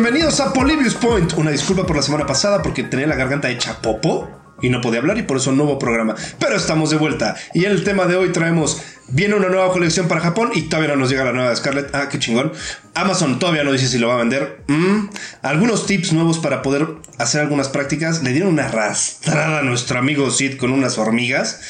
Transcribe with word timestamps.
bienvenidos 0.00 0.38
a 0.38 0.52
Polybius 0.52 0.94
Point. 0.94 1.32
Una 1.38 1.50
disculpa 1.50 1.84
por 1.84 1.96
la 1.96 2.02
semana 2.02 2.24
pasada 2.24 2.62
porque 2.62 2.84
tenía 2.84 3.08
la 3.08 3.16
garganta 3.16 3.50
hecha 3.50 3.82
popo 3.82 4.30
y 4.62 4.68
no 4.68 4.80
podía 4.80 5.00
hablar 5.00 5.18
y 5.18 5.24
por 5.24 5.38
eso 5.38 5.50
no 5.50 5.64
hubo 5.64 5.76
programa. 5.76 6.14
Pero 6.38 6.54
estamos 6.54 6.90
de 6.90 6.96
vuelta 6.96 7.34
y 7.52 7.64
en 7.64 7.72
el 7.72 7.82
tema 7.82 8.06
de 8.06 8.14
hoy 8.14 8.30
traemos 8.30 8.80
viene 9.08 9.34
una 9.34 9.48
nueva 9.48 9.72
colección 9.72 10.06
para 10.06 10.20
Japón 10.20 10.50
y 10.54 10.62
todavía 10.62 10.90
no 10.94 11.00
nos 11.00 11.10
llega 11.10 11.24
la 11.24 11.32
nueva 11.32 11.50
de 11.50 11.56
Scarlett. 11.56 11.92
Ah, 11.96 12.08
qué 12.08 12.20
chingón. 12.20 12.52
Amazon 12.94 13.40
todavía 13.40 13.64
no 13.64 13.72
dice 13.72 13.88
si 13.88 13.98
lo 13.98 14.06
va 14.06 14.14
a 14.14 14.18
vender. 14.18 14.62
Mm. 14.68 15.08
Algunos 15.42 15.86
tips 15.86 16.12
nuevos 16.12 16.38
para 16.38 16.62
poder 16.62 16.86
hacer 17.18 17.40
algunas 17.40 17.68
prácticas. 17.68 18.22
Le 18.22 18.30
dieron 18.30 18.52
una 18.52 18.66
arrastrada 18.66 19.58
a 19.58 19.62
nuestro 19.62 19.98
amigo 19.98 20.30
Sid 20.30 20.58
con 20.58 20.70
unas 20.70 20.96
hormigas 20.96 21.60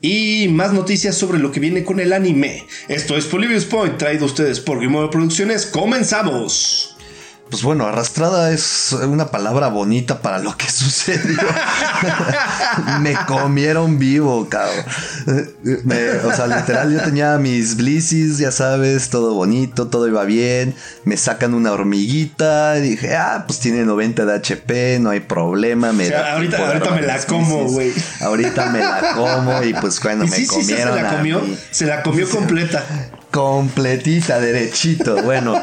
y 0.00 0.48
más 0.48 0.72
noticias 0.72 1.16
sobre 1.16 1.38
lo 1.38 1.52
que 1.52 1.60
viene 1.60 1.84
con 1.84 2.00
el 2.00 2.12
anime. 2.12 2.66
Esto 2.88 3.16
es 3.16 3.26
Polybius 3.26 3.64
Point 3.64 3.96
traído 3.96 4.24
a 4.24 4.26
ustedes 4.26 4.58
por 4.58 4.78
Grimoro 4.78 5.08
Producciones. 5.08 5.66
Comenzamos. 5.66 6.95
Pues 7.48 7.62
bueno, 7.62 7.86
arrastrada 7.86 8.50
es 8.50 8.92
una 8.92 9.30
palabra 9.30 9.68
bonita 9.68 10.20
para 10.20 10.40
lo 10.40 10.56
que 10.56 10.68
sucedió. 10.70 11.38
me 13.00 13.14
comieron 13.26 14.00
vivo, 14.00 14.48
cabrón. 14.48 14.84
o 16.24 16.32
sea, 16.32 16.48
literal, 16.48 16.92
yo 16.92 17.00
tenía 17.02 17.38
mis 17.38 17.76
blissies, 17.76 18.38
ya 18.38 18.50
sabes, 18.50 19.10
todo 19.10 19.34
bonito, 19.34 19.86
todo 19.86 20.08
iba 20.08 20.24
bien. 20.24 20.74
Me 21.04 21.16
sacan 21.16 21.54
una 21.54 21.70
hormiguita. 21.70 22.78
Y 22.78 22.82
dije, 22.82 23.14
ah, 23.14 23.44
pues 23.46 23.60
tiene 23.60 23.84
90 23.84 24.24
de 24.24 24.34
HP, 24.34 24.98
no 25.00 25.10
hay 25.10 25.20
problema. 25.20 25.92
Me 25.92 26.12
ahorita, 26.12 26.66
ahorita 26.66 26.90
me 26.90 27.02
la 27.02 27.18
como, 27.26 27.64
güey. 27.66 27.92
Ahorita 28.20 28.70
me 28.70 28.80
la 28.80 29.12
como 29.14 29.62
y 29.62 29.72
pues 29.74 30.00
bueno, 30.02 30.26
me 30.30 30.46
comieron. 30.46 30.94
se 30.96 31.02
la 31.02 31.16
comió, 31.16 31.42
se 31.70 31.86
la 31.86 32.02
comió 32.02 32.28
completa 32.28 32.84
completita, 33.36 34.40
derechito. 34.40 35.22
Bueno, 35.22 35.62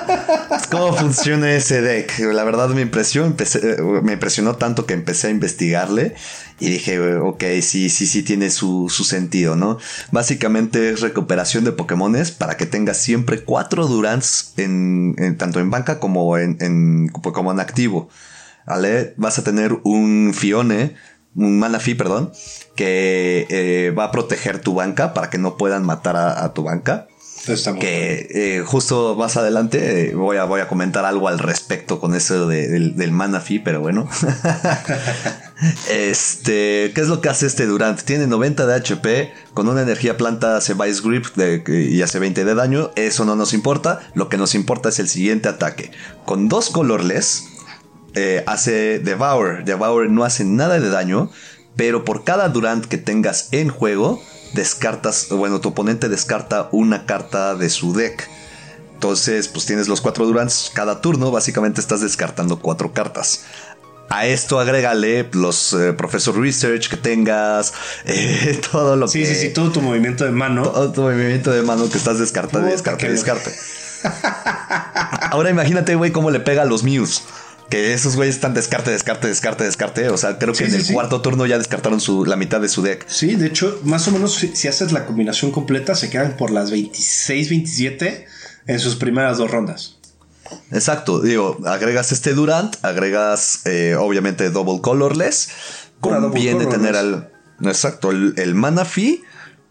¿cómo 0.69 0.93
funciona 0.93 1.55
ese 1.55 1.81
deck? 1.81 2.19
La 2.19 2.43
verdad 2.43 2.69
me 2.69 2.81
impresionó, 2.81 3.35
me 4.03 4.13
impresionó 4.13 4.57
tanto 4.57 4.85
que 4.85 4.93
empecé 4.93 5.25
a 5.25 5.29
investigarle 5.31 6.13
y 6.59 6.69
dije, 6.69 7.17
ok, 7.17 7.44
sí, 7.63 7.89
sí, 7.89 8.05
sí 8.05 8.21
tiene 8.21 8.51
su, 8.51 8.89
sentido, 8.89 9.55
¿no? 9.55 9.79
Básicamente 10.11 10.91
es 10.91 11.01
recuperación 11.01 11.63
de 11.63 11.71
Pokémones 11.71 12.29
para 12.29 12.57
que 12.57 12.67
tengas 12.67 12.97
siempre 12.97 13.44
cuatro 13.44 13.88
Durants 13.88 14.53
en, 14.57 15.16
tanto 15.39 15.59
en 15.59 15.71
banca 15.71 15.99
como 15.99 16.38
en, 16.38 16.57
en 16.59 17.09
Pokémon 17.23 17.59
activo. 17.59 18.07
¿Vale? 18.67 19.16
Vas 19.17 19.39
a 19.39 19.44
tener 19.44 19.79
un 19.83 20.31
Fione, 20.35 20.94
un 21.33 21.57
Manaphy, 21.57 21.95
perdón, 21.95 22.31
que 22.75 23.47
eh, 23.49 23.91
va 23.97 24.05
a 24.05 24.11
proteger 24.11 24.59
tu 24.59 24.75
banca 24.75 25.16
para 25.16 25.31
que 25.31 25.39
no 25.39 25.57
puedan 25.57 25.83
matar 25.83 26.16
a 26.17 26.53
tu 26.53 26.61
banca 26.61 27.07
que 27.80 28.27
eh, 28.31 28.63
justo 28.66 29.16
más 29.16 29.36
adelante 29.36 30.09
eh, 30.09 30.16
voy, 30.16 30.38
a, 30.38 30.45
voy 30.45 30.61
a 30.61 30.67
comentar 30.67 31.03
algo 31.03 31.27
al 31.27 31.39
respecto 31.39 32.00
con 32.00 32.16
eso 32.16 32.47
del, 32.47 32.95
del 32.95 33.11
Manaphy, 33.11 33.59
pero 33.59 33.81
bueno. 33.81 34.08
este, 35.91 36.91
¿qué 36.95 37.02
es 37.02 37.08
lo 37.08 37.19
que 37.19 37.30
hace 37.30 37.45
este 37.45 37.66
Durant? 37.66 38.02
Tiene 38.02 38.27
90 38.27 38.66
de 38.66 38.75
HP, 38.75 39.33
con 39.53 39.67
una 39.67 39.81
energía 39.81 40.16
planta 40.16 40.55
hace 40.55 40.73
Vice 40.73 41.02
Grip 41.03 41.25
y 41.67 42.02
hace 42.02 42.19
20 42.19 42.45
de 42.45 42.55
daño. 42.55 42.91
Eso 42.95 43.25
no 43.25 43.35
nos 43.35 43.53
importa. 43.53 44.00
Lo 44.13 44.30
que 44.30 44.38
nos 44.38 44.55
importa 44.55 44.89
es 44.89 45.00
el 45.00 45.09
siguiente 45.09 45.50
ataque. 45.50 45.91
Con 46.25 46.47
dos 46.47 46.69
colorless, 46.69 47.45
eh, 48.16 48.44
hace 48.47 49.00
Devour. 49.00 49.66
Devour 49.66 50.09
no 50.09 50.23
hace 50.23 50.45
nada 50.45 50.80
de 50.80 50.89
daño, 50.89 51.30
pero 51.75 52.05
por 52.05 52.23
cada 52.23 52.47
Durant 52.50 52.85
que 52.85 52.97
tengas 52.97 53.50
en 53.52 53.69
juego 53.69 54.22
descartas, 54.54 55.30
bueno, 55.30 55.59
tu 55.59 55.70
oponente 55.70 56.09
descarta 56.09 56.69
una 56.72 57.06
carta 57.06 57.56
de 57.56 57.69
su 57.69 57.94
deck. 57.94 58.30
Entonces, 58.94 59.50
pues 59.50 59.66
tienes 59.66 59.88
los 59.88 60.00
cuatro 60.00 60.25
Durants 60.25 60.72
cada 60.74 61.02
turno, 61.02 61.31
básicamente 61.31 61.81
estás 61.81 62.02
descartando 62.02 62.59
cuatro 62.59 62.94
cartas. 62.94 63.46
A 64.09 64.28
esto 64.28 64.59
agrégale 64.59 65.28
los 65.34 65.74
eh, 65.74 65.92
Professor 65.94 66.40
Research 66.40 66.88
que 66.88 66.97
tengas, 66.97 67.74
eh, 68.06 68.62
todo 68.72 68.96
lo 68.96 69.08
que. 69.08 69.12
Sí, 69.12 69.25
sí, 69.25 69.36
sí, 69.36 69.50
todo 69.50 69.72
tu 69.72 69.81
movimiento 69.81 70.24
de 70.24 70.31
mano. 70.31 70.63
Todo 70.63 70.92
tu 70.92 71.02
movimiento 71.02 71.52
de 71.52 71.63
mano 71.63 71.90
que 71.90 71.97
estás 71.97 72.19
descartando, 72.19 72.68
descarta, 72.68 73.08
descarta. 73.08 73.50
Ahora 75.31 75.50
imagínate, 75.50 75.96
güey, 75.96 76.12
cómo 76.12 76.30
le 76.31 76.40
pega 76.40 76.62
a 76.62 76.66
los 76.66 76.84
Mews. 76.84 77.24
Que 77.73 77.91
esos 77.91 78.16
güeyes 78.16 78.35
están 78.35 78.53
descarte, 78.53 78.91
descarte, 78.91 79.28
descarte, 79.28 79.63
descarte. 79.63 80.09
O 80.09 80.17
sea, 80.19 80.38
creo 80.38 80.53
que 80.53 80.66
en 80.66 80.75
el 80.75 80.85
cuarto 80.94 81.22
turno 81.22 81.47
ya 81.47 81.57
descartaron 81.57 82.00
su, 82.00 82.23
la 82.23 82.35
mitad 82.35 82.61
de 82.61 82.69
su 82.69 82.84
deck. 82.84 83.03
Sí, 83.07 83.34
de 83.34 83.47
hecho, 83.47 83.79
más 83.84 84.07
o 84.07 84.11
menos 84.11 84.35
si, 84.35 84.67
haces 84.67 84.91
la 84.91 85.07
combinación 85.07 85.50
completa, 85.50 85.95
se 85.95 86.12
quedan 86.12 86.38
por 86.38 86.51
las 86.51 86.69
26, 86.69 87.50
27 87.50 88.28
en 88.67 88.79
sus 88.79 88.95
primeras 88.95 89.39
dos 89.39 89.50
rondas. 89.50 89.97
Exacto, 90.69 91.19
digo, 91.19 91.57
agregas 91.66 92.12
este 92.12 92.35
Durant, 92.35 92.75
agregas 92.83 93.66
eh, 93.66 93.95
obviamente 94.00 94.51
Double 94.51 94.79
Colorless. 94.79 95.50
Conviene 96.00 96.67
tener 96.67 96.95
al. 96.95 97.31
Exacto, 97.63 98.12
el, 98.12 98.35
el 98.38 98.53
Manaphy. 98.53 99.23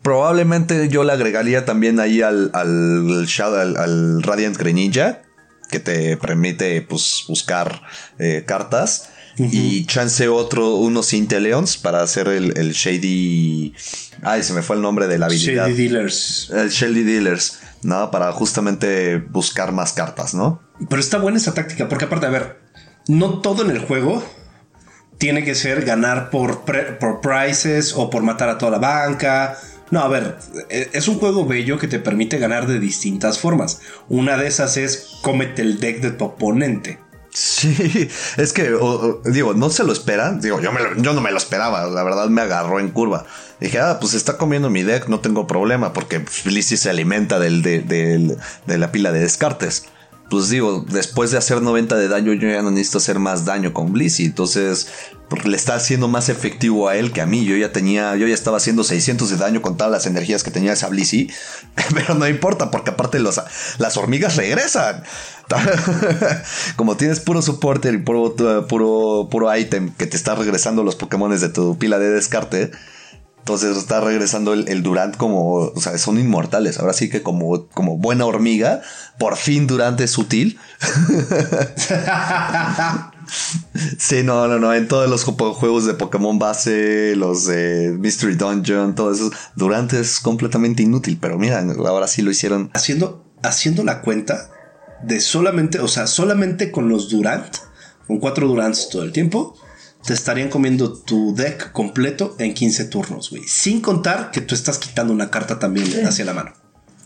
Probablemente 0.03 0.89
yo 0.89 1.05
le 1.05 1.13
agregaría 1.13 1.65
también 1.65 2.01
ahí 2.01 2.21
al, 2.21 2.51
al, 2.53 3.29
al, 3.39 3.77
al 3.77 4.23
Radiant 4.25 4.57
Greninja 4.57 5.23
que 5.73 5.81
te 5.81 6.17
permite 6.17 6.83
pues, 6.83 7.25
buscar 7.27 7.83
eh, 8.21 8.45
cartas. 8.47 9.09
Y 9.39 9.87
chance 9.87 10.29
otro, 10.29 10.75
unos 10.75 11.15
Inteleons 11.15 11.79
para 11.79 12.03
hacer 12.03 12.29
el, 12.29 12.73
Shady. 12.73 13.75
Ay, 14.23 14.43
se 14.43 14.53
me 14.53 14.61
fue 14.61 14.77
el 14.77 14.83
nombre 14.83 15.09
de 15.09 15.19
la 15.19 15.27
habilidad. 15.27 15.69
Shady 15.69 15.89
Dealers. 15.89 16.51
El 16.55 16.69
Shady 16.69 17.03
Dealers, 17.03 17.61
¿no? 17.83 18.11
Para 18.11 18.31
justamente 18.33 19.17
buscar 19.17 19.73
más 19.73 19.95
cartas, 19.95 20.35
¿no? 20.35 20.61
Pero 20.87 21.01
está 21.01 21.17
buena 21.17 21.39
esa 21.39 21.55
táctica, 21.55 21.89
porque 21.89 22.05
aparte, 22.05 22.27
a 22.27 22.29
ver, 22.29 22.61
no 23.09 23.41
todo 23.41 23.65
en 23.65 23.71
el 23.71 23.79
juego 23.79 24.23
tiene 25.17 25.45
que 25.45 25.55
ser 25.55 25.87
ganar 25.87 26.29
por, 26.29 26.65
por 27.01 27.21
prices 27.23 27.95
o 27.97 28.11
por 28.11 28.23
matar 28.23 28.51
a 28.51 28.59
toda 28.59 28.73
la 28.73 28.79
banca 28.79 29.57
no, 29.93 30.01
a 30.01 30.09
ver, 30.09 30.39
e, 30.71 30.89
es 30.95 31.07
un 31.07 31.19
juego 31.19 31.45
bello 31.45 31.79
que 31.79 31.87
te 31.87 31.99
permite 31.99 32.39
ganar 32.39 32.67
de 32.67 32.81
distintas 32.81 33.39
formas. 33.39 33.83
Una 34.09 34.39
de 34.39 34.47
esas 34.47 34.79
es 34.79 35.19
cómete 35.21 35.61
el 35.61 35.81
deck 35.81 36.01
de 36.01 36.13
tu 36.13 36.25
oponente. 36.25 36.99
Sí, 37.29 38.09
es 38.39 38.55
que, 38.55 38.75
digo, 39.27 39.53
no 39.53 39.69
se 39.69 39.85
lo 39.85 39.93
esperan. 39.93 40.41
Digo, 40.41 40.63
yo, 40.63 40.71
yo 40.97 41.13
no 41.13 41.21
me 41.21 41.31
lo 41.31 41.37
esperaba. 41.37 41.85
La 41.89 42.03
verdad 42.05 42.29
me 42.29 42.41
agarró 42.41 42.81
en 42.81 42.89
curva. 42.89 43.27
Dije, 43.61 43.81
ah, 43.81 43.99
pues 44.01 44.15
está 44.15 44.39
comiendo 44.39 44.71
mi 44.71 44.83
deck, 44.83 45.09
no 45.09 45.21
tengo 45.21 45.47
problema, 45.47 45.93
porque 45.93 46.21
Felicity 46.21 46.79
se 46.79 46.89
alimenta 46.89 47.39
de 47.39 48.39
la 48.67 48.93
pila 48.93 49.13
de 49.13 49.21
descartes 49.21 49.89
pues 50.33 50.49
digo, 50.49 50.83
después 50.89 51.31
de 51.31 51.37
hacer 51.37 51.61
90 51.61 51.95
de 51.95 52.09
daño, 52.09 52.33
yo 52.33 52.49
ya 52.49 52.63
no 52.63 52.71
necesito 52.71 52.97
hacer 52.97 53.19
más 53.19 53.45
daño 53.45 53.75
con 53.75 53.93
Blissey. 53.93 54.25
Entonces, 54.25 54.89
le 55.45 55.55
está 55.55 55.75
haciendo 55.75 56.09
más 56.09 56.31
efectivo 56.31 56.89
a 56.89 56.97
él 56.97 57.13
que 57.13 57.21
a 57.21 57.27
mí. 57.27 57.45
Yo 57.45 57.55
ya 57.55 57.71
tenía, 57.71 58.17
yo 58.17 58.27
ya 58.27 58.33
estaba 58.33 58.57
haciendo 58.57 58.83
600 58.83 59.29
de 59.29 59.37
daño 59.37 59.61
con 59.61 59.77
todas 59.77 59.93
las 59.93 60.07
energías 60.07 60.43
que 60.43 60.51
tenía 60.51 60.73
esa 60.73 60.89
Blissey. 60.89 61.31
Pero 61.95 62.15
no 62.15 62.27
importa, 62.27 62.71
porque 62.71 62.93
aparte 62.93 63.19
los, 63.19 63.43
las 63.77 63.97
hormigas 63.99 64.37
regresan. 64.37 65.03
Como 66.77 66.97
tienes 66.97 67.21
puro 67.21 67.43
soporte 67.43 67.93
y 67.93 67.99
puro, 67.99 68.35
puro, 68.67 69.29
puro 69.31 69.55
item 69.55 69.93
que 69.93 70.07
te 70.07 70.17
está 70.17 70.35
regresando 70.35 70.83
los 70.83 70.97
Pokémon 70.97 71.39
de 71.39 71.49
tu 71.51 71.77
pila 71.77 71.99
de 71.99 72.09
descarte 72.09 72.71
entonces 73.43 73.77
está 73.77 74.01
regresando 74.01 74.53
el, 74.53 74.83
Durant 74.85 75.17
como, 75.17 75.55
o 75.55 75.81
sea, 75.81 75.99
son 75.99 76.17
inmortales. 76.17 76.79
Ahora 76.79 76.93
sí 76.93 77.11
que 77.11 77.25
como, 77.25 77.67
como 77.71 77.99
buena 77.99 78.25
hormiga, 78.25 78.83
por 79.19 79.37
fin 79.37 79.67
Durant 79.67 80.01
es 80.01 80.17
útil. 80.17 80.61
sí, 83.99 84.23
no, 84.23 84.47
no, 84.47 84.61
no. 84.61 84.73
En 84.73 84.87
todos 84.87 85.11
los 85.11 85.25
juegos 85.25 85.87
de 85.87 85.95
Pokémon 85.95 86.39
base, 86.39 87.17
los 87.17 87.47
de 87.47 87.97
Mystery 87.99 88.37
Dungeon, 88.37 88.95
todo 88.95 89.13
eso, 89.13 89.33
Durant 89.57 89.93
es 89.93 90.21
completamente 90.21 90.85
inútil. 90.85 91.19
Pero 91.21 91.37
mira, 91.37 91.67
ahora 91.85 92.07
sí 92.07 92.23
lo 92.23 92.31
hicieron. 92.31 92.71
Haciendo, 92.75 93.25
haciendo 93.43 93.83
la 93.83 94.03
cuenta 94.03 94.51
de 95.03 95.19
solamente, 95.19 95.81
o 95.81 95.89
sea, 95.89 96.07
solamente 96.07 96.71
con 96.71 96.89
los 96.89 97.09
Durant, 97.09 97.57
con 98.07 98.21
cuatro 98.21 98.47
Durants 98.47 98.89
todo 98.89 99.03
el 99.03 99.11
tiempo 99.11 99.57
te 100.05 100.15
estarían 100.15 100.49
comiendo 100.49 100.93
tu 100.93 101.35
deck 101.35 101.73
completo 101.73 102.35
en 102.39 102.55
15 102.55 102.85
turnos, 102.87 103.31
güey. 103.31 103.43
Sin 103.47 103.81
contar 103.81 104.31
que 104.31 104.41
tú 104.41 104.55
estás 104.55 104.79
quitando 104.79 105.13
una 105.13 105.31
carta 105.31 105.59
también 105.59 106.07
hacia 106.07 106.25
la 106.25 106.35
mano. 106.35 106.53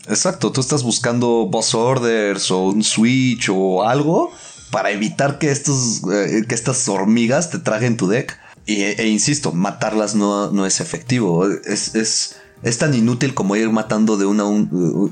Exacto, 0.08 0.52
tú 0.52 0.60
estás 0.60 0.82
buscando 0.82 1.46
boss 1.46 1.74
orders 1.74 2.50
o 2.50 2.66
un 2.66 2.84
switch 2.84 3.48
o 3.50 3.82
algo 3.82 4.30
para 4.70 4.90
evitar 4.90 5.38
que, 5.38 5.50
estos, 5.50 6.02
eh, 6.12 6.44
que 6.48 6.54
estas 6.54 6.88
hormigas 6.88 7.50
te 7.50 7.58
traguen 7.58 7.96
tu 7.96 8.06
deck. 8.06 8.38
Y, 8.66 8.82
e, 8.82 9.08
insisto, 9.08 9.52
matarlas 9.52 10.14
no, 10.14 10.50
no 10.50 10.66
es 10.66 10.80
efectivo. 10.80 11.46
Es, 11.46 11.94
es, 11.94 12.36
es 12.62 12.78
tan 12.78 12.94
inútil 12.94 13.34
como 13.34 13.54
ir 13.56 13.70
matando 13.70 14.16
de 14.16 14.26
una 14.26 14.44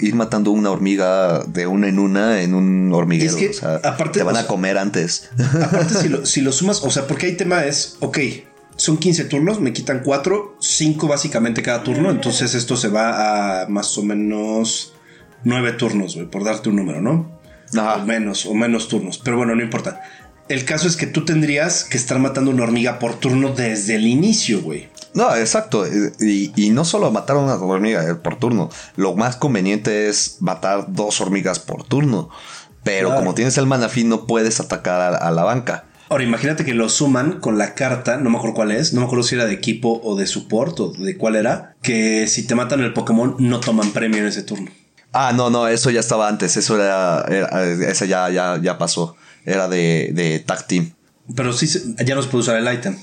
ir 0.00 0.14
matando 0.14 0.50
una 0.50 0.70
hormiga 0.70 1.44
de 1.44 1.66
una 1.66 1.88
en 1.88 1.98
una 1.98 2.42
en 2.42 2.54
un 2.54 2.92
hormiguero. 2.92 3.36
o 3.36 3.52
sea, 3.52 3.76
aparte, 3.76 4.20
te 4.20 4.24
van 4.24 4.36
a 4.36 4.46
comer 4.46 4.78
antes. 4.78 5.30
Aparte, 5.62 5.94
si 5.94 6.08
lo, 6.08 6.26
si 6.26 6.40
lo 6.40 6.52
sumas, 6.52 6.82
o 6.82 6.90
sea, 6.90 7.06
porque 7.06 7.26
hay 7.26 7.36
tema 7.36 7.64
es, 7.64 7.96
ok, 8.00 8.18
son 8.76 8.96
15 8.96 9.24
turnos, 9.26 9.60
me 9.60 9.72
quitan 9.72 10.00
4, 10.02 10.56
5 10.58 11.06
básicamente 11.06 11.62
cada 11.62 11.82
turno, 11.82 12.10
entonces 12.10 12.54
esto 12.54 12.76
se 12.76 12.88
va 12.88 13.62
a 13.62 13.68
más 13.68 13.96
o 13.98 14.02
menos 14.02 14.94
9 15.44 15.72
turnos, 15.72 16.16
güey, 16.16 16.26
por 16.26 16.44
darte 16.44 16.70
un 16.70 16.76
número, 16.76 17.00
¿no? 17.00 17.38
O 17.76 18.04
menos, 18.04 18.46
o 18.46 18.54
menos 18.54 18.88
turnos, 18.88 19.18
pero 19.18 19.36
bueno, 19.36 19.54
no 19.54 19.62
importa. 19.62 20.02
el 20.48 20.64
caso 20.64 20.86
es 20.86 20.96
que 20.96 21.06
tú 21.06 21.24
tendrías 21.24 21.84
que 21.84 21.96
estar 21.96 22.18
matando 22.18 22.50
una 22.50 22.62
hormiga 22.62 22.98
por 22.98 23.18
turno 23.18 23.50
desde 23.50 23.96
el 23.96 24.06
inicio, 24.06 24.62
güey. 24.62 24.88
No, 25.14 25.34
exacto. 25.36 25.86
Y, 25.86 26.52
y, 26.56 26.70
no 26.70 26.84
solo 26.84 27.10
matar 27.12 27.36
una 27.36 27.54
hormiga 27.54 28.04
eh, 28.08 28.14
por 28.16 28.36
turno. 28.38 28.68
Lo 28.96 29.14
más 29.14 29.36
conveniente 29.36 30.08
es 30.08 30.38
matar 30.40 30.86
dos 30.88 31.20
hormigas 31.20 31.60
por 31.60 31.84
turno. 31.84 32.30
Pero 32.82 33.14
como 33.14 33.34
tienes 33.34 33.56
el 33.56 33.66
manafín, 33.66 34.08
no 34.08 34.26
puedes 34.26 34.60
atacar 34.60 35.14
a, 35.14 35.30
la 35.30 35.42
banca. 35.42 35.86
Ahora, 36.10 36.22
imagínate 36.22 36.66
que 36.66 36.74
lo 36.74 36.90
suman 36.90 37.40
con 37.40 37.56
la 37.56 37.74
carta, 37.74 38.18
no 38.18 38.28
me 38.28 38.36
acuerdo 38.36 38.54
cuál 38.54 38.72
es, 38.72 38.92
no 38.92 39.00
me 39.00 39.06
acuerdo 39.06 39.24
si 39.24 39.36
era 39.36 39.46
de 39.46 39.54
equipo 39.54 40.00
o 40.04 40.16
de 40.16 40.26
support 40.26 40.78
o 40.80 40.92
de 40.92 41.16
cuál 41.16 41.34
era, 41.34 41.76
que 41.80 42.26
si 42.26 42.46
te 42.46 42.54
matan 42.54 42.80
el 42.80 42.92
Pokémon 42.92 43.36
no 43.38 43.60
toman 43.60 43.90
premio 43.92 44.20
en 44.20 44.26
ese 44.26 44.42
turno. 44.42 44.70
Ah, 45.12 45.32
no, 45.34 45.48
no, 45.48 45.66
eso 45.66 45.90
ya 45.90 46.00
estaba 46.00 46.28
antes, 46.28 46.58
eso 46.58 46.76
era, 46.76 47.24
ese 47.88 48.06
ya, 48.06 48.28
ya, 48.28 48.60
ya 48.60 48.76
pasó, 48.76 49.16
era 49.46 49.66
de, 49.66 50.10
de 50.12 50.40
Tag 50.40 50.66
Team. 50.66 50.92
Pero 51.34 51.54
sí, 51.54 51.94
ya 52.04 52.14
no 52.14 52.22
se 52.22 52.28
puede 52.28 52.42
usar 52.42 52.56
el 52.56 52.70
item. 52.72 52.98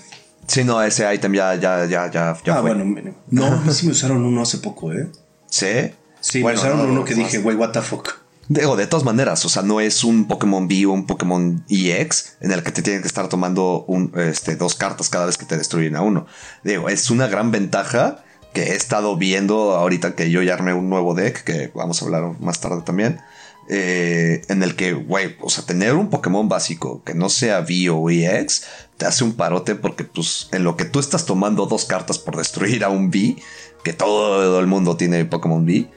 Sí, 0.47 0.63
no, 0.63 0.81
ese 0.81 1.13
item 1.13 1.33
ya, 1.33 1.55
ya, 1.55 1.85
ya, 1.85 2.11
ya, 2.11 2.37
ya 2.43 2.55
ah, 2.55 2.61
bueno, 2.61 2.83
no, 3.29 3.71
sí 3.71 3.85
me 3.85 3.93
usaron 3.93 4.25
uno 4.25 4.41
hace 4.41 4.57
poco, 4.57 4.91
¿eh? 4.91 5.09
¿Sí? 5.47 5.91
Sí, 6.19 6.43
me 6.43 6.53
usaron 6.53 6.81
uno 6.81 7.03
que 7.03 7.15
dije, 7.15 7.39
güey, 7.39 7.55
what 7.55 7.71
the 7.71 7.81
fuck. 7.81 8.21
Digo, 8.47 8.75
de 8.75 8.85
todas 8.85 9.05
maneras, 9.05 9.45
o 9.45 9.49
sea, 9.49 9.61
no 9.61 9.79
es 9.79 10.03
un 10.03 10.27
Pokémon 10.27 10.65
V 10.65 10.85
o 10.85 10.91
un 10.91 11.05
Pokémon 11.05 11.63
EX 11.69 12.35
en 12.41 12.51
el 12.51 12.63
que 12.63 12.71
te 12.71 12.81
tienen 12.81 13.01
que 13.01 13.07
estar 13.07 13.29
tomando 13.29 13.85
un, 13.87 14.11
este, 14.17 14.57
dos 14.57 14.75
cartas 14.75 15.07
cada 15.07 15.25
vez 15.25 15.37
que 15.37 15.45
te 15.45 15.57
destruyen 15.57 15.95
a 15.95 16.01
uno. 16.01 16.27
Digo, 16.63 16.89
es 16.89 17.09
una 17.09 17.27
gran 17.27 17.51
ventaja 17.51 18.25
que 18.53 18.63
he 18.63 18.75
estado 18.75 19.15
viendo 19.15 19.75
ahorita 19.75 20.15
que 20.15 20.29
yo 20.29 20.41
ya 20.41 20.55
armé 20.55 20.73
un 20.73 20.89
nuevo 20.89 21.13
deck, 21.13 21.43
que 21.45 21.71
vamos 21.73 22.01
a 22.01 22.05
hablar 22.05 22.39
más 22.41 22.59
tarde 22.59 22.81
también. 22.83 23.21
Eh, 23.69 24.41
en 24.49 24.63
el 24.63 24.75
que, 24.75 24.91
güey, 24.91 25.37
o 25.39 25.49
sea, 25.49 25.65
tener 25.65 25.93
un 25.93 26.09
Pokémon 26.09 26.49
básico 26.49 27.03
que 27.05 27.13
no 27.13 27.29
sea 27.29 27.61
V 27.61 27.89
o 27.89 28.09
EX 28.09 28.63
te 29.01 29.07
hace 29.07 29.23
un 29.23 29.33
parote 29.33 29.73
porque, 29.73 30.03
pues, 30.03 30.47
en 30.51 30.63
lo 30.63 30.77
que 30.77 30.85
tú 30.85 30.99
estás 30.99 31.25
tomando 31.25 31.65
dos 31.65 31.85
cartas 31.85 32.19
por 32.19 32.37
destruir 32.37 32.83
a 32.83 32.89
un 32.89 33.07
V, 33.07 33.35
que 33.83 33.93
todo 33.93 34.59
el 34.59 34.67
mundo 34.67 34.95
tiene 34.95 35.25
Pokémon 35.25 35.63
V, 35.63 35.89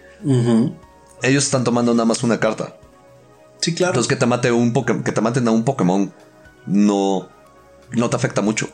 ellos 1.22 1.44
están 1.44 1.64
tomando 1.64 1.92
nada 1.92 2.06
más 2.06 2.22
una 2.22 2.40
carta. 2.40 2.78
Sí, 3.60 3.74
claro. 3.74 3.90
Entonces, 3.90 4.08
que 4.08 4.16
te, 4.16 4.24
mate 4.24 4.52
un 4.52 4.72
que 4.72 5.12
te 5.12 5.20
maten 5.20 5.46
a 5.48 5.50
un 5.50 5.64
Pokémon 5.64 6.14
no, 6.64 7.28
no 7.92 8.08
te 8.08 8.16
afecta 8.16 8.40
mucho. 8.40 8.70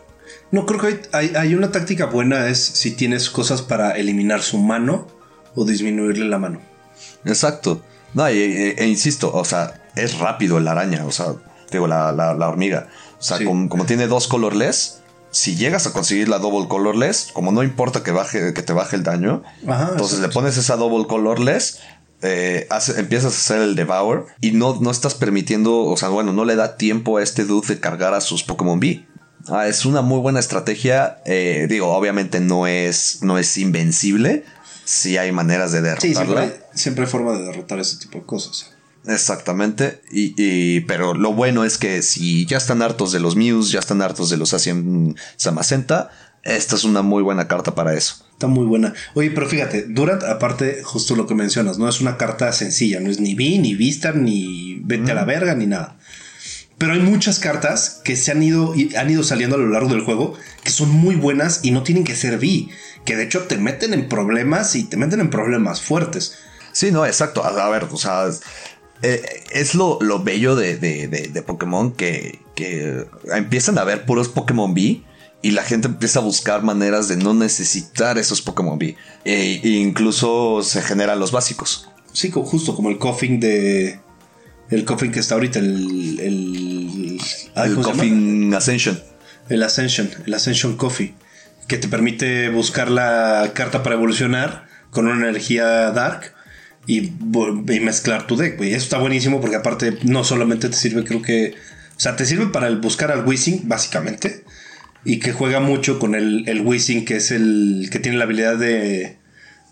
No, 0.53 0.65
creo 0.65 0.79
que 0.79 1.03
hay, 1.13 1.55
una 1.57 1.73
táctica 1.73 2.07
buena 2.07 2.47
es 2.47 2.65
si 2.65 2.93
tienes 2.93 3.31
cosas 3.31 3.63
para 3.63 3.91
eliminar 3.97 4.43
su 4.43 4.59
mano 4.59 5.09
o 5.57 5.65
disminuirle 5.65 6.29
la 6.29 6.39
mano. 6.39 6.61
Exacto. 7.25 7.83
No, 8.15 8.29
e, 8.29 8.77
e, 8.79 8.87
insisto, 8.87 9.33
o 9.35 9.45
sea, 9.45 9.83
es 9.97 10.21
rápido 10.21 10.61
la 10.61 10.71
araña, 10.71 11.05
o 11.05 11.11
sea, 11.11 11.35
digo, 11.73 11.89
la, 11.89 12.13
la, 12.13 12.49
hormiga. 12.49 12.89
O 13.21 13.23
sea, 13.23 13.39
como, 13.45 13.85
tiene 13.85 14.07
dos 14.07 14.27
colorless, 14.27 15.03
si 15.31 15.55
llegas 15.55 15.87
a 15.87 15.93
conseguir 15.93 16.29
la 16.29 16.39
double 16.39 16.69
colorless, 16.69 17.29
como 17.33 17.53
no 17.53 17.63
importa 17.63 18.03
que, 18.03 18.11
baje, 18.11 18.55
que 18.55 18.63
te 18.63 18.73
baje 18.73 18.97
el 18.97 19.03
daño, 19.03 19.43
entonces 19.63 20.21
le 20.21 20.29
pones 20.29 20.57
esa 20.57 20.77
double 20.77 21.07
colorless, 21.07 21.81
eh, 22.23 22.67
empiezas 22.97 23.35
a 23.35 23.37
hacer 23.37 23.63
el 23.63 23.77
devour 23.77 24.27
y 24.41 24.53
no, 24.53 24.79
no 24.81 24.91
estás 24.91 25.15
permitiendo, 25.15 25.85
o 25.85 25.97
sea, 25.97 26.09
bueno, 26.09 26.33
no 26.33 26.45
le 26.45 26.57
da 26.57 26.77
tiempo 26.77 27.19
a 27.19 27.23
este 27.23 27.45
dude 27.45 27.69
de 27.69 27.81
cargar 27.81 28.15
a 28.15 28.21
sus 28.21 28.43
Pokémon 28.43 28.81
B. 28.81 29.07
Ah, 29.49 29.69
es 29.69 29.85
una 29.85 30.03
muy 30.03 30.21
buena 30.21 30.41
estrategia. 30.41 31.23
Eh, 31.25 31.67
digo, 31.69 31.89
obviamente 31.89 32.41
no 32.41 32.67
es, 32.67 33.23
no 33.23 33.39
es 33.39 33.57
invencible. 33.57 34.45
Si 34.85 35.17
hay 35.17 35.33
maneras 35.33 35.73
de 35.73 35.83
derrotarla. 35.83 36.47
Sí, 36.47 36.53
siempre 36.75 37.05
hay, 37.05 37.11
forma 37.11 37.33
de 37.33 37.45
derrotar 37.45 37.79
ese 37.79 37.97
tipo 37.97 38.19
de 38.19 38.25
cosas. 38.25 38.73
Exactamente. 39.07 40.03
Y, 40.11 40.81
pero 40.81 41.15
lo 41.15 41.33
bueno 41.33 41.65
es 41.65 41.79
que 41.79 42.03
si 42.03 42.47
ya 42.47 42.59
están 42.59 42.83
hartos 42.83 43.13
de 43.13 43.21
los 43.21 43.37
Mews, 43.37 43.71
ya 43.71 43.81
están 43.81 44.03
hartos 44.03 44.31
de 44.31 44.37
los 44.37 44.53
Asian 44.55 45.17
Samacenta, 45.37 46.11
esta 46.43 46.77
es 46.77 46.85
una 46.85 47.03
muy 47.03 47.23
buena 47.23 47.49
carta 47.49 47.75
para 47.75 47.95
eso. 47.95 48.25
Está 48.33 48.47
muy 48.47 48.65
buena. 48.65 48.95
Oye, 49.15 49.31
pero 49.31 49.47
fíjate, 49.47 49.83
Durant, 49.89 50.23
aparte, 50.23 50.83
justo 50.83 51.15
lo 51.15 51.27
que 51.27 51.35
mencionas, 51.35 51.79
no 51.79 51.89
es 51.89 52.01
una 52.01 52.17
carta 52.17 52.53
sencilla, 52.53 53.01
no 53.01 53.11
es 53.11 53.21
ni 53.21 53.35
Vi, 53.35 53.59
ni 53.59 53.75
Vista, 53.75 54.13
ni 54.13 54.81
vete 54.83 55.13
a 55.13 55.15
la 55.15 55.25
verga, 55.25 55.55
ni 55.55 55.67
nada. 55.67 55.99
Pero 56.79 56.95
hay 56.95 57.01
muchas 57.01 57.39
cartas 57.39 58.01
que 58.05 58.17
se 58.17 58.33
han 58.33 58.43
ido, 58.43 58.73
han 58.97 59.11
ido 59.11 59.23
saliendo 59.23 59.57
a 59.57 59.59
lo 59.59 59.69
largo 59.69 59.91
del 59.91 60.01
juego 60.01 60.35
que 60.65 60.71
son 60.71 60.89
muy 60.89 61.15
buenas 61.15 61.61
y 61.63 61.73
no 61.73 61.83
tienen 61.83 62.05
que 62.05 62.17
ser 62.17 62.39
V. 62.39 62.69
Que 63.05 63.17
de 63.17 63.25
hecho 63.25 63.43
te 63.43 63.59
meten 63.59 63.93
en 63.93 64.09
problemas 64.09 64.75
y 64.75 64.85
te 64.85 64.97
meten 64.97 65.21
en 65.21 65.29
problemas 65.29 65.83
fuertes. 65.83 66.39
Sí, 66.73 66.91
no, 66.91 67.05
exacto. 67.05 67.45
A, 67.45 67.69
ver, 67.69 67.87
o 67.91 67.97
sea, 67.97 68.31
eh, 69.03 69.45
es 69.53 69.75
lo, 69.75 69.99
lo 70.01 70.23
bello 70.23 70.57
de, 70.57 70.77
de, 70.77 71.43
Pokémon 71.43 71.93
que, 71.93 72.41
que 72.55 73.07
empiezan 73.33 73.79
a 73.79 73.85
ver 73.85 74.05
puros 74.05 74.29
Pokémon 74.29 74.73
V 74.73 75.03
y 75.43 75.51
la 75.53 75.63
gente 75.63 75.89
empieza 75.89 76.19
a 76.19 76.23
buscar 76.23 76.63
maneras 76.63 77.09
de 77.09 77.17
no 77.17 77.33
necesitar 77.33 78.19
esos 78.19 78.43
Pokémon 78.43 78.77
V. 78.77 78.97
E, 79.25 79.61
incluso 79.65 80.63
se 80.63 80.83
generan 80.83 81.19
los 81.19 81.33
básicos. 81.33 81.89
Sí, 82.13 82.31
justo 82.31 82.75
como 82.75 82.91
el 82.91 82.99
coffin 82.99 83.41
de. 83.41 84.01
El 84.69 84.85
coffin 84.85 85.13
que 85.13 85.21
está 85.21 85.35
ahorita, 85.35 85.59
el. 85.59 86.21
El, 86.21 87.21
el 87.57 87.75
coffin 87.77 88.53
Ascension. 88.55 89.01
El 89.49 89.63
Ascension, 89.63 90.11
el 90.27 90.35
Ascension 90.35 90.77
Coffee. 90.77 91.15
Que 91.69 91.79
te 91.79 91.89
permite 91.89 92.51
buscar 92.51 92.91
la 92.91 93.53
carta 93.55 93.83
para 93.83 93.95
evolucionar 93.95 94.67
con 94.91 95.07
una 95.07 95.29
energía 95.29 95.91
dark 95.93 96.35
y, 96.97 97.81
mezclar 97.81 98.27
tu 98.27 98.37
deck. 98.37 98.61
Y 98.61 98.71
eso 98.71 98.85
está 98.85 98.99
buenísimo 98.99 99.41
porque, 99.41 99.57
aparte, 99.57 99.99
no 100.03 100.25
solamente 100.25 100.69
te 100.69 100.77
sirve, 100.77 101.05
creo 101.05 101.23
que. 101.23 101.55
O 101.97 102.01
sea, 102.01 102.17
te 102.17 102.25
sirve 102.25 102.47
para 102.47 102.67
el 102.67 102.79
buscar 102.79 103.13
al 103.13 103.27
Wishing, 103.27 103.69
básicamente 103.69 104.45
y 105.05 105.19
que 105.19 105.33
juega 105.33 105.61
mucho 105.61 105.99
con 105.99 106.15
el, 106.15 106.49
el 106.49 107.05
que 107.05 107.17
es 107.17 107.31
el 107.31 107.89
que 107.91 107.99
tiene 107.99 108.19
la 108.19 108.25
habilidad 108.25 108.57
de, 108.57 109.17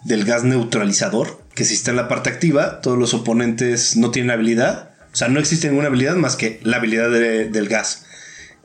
del 0.04 0.24
gas 0.24 0.44
neutralizador, 0.44 1.42
que 1.54 1.64
si 1.64 1.74
está 1.74 1.90
en 1.90 1.96
la 1.96 2.08
parte 2.08 2.30
activa, 2.30 2.80
todos 2.80 2.98
los 2.98 3.14
oponentes 3.14 3.96
no 3.96 4.10
tienen 4.10 4.30
habilidad, 4.30 4.90
o 5.12 5.16
sea, 5.16 5.28
no 5.28 5.40
existe 5.40 5.68
ninguna 5.68 5.88
habilidad 5.88 6.16
más 6.16 6.36
que 6.36 6.60
la 6.62 6.76
habilidad 6.76 7.10
del 7.10 7.68
gas. 7.68 8.06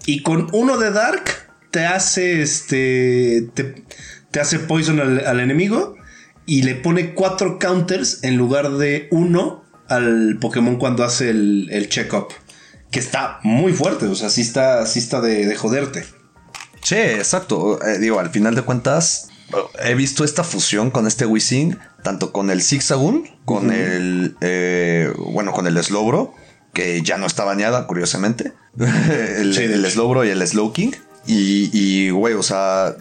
Y 0.06 0.22
con 0.22 0.48
uno 0.52 0.78
de 0.78 0.92
Dark 0.92 1.24
te 1.72 1.86
hace 1.86 2.42
este, 2.42 3.50
te, 3.54 4.40
hace 4.40 4.60
poison 4.60 5.00
al, 5.00 5.40
enemigo 5.40 5.96
y 6.46 6.64
le 6.64 6.76
pone 6.76 7.14
cuatro 7.14 7.60
counters 7.60 8.24
en 8.24 8.38
lugar 8.38 8.72
de 8.72 9.08
uno 9.12 9.64
al 9.88 10.38
Pokémon 10.40 10.78
cuando 10.78 11.04
hace 11.04 11.30
el, 11.30 11.70
el 11.72 11.90
check-up. 11.90 12.28
Que 12.92 13.00
está 13.00 13.40
muy 13.44 13.74
fuerte, 13.74 14.06
o 14.06 14.16
sea, 14.16 14.30
sí 14.30 14.42
está, 14.42 14.86
sí 14.86 15.00
está 15.00 15.20
de, 15.20 15.48
de 15.48 15.56
joderte. 15.56 16.06
Sí, 16.84 16.96
exacto. 16.96 17.84
Eh, 17.84 17.98
digo, 17.98 18.20
al 18.20 18.30
final 18.30 18.56
de 18.56 18.62
cuentas, 18.62 19.30
he 19.84 19.96
visto 19.96 20.24
esta 20.24 20.44
fusión 20.44 20.92
con 20.92 21.08
este 21.08 21.26
Wissing, 21.26 21.80
tanto 22.04 22.32
con 22.32 22.50
el 22.52 22.62
Zigzagoon, 22.62 23.28
con 23.46 23.72
el. 23.72 24.36
Eh, 24.42 25.12
bueno, 25.18 25.54
con 25.54 25.66
el 25.66 25.82
Slowbro, 25.82 26.34
que 26.74 27.02
ya 27.02 27.18
no 27.18 27.26
está 27.26 27.46
bañada, 27.46 27.88
curiosamente. 27.88 28.54
el, 28.78 29.58
el 29.58 29.92
Slowbro 29.92 30.26
y 30.26 30.30
el 30.30 30.46
Slowking. 30.46 30.96
Y, 31.26 31.70
y, 31.72 32.10
güey, 32.10 32.34
o 32.34 32.44
sea, 32.44 32.96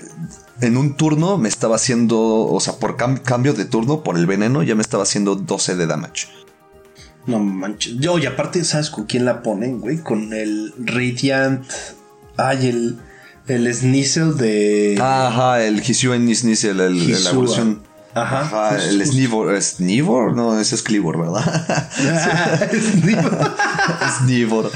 en 0.62 0.76
un 0.76 0.97
turno 0.97 1.38
me 1.38 1.49
estaba 1.49 1.76
haciendo, 1.76 2.19
o 2.19 2.61
sea, 2.61 2.75
por 2.75 2.97
cambio 2.97 3.52
de 3.52 3.64
turno, 3.64 4.02
por 4.02 4.16
el 4.16 4.26
veneno, 4.26 4.62
ya 4.62 4.75
me 4.75 4.83
estaba 4.83 5.02
haciendo 5.02 5.35
12 5.35 5.75
de 5.75 5.87
damage. 5.87 6.28
No 7.26 7.40
manches. 7.40 7.95
Yo, 7.99 8.19
y 8.19 8.26
aparte, 8.26 8.64
¿sabes 8.64 8.90
con 8.90 9.04
quién 9.04 9.25
la 9.25 9.42
ponen, 9.42 9.81
güey? 9.81 9.99
Con 9.99 10.33
el 10.33 10.73
Radiant. 10.78 11.64
Ay, 12.37 12.69
el. 12.69 12.99
El 13.49 13.75
Sneasel 13.75 14.37
de. 14.37 14.97
Ajá, 15.00 15.64
el 15.64 15.81
Hisuen 15.81 16.33
Sneasel, 16.35 16.78
el, 16.78 17.25
la 17.25 17.31
evolución. 17.31 17.83
Ajá. 18.14 18.40
Ajá 18.40 18.78
el 18.78 19.04
Snivor. 19.07 19.61
¿Snivor? 19.61 20.35
No, 20.35 20.59
ese 20.59 20.75
es 20.75 20.83
Clivor, 20.83 21.19
¿verdad? 21.19 21.90
Snivor. 22.73 23.54
Snivor. 24.19 24.71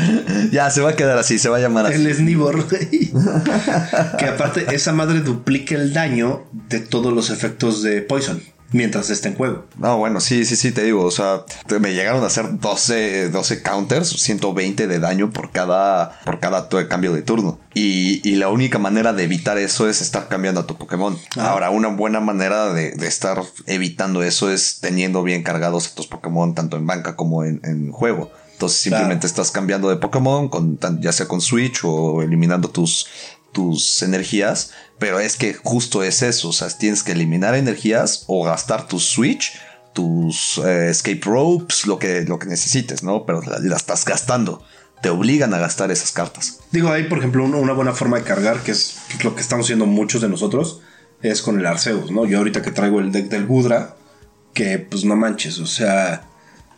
Ya, 0.50 0.71
se 0.71 0.81
va 0.81 0.90
a 0.90 0.97
quedar 0.97 1.19
así, 1.19 1.38
se 1.38 1.49
va 1.49 1.57
a 1.57 1.61
llamar 1.61 1.87
así. 1.87 1.95
El 1.95 2.14
Snivor, 2.14 2.66
que 2.66 4.25
aparte, 4.26 4.75
esa 4.75 4.93
madre 4.93 5.21
duplica 5.21 5.75
el 5.75 5.93
daño 5.93 6.45
de 6.69 6.81
todos 6.81 7.12
los 7.12 7.31
efectos 7.31 7.83
de 7.83 8.02
Poison 8.02 8.40
mientras 8.76 9.11
esté 9.11 9.28
en 9.28 9.35
juego. 9.35 9.64
No, 9.78 9.99
bueno, 9.99 10.21
sí, 10.21 10.45
sí, 10.45 10.56
sí, 10.56 10.71
te 10.71 10.85
digo, 10.85 11.04
o 11.04 11.11
sea, 11.11 11.45
me 11.80 11.95
llegaron 11.95 12.23
a 12.23 12.26
hacer 12.26 12.59
12, 12.61 13.30
12 13.30 13.62
counters, 13.62 14.09
120 14.09 14.87
de 14.87 14.99
daño 15.00 15.30
por 15.30 15.50
cada, 15.50 16.21
por 16.25 16.38
cada 16.38 16.68
cambio 16.88 17.12
de 17.12 17.23
turno. 17.23 17.59
Y, 17.75 18.26
y, 18.28 18.37
la 18.37 18.49
única 18.49 18.78
manera 18.78 19.12
de 19.12 19.25
evitar 19.25 19.59
eso 19.59 19.88
es 19.88 20.00
estar 20.00 20.28
cambiando 20.28 20.61
a 20.61 20.66
tu 20.66 20.76
Pokémon. 20.76 21.18
Ah. 21.37 21.50
Ahora, 21.50 21.71
una 21.71 21.88
buena 21.88 22.21
manera 22.21 22.73
de, 22.73 22.92
de, 22.92 23.06
estar 23.06 23.42
evitando 23.66 24.23
eso 24.23 24.50
es 24.50 24.80
teniendo 24.80 25.23
bien 25.23 25.42
cargados 25.42 25.88
a 25.88 25.95
tus 25.95 26.06
Pokémon, 26.06 26.54
tanto 26.54 26.76
en 26.76 26.87
banca 26.87 27.16
como 27.16 27.45
en, 27.45 27.61
en 27.64 27.92
juego. 27.92 28.30
Entonces 28.56 28.78
simplemente 28.78 29.26
estás 29.26 29.50
cambiando 29.50 29.90
de 29.90 29.97
Pokémon, 29.97 30.49
con, 30.49 30.78
ya 31.00 31.12
sea 31.12 31.28
con 31.28 31.42
Switch 31.42 31.80
o 31.85 32.23
eliminando 32.23 32.71
tus, 32.71 33.06
tus 33.52 34.02
energías, 34.02 34.71
pero 34.99 35.21
es 35.21 35.37
que 35.37 35.55
justo 35.55 36.03
es 36.03 36.23
eso, 36.23 36.49
o 36.49 36.53
sea, 36.53 36.69
tienes 36.69 37.03
que 37.03 37.12
eliminar 37.12 37.55
energías 37.55 38.25
o 38.26 38.45
gastar 38.45 38.88
tu 38.88 38.99
switch, 38.99 39.53
tus 39.93 40.59
eh, 40.59 40.91
escape 40.91 41.21
ropes, 41.25 41.87
lo 41.87 41.99
que, 41.99 42.23
lo 42.23 42.38
que 42.38 42.47
necesites, 42.47 43.03
¿no? 43.03 43.26
Pero 43.26 43.43
la, 43.43 43.76
estás 43.76 44.05
gastando. 44.05 44.62
te 45.03 45.11
obligan 45.11 45.53
a 45.55 45.59
gastar 45.59 45.91
esas 45.91 46.12
cartas. 46.12 46.61
Digo, 46.71 46.91
ahí 46.91 47.05
por 47.05 47.19
ejemplo 47.19 47.45
una 47.45 47.73
buena 47.73 47.93
forma 47.93 48.19
de 48.19 48.25
cargar, 48.25 48.62
que 48.62 48.73
es 48.73 48.99
lo 49.23 49.35
que 49.35 49.43
estamos 49.43 49.67
haciendo 49.67 49.87
muchos 49.87 50.23
de 50.23 50.29
nosotros, 50.29 50.81
es 51.23 51.43
con 51.43 51.59
el 51.59 51.67
Arceus, 51.67 52.11
¿no? 52.11 52.26
Yo 52.26 52.38
ahorita 52.38 52.62
que 52.62 52.71
traigo 52.71 53.00
el 53.00 53.12
deck 53.12 53.29
del 53.29 53.47
Gudra, 53.47 53.97
que 54.55 54.79
pues 54.79 55.05
no 55.05 55.17
manches, 55.17 55.59
o 55.59 55.67
sea, 55.67 56.26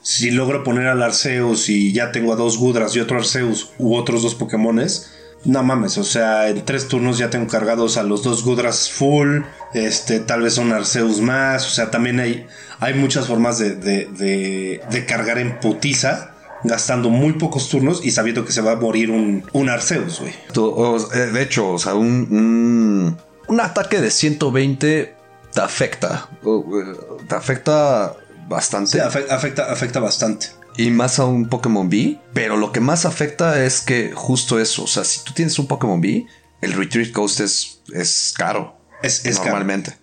si 0.03 0.31
logro 0.31 0.65
poner 0.65 0.87
al 0.87 1.03
Arceus 1.03 1.69
y 1.69 1.93
ya 1.93 2.13
tengo 2.13 2.33
a 2.33 2.37
dos 2.37 2.59
Gudras 2.59 2.95
y 2.97 3.01
otro 3.01 3.19
Arceus 3.19 3.71
u 3.79 3.95
otros 3.95 4.23
dos 4.23 4.35
Pokémones, 4.35 5.13
no 5.45 5.63
mames, 5.63 5.99
o 5.99 6.05
sea, 6.05 6.49
en 6.49 6.65
tres 6.65 6.89
turnos 6.89 7.19
ya 7.19 7.31
tengo 7.31 7.47
cargados 7.47 7.97
a 7.97 8.03
los 8.03 8.23
dos 8.23 8.45
Gudras 8.45 8.91
full, 8.91 9.43
este, 9.73 10.21
tal 10.21 10.43
vez 10.43 10.59
un 10.59 10.73
Arceus 10.73 11.21
más, 11.21 11.67
o 11.67 11.71
sea, 11.71 11.91
también 11.91 12.21
hay, 12.21 12.47
hay 12.81 12.95
muchas 12.95 13.27
formas 13.27 13.59
de, 13.59 13.75
de, 13.75 14.81
de, 14.91 15.07
cargar 15.07 15.39
en 15.39 15.61
putiza 15.61 16.33
gastando 16.65 17.09
muy 17.09 17.35
pocos 17.35 17.69
turnos 17.69 18.05
y 18.05 18.11
sabiendo 18.11 18.45
que 18.45 18.53
se 18.53 18.61
va 18.61 18.73
a 18.73 18.77
morir 18.77 19.11
un, 19.11 19.45
un 19.53 19.69
Arceus, 19.69 20.21
güey. 20.21 20.35
Eh, 21.15 21.19
de 21.33 21.43
hecho, 21.43 21.71
o 21.71 21.79
sea, 21.79 21.95
un, 21.95 23.17
un, 23.47 23.61
ataque 23.61 24.01
de 24.01 24.11
120 24.11 25.15
te 25.55 25.61
afecta. 25.61 26.29
Eh, 26.45 27.19
te 27.29 27.35
afecta 27.37 28.17
bastante. 28.49 28.91
Sí, 28.91 28.99
afecta, 28.99 29.71
afecta 29.71 30.01
bastante 30.01 30.58
y 30.79 30.91
más 30.93 31.19
a 31.19 31.27
un 31.27 31.49
Pokémon 31.49 31.91
B. 31.91 32.19
Pero 32.33 32.57
lo 32.57 32.73
que 32.73 32.81
más 32.81 33.05
afecta 33.05 33.63
es 33.63 33.83
que 33.83 34.13
justo 34.15 34.59
eso. 34.59 34.85
O 34.85 34.87
sea, 34.87 35.05
si 35.05 35.23
tú 35.25 35.35
tienes 35.35 35.59
un 35.59 35.67
Pokémon 35.67 36.01
B, 36.01 36.25
el 36.63 36.73
Retreat 36.73 37.13
Cost 37.13 37.41
es, 37.41 37.83
es 37.93 38.33
caro. 38.35 38.79
Es, 39.03 39.25
normalmente. 39.39 39.97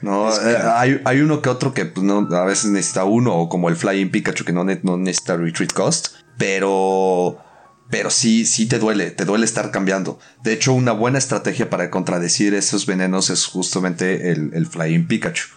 No, 0.00 0.30
eh, 0.34 1.00
hay, 1.04 1.20
uno 1.20 1.40
que 1.40 1.48
otro 1.48 1.72
que 1.72 1.86
pues, 1.86 2.04
no, 2.04 2.28
a 2.36 2.44
veces 2.44 2.70
necesita 2.70 3.04
uno, 3.04 3.34
o 3.36 3.48
como 3.48 3.68
el 3.68 3.76
Flying 3.76 4.10
Pikachu 4.10 4.44
que 4.44 4.52
no, 4.52 4.64
no 4.64 4.96
necesita 4.96 5.36
Retreat 5.36 5.72
Cost. 5.72 6.08
Pero. 6.38 7.38
Pero 7.90 8.08
sí, 8.08 8.46
sí 8.46 8.66
te 8.66 8.78
duele, 8.78 9.10
te 9.10 9.26
duele 9.26 9.44
estar 9.44 9.70
cambiando. 9.70 10.18
De 10.42 10.54
hecho, 10.54 10.72
una 10.72 10.92
buena 10.92 11.18
estrategia 11.18 11.68
para 11.68 11.90
contradecir 11.90 12.54
esos 12.54 12.86
venenos 12.86 13.28
es 13.28 13.44
justamente 13.44 14.30
el, 14.30 14.66
Flying 14.66 15.06
Pikachu. 15.06 15.48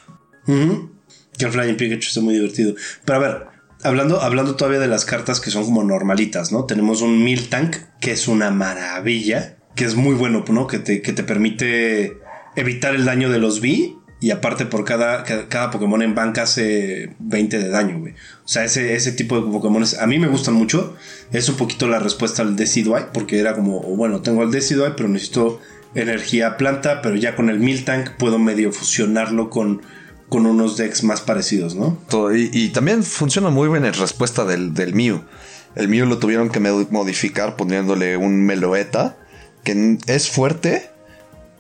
Que 0.46 1.46
el 1.46 1.52
Flying 1.52 1.78
Pikachu 1.78 2.10
es 2.10 2.18
muy 2.18 2.34
divertido. 2.34 2.76
Pero 3.06 3.18
a 3.18 3.22
ver, 3.22 3.57
Hablando, 3.88 4.22
hablando 4.22 4.56
todavía 4.56 4.80
de 4.80 4.88
las 4.88 5.06
cartas 5.06 5.40
que 5.40 5.50
son 5.50 5.64
como 5.64 5.82
normalitas, 5.82 6.52
¿no? 6.52 6.66
Tenemos 6.66 7.02
un 7.02 7.24
Miltank, 7.24 7.78
que 8.02 8.12
es 8.12 8.28
una 8.28 8.52
maravilla, 8.52 9.56
que 9.76 9.86
es 9.86 9.96
muy 9.96 10.14
bueno, 10.14 10.44
¿no? 10.50 10.68
Que 10.68 10.80
te, 10.80 11.02
que 11.02 11.14
te 11.14 11.24
permite 11.24 12.18
evitar 12.58 12.96
el 12.96 13.06
daño 13.06 13.30
de 13.30 13.40
los 13.40 13.62
B. 13.62 13.96
Y 14.20 14.32
aparte 14.32 14.66
por 14.66 14.84
cada, 14.84 15.24
cada 15.24 15.72
Pokémon 15.72 16.02
en 16.02 16.16
banca 16.16 16.42
hace 16.42 17.16
20 17.20 17.60
de 17.60 17.70
daño, 17.70 18.00
güey. 18.00 18.14
O 18.44 18.48
sea, 18.48 18.66
ese, 18.66 18.96
ese 18.96 19.14
tipo 19.14 19.40
de 19.40 19.50
Pokémon 19.50 19.84
a 19.98 20.08
mí 20.08 20.20
me 20.20 20.28
gustan 20.28 20.56
mucho. 20.56 20.98
Es 21.32 21.48
un 21.48 21.56
poquito 21.56 21.88
la 21.88 22.00
respuesta 22.00 22.42
al 22.42 22.58
Decidueye, 22.58 23.08
porque 23.14 23.40
era 23.40 23.54
como, 23.56 23.80
bueno, 23.80 24.22
tengo 24.22 24.44
el 24.44 24.52
Decidueye, 24.52 24.96
pero 24.98 25.08
necesito 25.08 25.62
energía 25.96 26.58
planta, 26.58 27.02
pero 27.02 27.16
ya 27.16 27.38
con 27.38 27.50
el 27.50 27.60
Miltank 27.60 28.18
puedo 28.18 28.38
medio 28.38 28.74
fusionarlo 28.74 29.50
con 29.50 29.82
con 30.30 30.46
unos 30.46 30.78
decks 30.78 31.04
más 31.04 31.22
parecidos, 31.22 31.76
¿no? 31.76 31.98
Y, 32.36 32.70
también 32.70 33.04
funciona 33.04 33.50
muy 33.50 33.70
bien 33.70 33.86
en 33.86 33.94
respuesta 33.94 34.46
del, 34.46 34.74
del 34.74 34.94
Mew. 34.94 35.24
El 35.76 35.88
Mew 35.88 36.06
lo 36.06 36.18
tuvieron 36.18 36.50
que 36.50 36.60
modificar 36.60 37.56
poniéndole 37.56 38.18
un 38.18 38.46
Meloeta, 38.46 39.18
que 39.64 39.98
es 40.08 40.30
fuerte, 40.30 40.90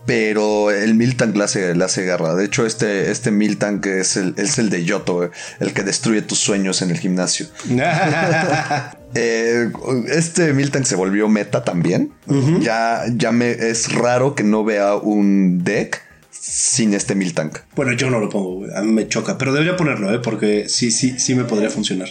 pero 0.05 0.71
el 0.71 0.95
Miltank 0.95 1.35
le 1.35 1.43
hace, 1.43 1.75
le 1.75 1.83
hace 1.83 2.05
garra. 2.05 2.33
De 2.33 2.45
hecho, 2.45 2.65
este, 2.65 3.11
este 3.11 3.29
Miltank 3.29 3.85
es 3.85 4.17
el, 4.17 4.33
es 4.37 4.57
el 4.57 4.69
de 4.69 4.83
Yoto, 4.85 5.29
el 5.59 5.73
que 5.73 5.83
destruye 5.83 6.21
tus 6.21 6.39
sueños 6.39 6.81
en 6.81 6.91
el 6.91 6.97
gimnasio. 6.97 7.47
Eh, 9.15 9.71
este 10.09 10.53
Miltank 10.53 10.83
se 10.83 10.95
volvió 10.95 11.29
meta 11.29 11.63
también. 11.63 12.11
Ya, 12.59 13.05
ya 13.15 13.31
me 13.31 13.51
es 13.51 13.93
raro 13.93 14.35
que 14.35 14.43
no 14.43 14.65
vea 14.65 14.95
un 14.95 15.63
deck 15.63 16.03
sin 16.49 16.93
este 16.93 17.15
Miltank. 17.15 17.59
Bueno, 17.75 17.93
yo 17.93 18.09
no 18.09 18.19
lo 18.19 18.29
pongo, 18.29 18.65
a 18.73 18.81
mí 18.81 18.91
me 18.91 19.07
choca, 19.07 19.37
pero 19.37 19.53
debería 19.53 19.75
ponerlo, 19.75 20.13
¿eh? 20.13 20.19
porque 20.19 20.69
sí, 20.69 20.91
sí, 20.91 21.19
sí 21.19 21.35
me 21.35 21.43
podría 21.43 21.69
funcionar. 21.69 22.09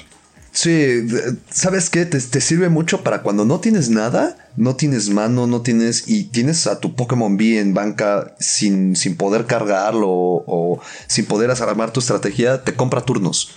Sí, 0.53 1.07
¿sabes 1.51 1.91
qué? 1.91 2.07
Te, 2.07 2.19
sirve 2.41 2.71
mucho 2.71 3.03
para 3.03 3.21
cuando 3.21 3.45
no 3.45 3.61
tienes 3.61 3.91
nada, 3.91 4.51
no 4.57 4.75
tienes 4.75 5.11
mano, 5.11 5.47
no 5.47 5.61
tienes 5.61 6.09
y 6.09 6.25
tienes 6.25 6.67
a 6.67 6.81
tu 6.81 6.95
Pokémon 6.95 7.37
B 7.37 7.59
en 7.59 7.75
banca 7.75 8.35
sin, 8.41 8.97
sin 8.97 9.17
poder 9.17 9.45
cargarlo 9.45 10.09
o, 10.09 10.81
sin 11.09 11.27
poder 11.27 11.51
armar 11.51 11.93
tu 11.93 12.01
estrategia, 12.01 12.65
te 12.65 12.75
compra 12.75 13.03
turnos. 13.03 13.51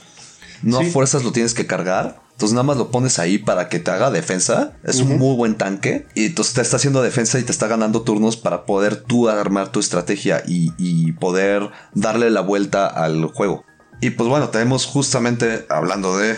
No 0.61 0.79
a 0.79 0.83
fuerzas 0.83 1.23
lo 1.23 1.31
tienes 1.31 1.53
que 1.53 1.65
cargar 1.65 2.19
entonces 2.39 2.53
nada 2.53 2.63
más 2.63 2.77
lo 2.77 2.89
pones 2.89 3.19
ahí 3.19 3.37
para 3.37 3.67
que 3.67 3.79
te 3.79 3.91
haga 3.91 4.11
defensa. 4.11 4.71
Es 4.85 5.01
un 5.01 5.17
muy 5.17 5.35
buen 5.35 5.55
tanque. 5.55 6.07
Y 6.15 6.27
entonces 6.27 6.53
te 6.53 6.61
está 6.61 6.77
haciendo 6.77 7.01
defensa 7.01 7.37
y 7.37 7.43
te 7.43 7.51
está 7.51 7.67
ganando 7.67 8.03
turnos 8.03 8.37
para 8.37 8.65
poder 8.65 8.95
tú 8.95 9.27
armar 9.27 9.73
tu 9.73 9.81
estrategia 9.81 10.41
y, 10.47 11.11
poder 11.19 11.69
darle 11.93 12.29
la 12.29 12.39
vuelta 12.39 12.87
al 12.87 13.25
juego. 13.25 13.65
Y 13.99 14.11
pues 14.11 14.29
bueno, 14.29 14.47
tenemos 14.47 14.85
justamente 14.85 15.65
hablando 15.67 16.17
de 16.17 16.31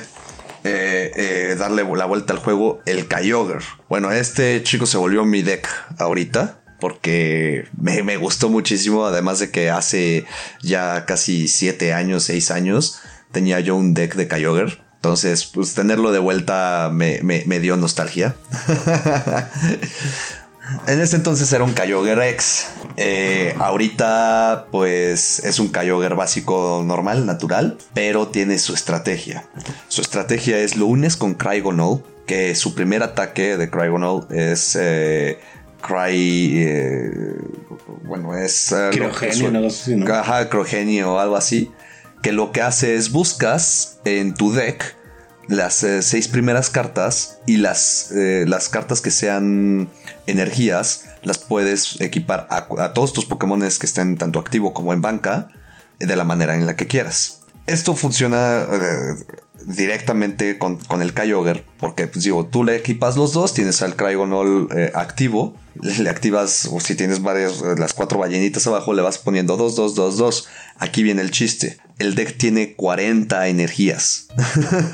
eh, 0.63 1.12
eh, 1.15 1.55
darle 1.60 1.84
la 1.84 2.05
vuelta 2.05 2.34
al 2.34 2.39
juego, 2.39 2.81
el 2.88 3.08
Kyogre. 3.08 3.63
Bueno, 3.88 4.12
este 4.12 4.63
chico 4.63 4.88
se 4.88 4.98
volvió 4.98 5.24
mi 5.24 5.43
deck 5.43 5.70
ahorita. 6.00 6.63
Porque 6.79 7.65
me, 7.79 8.01
me 8.01 8.17
gustó 8.17 8.50
muchísimo. 8.50 9.05
Además 9.05 9.38
de 9.38 9.51
que 9.51 9.70
hace 9.70 10.25
ya 10.63 11.05
casi 11.05 11.48
7 11.48 11.93
años, 11.93 12.24
6 12.24 12.50
años, 12.50 13.01
tenía 13.31 13.60
yo 13.60 13.75
un 13.75 13.93
deck 13.93 14.15
de 14.15 14.27
Kyogre 14.27 14.79
entonces, 15.01 15.46
pues 15.46 15.74
tenerlo 15.74 16.12
de 16.12 16.20
vuelta 16.20 16.91
me, 16.93 17.60
dio 17.60 17.75
nostalgia. 17.75 18.36
en 20.88 21.01
ese 21.01 21.15
entonces 21.15 21.51
era 21.51 21.63
un 21.63 21.74
Kyogre 21.74 22.13
Rex. 22.13 22.67
Eh, 22.98 23.55
ahorita, 23.58 24.67
pues 24.70 25.39
es 25.39 25.58
un 25.58 25.72
Kyogre 25.72 26.13
básico 26.13 26.84
normal, 26.86 27.25
natural, 27.25 27.79
pero 27.96 28.27
tiene 28.27 28.60
su 28.60 28.75
estrategia. 28.75 29.43
Su 29.88 30.01
estrategia 30.01 30.60
es 30.60 30.75
lo 30.75 30.86
unes 30.86 31.17
con 31.17 31.34
Cryogonal, 31.34 32.03
que 32.27 32.53
su 32.53 32.75
primer 32.75 33.01
ataque 33.01 33.58
de 33.58 33.72
Cryogonal 33.72 34.27
es. 34.29 34.77
Eh, 34.79 35.39
Cry. 35.81 36.63
Eh, 36.63 37.38
bueno, 38.03 38.38
es. 38.38 38.72
Crogenio, 40.51 41.13
o 41.13 41.17
algo 41.17 41.38
así 41.38 41.72
que 42.21 42.31
lo 42.31 42.51
que 42.51 42.61
hace 42.61 42.95
es 42.95 43.11
buscas 43.11 43.99
en 44.05 44.33
tu 44.33 44.53
deck 44.53 44.95
las 45.47 45.83
eh, 45.83 46.01
seis 46.01 46.27
primeras 46.27 46.69
cartas 46.69 47.39
y 47.45 47.57
las, 47.57 48.11
eh, 48.11 48.45
las 48.47 48.69
cartas 48.69 49.01
que 49.01 49.11
sean 49.11 49.89
energías 50.25 51.05
las 51.23 51.39
puedes 51.39 51.99
equipar 51.99 52.47
a, 52.49 52.93
todos 52.93 53.13
tus 53.13 53.25
Pokémon 53.25 53.59
que 53.59 53.85
estén 53.85 54.17
tanto 54.17 54.39
activo 54.39 54.73
como 54.73 54.93
en 54.93 55.01
banca 55.01 55.49
de 55.99 56.15
la 56.15 56.23
manera 56.23 56.55
en 56.55 56.65
la 56.65 56.75
que 56.75 56.87
quieras. 56.87 57.40
Esto 57.67 57.95
funciona 57.95 58.65
eh, 58.71 59.15
directamente 59.65 60.57
con, 60.57 60.79
el 61.01 61.13
Kyogre, 61.13 61.63
porque 61.79 62.07
pues 62.07 62.25
digo, 62.25 62.45
tú 62.45 62.63
le 62.63 62.75
equipas 62.75 63.15
los 63.15 63.33
dos, 63.33 63.53
tienes 63.53 63.81
al 63.81 63.95
Cryogonol 63.95 64.69
activo, 64.93 65.55
le, 65.79 66.09
activas, 66.09 66.67
o 66.71 66.79
si 66.79 66.95
tienes 66.95 67.21
varias, 67.21 67.61
las 67.77 67.93
cuatro 67.93 68.19
ballenitas 68.19 68.65
abajo, 68.67 68.93
le 68.93 69.01
vas 69.01 69.17
poniendo 69.17 69.57
2, 69.57 69.75
2, 69.75 69.95
2, 69.95 70.17
2. 70.17 70.47
Aquí 70.79 71.03
viene 71.03 71.21
el 71.21 71.31
chiste 71.31 71.77
el 72.01 72.15
deck 72.15 72.37
tiene 72.37 72.73
40 72.73 73.47
energías. 73.47 74.27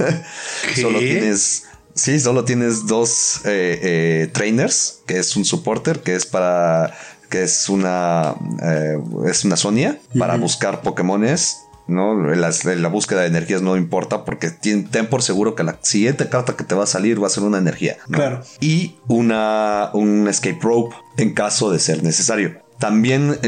solo 0.76 1.00
tienes. 1.00 1.64
Sí, 1.94 2.20
solo 2.20 2.46
tienes 2.46 2.86
dos 2.86 3.42
eh, 3.46 3.80
eh, 3.82 4.30
trainers, 4.32 5.00
que 5.08 5.18
es 5.18 5.36
un 5.36 5.46
supporter, 5.46 6.02
que 6.02 6.16
es 6.16 6.26
para. 6.26 6.94
que 7.30 7.44
es 7.44 7.70
una. 7.70 8.36
Eh, 8.62 9.00
es 9.26 9.44
una 9.46 9.58
Sonia, 9.58 10.00
para 10.18 10.38
buscar 10.38 10.82
Pokémones. 10.82 11.58
¿No? 11.88 12.16
La, 12.36 12.52
la, 12.76 12.88
búsqueda 12.90 13.22
de 13.22 13.28
energías 13.28 13.62
no 13.62 13.78
importa 13.78 14.26
porque 14.26 14.52
ten, 14.52 15.08
por 15.10 15.22
seguro 15.22 15.56
que 15.56 15.64
la 15.64 15.80
siguiente 15.82 16.30
carta 16.30 16.56
que 16.56 16.64
te 16.64 16.76
va 16.76 16.84
a 16.84 16.88
salir 16.88 17.22
va 17.22 17.28
a 17.28 17.32
ser 17.32 17.44
una 17.44 17.58
energía. 17.58 17.98
Claro. 18.12 18.42
Y 18.60 18.96
una, 19.08 19.90
un 19.94 20.28
escape 20.28 20.60
rope 20.62 20.96
en 21.18 21.34
caso 21.34 21.72
de 21.72 21.80
ser 21.80 22.04
necesario. 22.04 22.62
También 22.80 23.40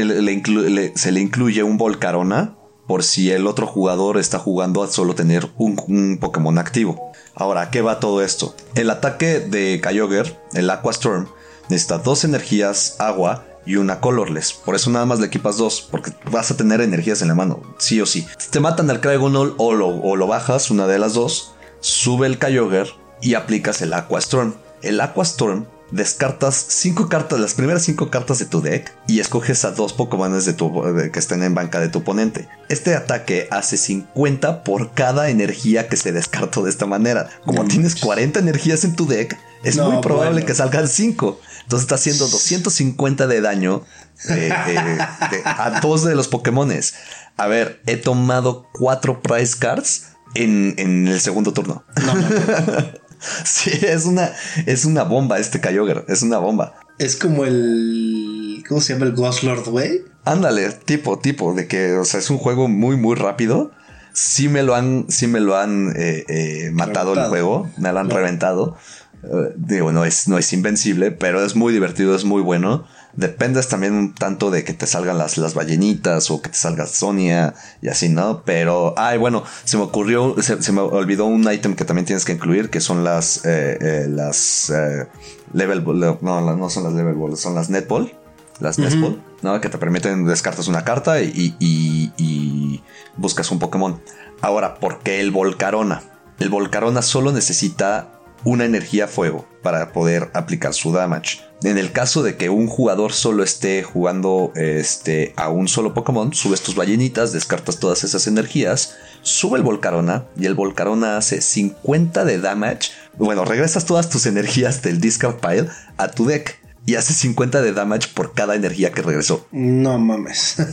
se 0.94 1.12
le 1.12 1.20
incluye 1.20 1.62
un 1.62 1.76
Volcarona 1.76 2.56
por 2.90 3.04
si 3.04 3.30
el 3.30 3.46
otro 3.46 3.68
jugador 3.68 4.18
está 4.18 4.40
jugando 4.40 4.82
a 4.82 4.88
solo 4.88 5.14
tener 5.14 5.48
un, 5.56 6.18
Pokémon 6.20 6.58
activo. 6.58 7.12
Ahora, 7.36 7.70
¿qué 7.70 7.82
va 7.82 8.00
todo 8.00 8.20
esto? 8.20 8.56
El 8.74 8.90
ataque 8.90 9.38
de 9.38 9.80
Kyogre, 9.80 10.36
el 10.54 10.68
Aqua 10.68 10.90
Storm, 10.90 11.28
necesita 11.68 11.98
dos 11.98 12.24
energías, 12.24 12.96
agua 12.98 13.46
y 13.66 13.76
una 13.76 14.00
colorless. 14.00 14.52
Por 14.52 14.74
eso 14.74 14.90
nada 14.90 15.06
más 15.06 15.20
le 15.20 15.26
equipas 15.26 15.56
dos, 15.56 15.86
porque 15.90 16.12
vas 16.30 16.50
a 16.50 16.56
tener 16.56 16.80
energías 16.80 17.22
en 17.22 17.28
la 17.28 17.34
mano, 17.34 17.62
sí 17.78 18.00
o 18.00 18.06
sí. 18.06 18.26
Te 18.50 18.60
matan 18.60 18.90
al 18.90 19.00
Cryogonal 19.00 19.54
o 19.58 19.74
lo, 19.74 19.88
o 19.88 20.16
lo 20.16 20.26
bajas, 20.26 20.70
una 20.70 20.86
de 20.86 20.98
las 20.98 21.14
dos, 21.14 21.54
sube 21.80 22.26
el 22.26 22.38
Kyogre 22.38 22.90
y 23.20 23.34
aplicas 23.34 23.82
el 23.82 23.92
Aqua 23.92 24.18
Storm. 24.18 24.54
El 24.82 25.00
Aqua 25.00 25.24
Storm 25.24 25.66
descartas 25.90 26.66
cinco 26.68 27.08
cartas, 27.08 27.40
las 27.40 27.54
primeras 27.54 27.82
cinco 27.82 28.10
cartas 28.10 28.38
de 28.38 28.46
tu 28.46 28.60
deck 28.60 28.92
y 29.06 29.20
escoges 29.20 29.64
a 29.64 29.72
dos 29.72 29.92
Pokémon 29.92 30.38
de 30.38 30.52
tu, 30.52 30.82
que 31.12 31.18
estén 31.18 31.42
en 31.42 31.54
banca 31.54 31.80
de 31.80 31.88
tu 31.88 32.00
oponente. 32.00 32.48
Este 32.68 32.94
ataque 32.94 33.48
hace 33.50 33.76
50 33.76 34.62
por 34.62 34.92
cada 34.92 35.30
energía 35.30 35.88
que 35.88 35.96
se 35.96 36.12
descartó 36.12 36.62
de 36.62 36.70
esta 36.70 36.86
manera. 36.86 37.28
Como 37.44 37.64
tienes 37.64 37.96
40 37.96 38.38
energías 38.38 38.84
en 38.84 38.94
tu 38.94 39.06
deck, 39.06 39.36
es 39.64 39.76
muy 39.76 40.00
probable 40.00 40.44
que 40.44 40.54
salgan 40.54 40.88
5. 40.88 41.40
Entonces 41.62 41.84
está 41.84 41.96
haciendo 41.96 42.28
250 42.28 43.26
de 43.26 43.40
daño 43.40 43.82
eh, 44.28 44.50
eh, 44.68 44.98
a 45.44 45.80
dos 45.80 46.04
de 46.04 46.14
los 46.14 46.28
Pokémones. 46.28 46.94
A 47.36 47.46
ver, 47.46 47.80
he 47.86 47.96
tomado 47.96 48.68
cuatro 48.72 49.22
prize 49.22 49.56
cards 49.58 50.08
en, 50.34 51.08
el 51.08 51.20
segundo 51.20 51.52
turno. 51.52 51.84
No, 52.04 52.14
no, 52.14 52.28
sí, 53.44 53.70
es 53.82 54.06
una, 54.06 54.32
es 54.66 54.84
una 54.84 55.04
bomba 55.04 55.38
este 55.38 55.60
Kyogre, 55.60 56.04
es 56.08 56.22
una 56.22 56.38
bomba. 56.38 56.74
Es 56.98 57.16
como 57.16 57.44
el. 57.44 58.62
¿Cómo 58.68 58.80
se 58.80 58.92
llama 58.92 59.06
el 59.06 59.12
Ghost 59.12 59.42
Lord 59.42 59.68
Way? 59.68 60.04
Ándale, 60.24 60.70
tipo, 60.70 61.18
tipo, 61.18 61.54
de 61.54 61.66
que, 61.66 61.94
o 61.94 62.04
sea, 62.04 62.20
es 62.20 62.30
un 62.30 62.38
juego 62.38 62.68
muy, 62.68 62.96
muy 62.96 63.16
rápido. 63.16 63.72
Sí 64.12 64.48
me 64.48 64.62
lo 64.62 64.74
han, 64.74 65.06
sí 65.08 65.26
me 65.26 65.40
lo 65.40 65.56
han 65.56 65.94
eh, 65.96 66.24
eh, 66.28 66.70
matado 66.72 67.14
el 67.14 67.28
juego, 67.28 67.70
me 67.78 67.92
lo 67.92 68.00
han 68.00 68.10
reventado. 68.10 68.76
Eh, 69.22 69.54
digo, 69.56 69.92
no 69.92 70.04
es, 70.04 70.28
no 70.28 70.36
es 70.36 70.52
invencible, 70.52 71.10
pero 71.10 71.44
es 71.44 71.56
muy 71.56 71.72
divertido, 71.72 72.14
es 72.14 72.24
muy 72.24 72.42
bueno. 72.42 72.86
Dependes 73.14 73.68
también 73.68 73.94
un 73.94 74.14
tanto 74.14 74.50
de 74.50 74.64
que 74.64 74.72
te 74.72 74.86
salgan 74.86 75.18
las, 75.18 75.36
las 75.38 75.54
ballenitas 75.54 76.30
o 76.30 76.40
que 76.40 76.50
te 76.50 76.56
salga 76.56 76.86
Sonia 76.86 77.54
y 77.82 77.88
así, 77.88 78.08
¿no? 78.08 78.42
Pero, 78.44 78.94
ay, 78.96 79.18
bueno, 79.18 79.44
se 79.64 79.76
me 79.76 79.84
ocurrió, 79.84 80.36
se, 80.40 80.72
me 80.72 80.80
olvidó 80.80 81.26
un 81.26 81.50
item 81.50 81.74
que 81.74 81.84
también 81.84 82.06
tienes 82.06 82.24
que 82.24 82.32
incluir, 82.32 82.70
que 82.70 82.80
son 82.80 83.02
las, 83.04 83.44
eh, 83.44 83.78
eh, 83.80 84.06
las 84.08 84.70
eh, 84.70 85.08
level, 85.52 85.84
no, 86.20 86.40
no 86.40 86.70
son 86.70 86.84
las 86.84 86.92
level 86.92 87.14
ball, 87.14 87.36
son 87.36 87.54
las 87.54 87.68
netball, 87.68 88.14
las 88.60 88.78
netball, 88.78 89.22
¿no? 89.42 89.60
Que 89.60 89.68
te 89.68 89.78
permiten 89.78 90.24
descartas 90.26 90.68
una 90.68 90.84
carta 90.84 91.20
y, 91.20 91.56
y, 91.58 92.12
y 92.16 92.82
buscas 93.16 93.50
un 93.50 93.58
Pokémon. 93.58 94.00
Ahora, 94.40 94.76
¿por 94.76 95.00
qué 95.00 95.20
el 95.20 95.30
Volcarona? 95.30 96.02
El 96.38 96.48
Volcarona 96.48 97.02
solo 97.02 97.32
necesita 97.32 98.19
una 98.44 98.64
energía 98.64 99.06
fuego 99.08 99.46
para 99.62 99.92
poder 99.92 100.30
aplicar 100.34 100.74
su 100.74 100.92
damage. 100.92 101.40
En 101.62 101.76
el 101.76 101.92
caso 101.92 102.22
de 102.22 102.36
que 102.36 102.48
un 102.48 102.68
jugador 102.68 103.12
solo 103.12 103.42
esté 103.42 103.82
jugando 103.82 104.52
este, 104.54 105.34
a 105.36 105.50
un 105.50 105.68
solo 105.68 105.92
Pokémon, 105.92 106.32
subes 106.32 106.62
tus 106.62 106.74
ballenitas, 106.74 107.32
descartas 107.32 107.78
todas 107.78 108.02
esas 108.02 108.26
energías, 108.26 108.96
sube 109.20 109.58
el 109.58 109.62
Volcarona 109.62 110.24
y 110.38 110.46
el 110.46 110.54
Volcarona 110.54 111.18
hace 111.18 111.42
50 111.42 112.24
de 112.24 112.38
damage. 112.38 112.90
Bueno, 113.18 113.44
regresas 113.44 113.84
todas 113.84 114.08
tus 114.08 114.24
energías 114.24 114.80
del 114.80 115.00
discard 115.00 115.36
pile 115.36 115.68
a 115.98 116.10
tu 116.10 116.24
deck 116.24 116.59
y 116.86 116.94
hace 116.94 117.12
50 117.12 117.62
de 117.62 117.72
damage 117.72 118.08
por 118.14 118.32
cada 118.32 118.54
energía 118.54 118.92
que 118.92 119.02
regresó. 119.02 119.46
No 119.52 119.98
mames. 119.98 120.56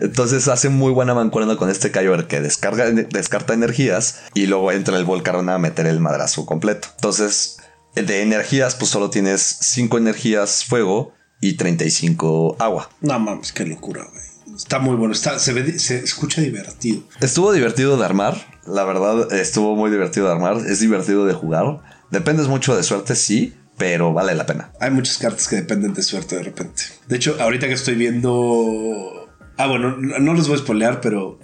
Entonces 0.00 0.48
hace 0.48 0.68
muy 0.68 0.92
buena 0.92 1.14
mancuerna 1.14 1.56
con 1.56 1.70
este 1.70 1.90
Kyogre 1.90 2.26
que 2.26 2.40
descarga, 2.40 2.90
descarta 2.90 3.52
energías 3.54 4.20
y 4.34 4.46
luego 4.46 4.72
entra 4.72 4.96
el 4.96 5.04
Volcarona 5.04 5.56
a 5.56 5.58
meter 5.58 5.86
el 5.86 6.00
madrazo 6.00 6.46
completo. 6.46 6.88
Entonces, 6.94 7.58
de 7.94 8.22
energías, 8.22 8.74
pues 8.74 8.90
solo 8.90 9.10
tienes 9.10 9.42
5 9.60 9.98
energías 9.98 10.64
fuego 10.64 11.12
y 11.40 11.54
35 11.54 12.56
agua. 12.58 12.90
No 13.00 13.18
mames, 13.18 13.52
qué 13.52 13.66
locura, 13.66 14.06
güey. 14.10 14.56
Está 14.56 14.78
muy 14.78 14.94
bueno, 14.94 15.12
está, 15.12 15.38
se, 15.38 15.52
ve, 15.52 15.78
se 15.78 15.98
escucha 15.98 16.40
divertido. 16.40 17.02
Estuvo 17.20 17.52
divertido 17.52 17.96
de 17.96 18.04
armar, 18.04 18.36
la 18.66 18.84
verdad, 18.84 19.32
estuvo 19.32 19.74
muy 19.74 19.90
divertido 19.90 20.26
de 20.26 20.32
armar, 20.32 20.58
es 20.58 20.78
divertido 20.78 21.26
de 21.26 21.34
jugar. 21.34 21.82
Dependes 22.10 22.46
mucho 22.46 22.76
de 22.76 22.84
suerte, 22.84 23.16
sí, 23.16 23.54
pero 23.76 24.12
vale 24.12 24.34
la 24.34 24.46
pena. 24.46 24.72
Hay 24.80 24.90
muchas 24.90 25.18
cartas 25.18 25.48
que 25.48 25.56
dependen 25.56 25.94
de 25.94 26.02
suerte 26.02 26.36
de 26.36 26.42
repente. 26.42 26.82
De 27.08 27.16
hecho, 27.16 27.36
ahorita 27.40 27.66
que 27.66 27.74
estoy 27.74 27.94
viendo. 27.94 29.28
Ah, 29.56 29.66
bueno, 29.66 29.96
no 29.96 30.34
les 30.34 30.48
voy 30.48 30.56
a 30.56 30.60
spoilear, 30.60 31.00
pero 31.00 31.38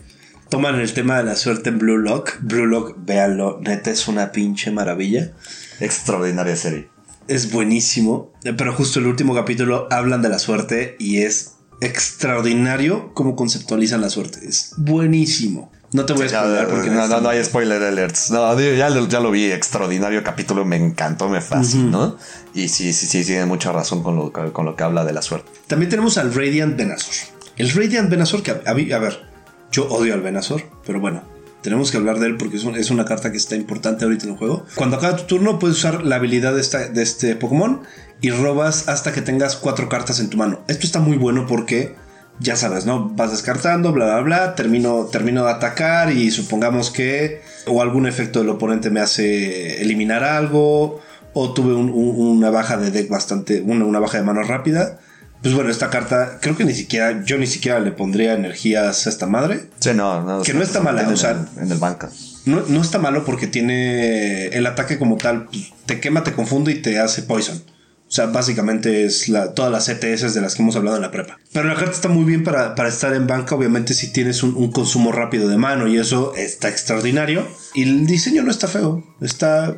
toman 0.49 0.79
el 0.81 0.93
tema 0.93 1.19
de 1.19 1.25
la 1.25 1.37
suerte 1.37 1.71
en 1.71 1.79
Blue 1.79 1.99
Lock. 1.99 2.39
Blue 2.41 2.67
Lock, 2.67 2.97
véanlo, 2.99 3.61
neta 3.61 3.91
es 3.91 4.09
una 4.09 4.33
pinche 4.33 4.71
maravilla. 4.71 5.33
Extraordinaria 5.81 6.57
serie. 6.57 6.89
Es 7.29 7.53
buenísimo, 7.53 8.33
pero 8.57 8.75
justo 8.75 8.99
el 8.99 9.07
último 9.07 9.35
capítulo 9.35 9.87
hablan 9.91 10.23
de 10.23 10.29
la 10.29 10.39
suerte 10.39 10.97
y 10.99 11.19
es 11.19 11.57
extraordinario 11.81 13.15
cómo 13.15 13.37
conceptualizan 13.37 14.01
la 14.01 14.11
suerte. 14.11 14.41
Es 14.47 14.75
buenísimo. 14.77 15.71
No 15.93 16.05
te 16.05 16.13
voy 16.13 16.27
a 16.27 16.29
spoiler 16.29 16.69
porque 16.69 16.91
no, 16.91 17.09
no, 17.09 17.21
no, 17.21 17.29
hay 17.29 17.45
spoiler 17.45 17.83
alerts. 17.83 18.31
No, 18.31 18.59
ya, 18.61 18.89
ya, 18.89 19.21
lo 19.21 19.31
vi, 19.31 19.51
extraordinario 19.51 20.23
capítulo, 20.23 20.65
me 20.65 20.77
encantó, 20.77 21.29
me 21.29 21.41
fascinó. 21.41 22.17
Y 22.55 22.69
sí, 22.69 22.93
sí, 22.93 23.07
sí, 23.07 23.25
tiene 23.25 23.45
mucha 23.47 23.73
razón 23.73 24.03
con 24.03 24.17
lo, 24.17 24.33
con 24.33 24.65
lo 24.65 24.77
que 24.77 24.85
habla 24.85 25.05
de 25.05 25.13
la 25.13 25.23
suerte. 25.23 25.51
También 25.67 25.91
tenemos 25.91 26.17
al 26.17 26.33
Radiant 26.33 26.77
Venazor. 26.77 27.15
El 27.57 27.71
Radiant 27.71 28.09
Venazor, 28.09 28.43
que 28.43 28.53
a, 28.53 28.63
a, 28.67 28.73
ver, 28.73 29.27
yo 29.73 29.89
odio 29.89 30.15
al 30.15 30.21
Venazor, 30.21 30.63
pero 30.87 31.01
bueno, 31.01 31.25
tenemos 31.61 31.91
que 31.91 31.97
hablar 31.97 32.21
de 32.21 32.27
él 32.27 32.37
porque 32.37 32.57
es, 32.57 32.65
es, 32.65 32.91
una 32.91 33.05
carta 33.05 33.33
que 33.33 33.37
está 33.37 33.57
importante 33.57 34.05
ahorita 34.05 34.27
en 34.27 34.33
el 34.33 34.39
juego. 34.39 34.65
Cuando 34.77 34.97
acaba 34.97 35.17
tu 35.17 35.25
turno, 35.25 35.59
puedes 35.59 35.77
usar 35.77 36.05
la 36.05 36.17
habilidad 36.17 36.55
de, 36.55 36.61
esta, 36.61 36.89
de 36.89 37.03
este 37.03 37.35
Pokémon 37.35 37.83
y 38.21 38.31
robas 38.31 38.89
hasta 38.89 39.13
que 39.13 39.23
tengas 39.23 39.57
cuatro 39.57 39.89
cartas 39.89 40.21
en 40.21 40.31
tu 40.31 40.37
mano. 40.37 40.61
Esto 40.69 40.87
está 40.87 41.01
muy 41.01 41.17
bueno 41.17 41.47
porque 41.49 41.97
ya 42.41 42.57
sabes, 42.57 42.87
¿no? 42.87 43.11
Vas 43.11 43.31
descartando, 43.31 43.93
bla, 43.93 44.07
bla, 44.07 44.21
bla, 44.21 44.55
termino, 44.55 45.05
termino 45.07 45.45
de 45.45 45.51
atacar 45.51 46.11
y 46.11 46.31
supongamos 46.31 46.91
que 46.91 47.43
o 47.67 47.83
algún 47.83 48.07
efecto 48.07 48.41
del 48.41 48.49
oponente 48.49 48.91
me 48.91 49.01
hace 49.01 49.83
eliminar 49.83 50.25
algo 50.25 51.01
o 51.35 51.53
tuve 51.53 51.75
una 51.75 52.51
baja 52.51 52.77
de 52.77 52.91
deck 52.91 53.09
bastante, 53.09 53.61
una, 53.61 53.99
baja 53.99 54.19
de 54.19 54.25
mano 54.25 54.43
rápida. 54.43 54.99
Pues 55.43 55.55
bueno, 55.55 55.71
esta 55.71 55.89
carta, 55.89 56.39
creo 56.41 56.57
que 56.57 56.65
ni 56.65 56.75
siquiera, 56.75 57.25
yo 57.25 57.39
ni 57.39 57.47
siquiera 57.47 57.81
le 57.81 57.93
pondría 57.93 58.35
energías 58.35 59.07
a 59.07 59.11
esta 59.11 59.27
madre. 59.27 59.67
Sí, 59.79 59.91
no, 59.95 60.23
no. 60.23 60.43
Que 60.43 60.53
no 60.53 60.63
está 60.63 60.81
mala, 60.81 61.09
o 61.09 61.17
sea. 61.17 61.47
En 61.59 61.71
el 61.71 61.79
banca. 61.79 62.11
No, 62.45 62.63
no 62.69 62.83
está 62.83 62.99
malo 62.99 63.25
porque 63.25 63.47
tiene 63.47 64.49
el 64.49 64.67
ataque 64.67 64.99
como 64.99 65.17
tal, 65.17 65.49
te 65.87 66.01
quema, 66.01 66.25
te 66.25 66.33
confunde 66.33 66.73
y 66.73 66.83
te 66.83 66.99
hace 66.99 67.23
poison. 67.23 67.63
O 68.11 68.13
sea, 68.13 68.27
básicamente 68.27 69.05
es 69.05 69.29
la, 69.29 69.55
todas 69.55 69.71
las 69.71 69.89
ETS 69.89 70.35
de 70.35 70.41
las 70.41 70.57
que 70.57 70.63
hemos 70.63 70.75
hablado 70.75 70.97
en 70.97 71.03
la 71.03 71.13
prepa. 71.13 71.39
Pero 71.53 71.69
la 71.69 71.77
carta 71.77 71.93
está 71.93 72.09
muy 72.09 72.25
bien 72.25 72.43
para, 72.43 72.75
estar 72.89 73.15
en 73.15 73.29
banca, 73.29 73.55
obviamente 73.55 73.95
si 73.95 74.13
tienes 74.13 74.43
un, 74.43 74.57
un, 74.57 74.73
consumo 74.73 75.13
rápido 75.13 75.49
de 75.49 75.57
mano 75.57 75.87
y 75.87 75.97
eso 75.97 76.35
está 76.35 76.69
extraordinario. 76.69 77.47
Y 77.73 77.85
el 77.85 78.07
diseño 78.07 78.43
no 78.43 78.51
está 78.51 78.67
feo, 78.67 79.05
está 79.21 79.77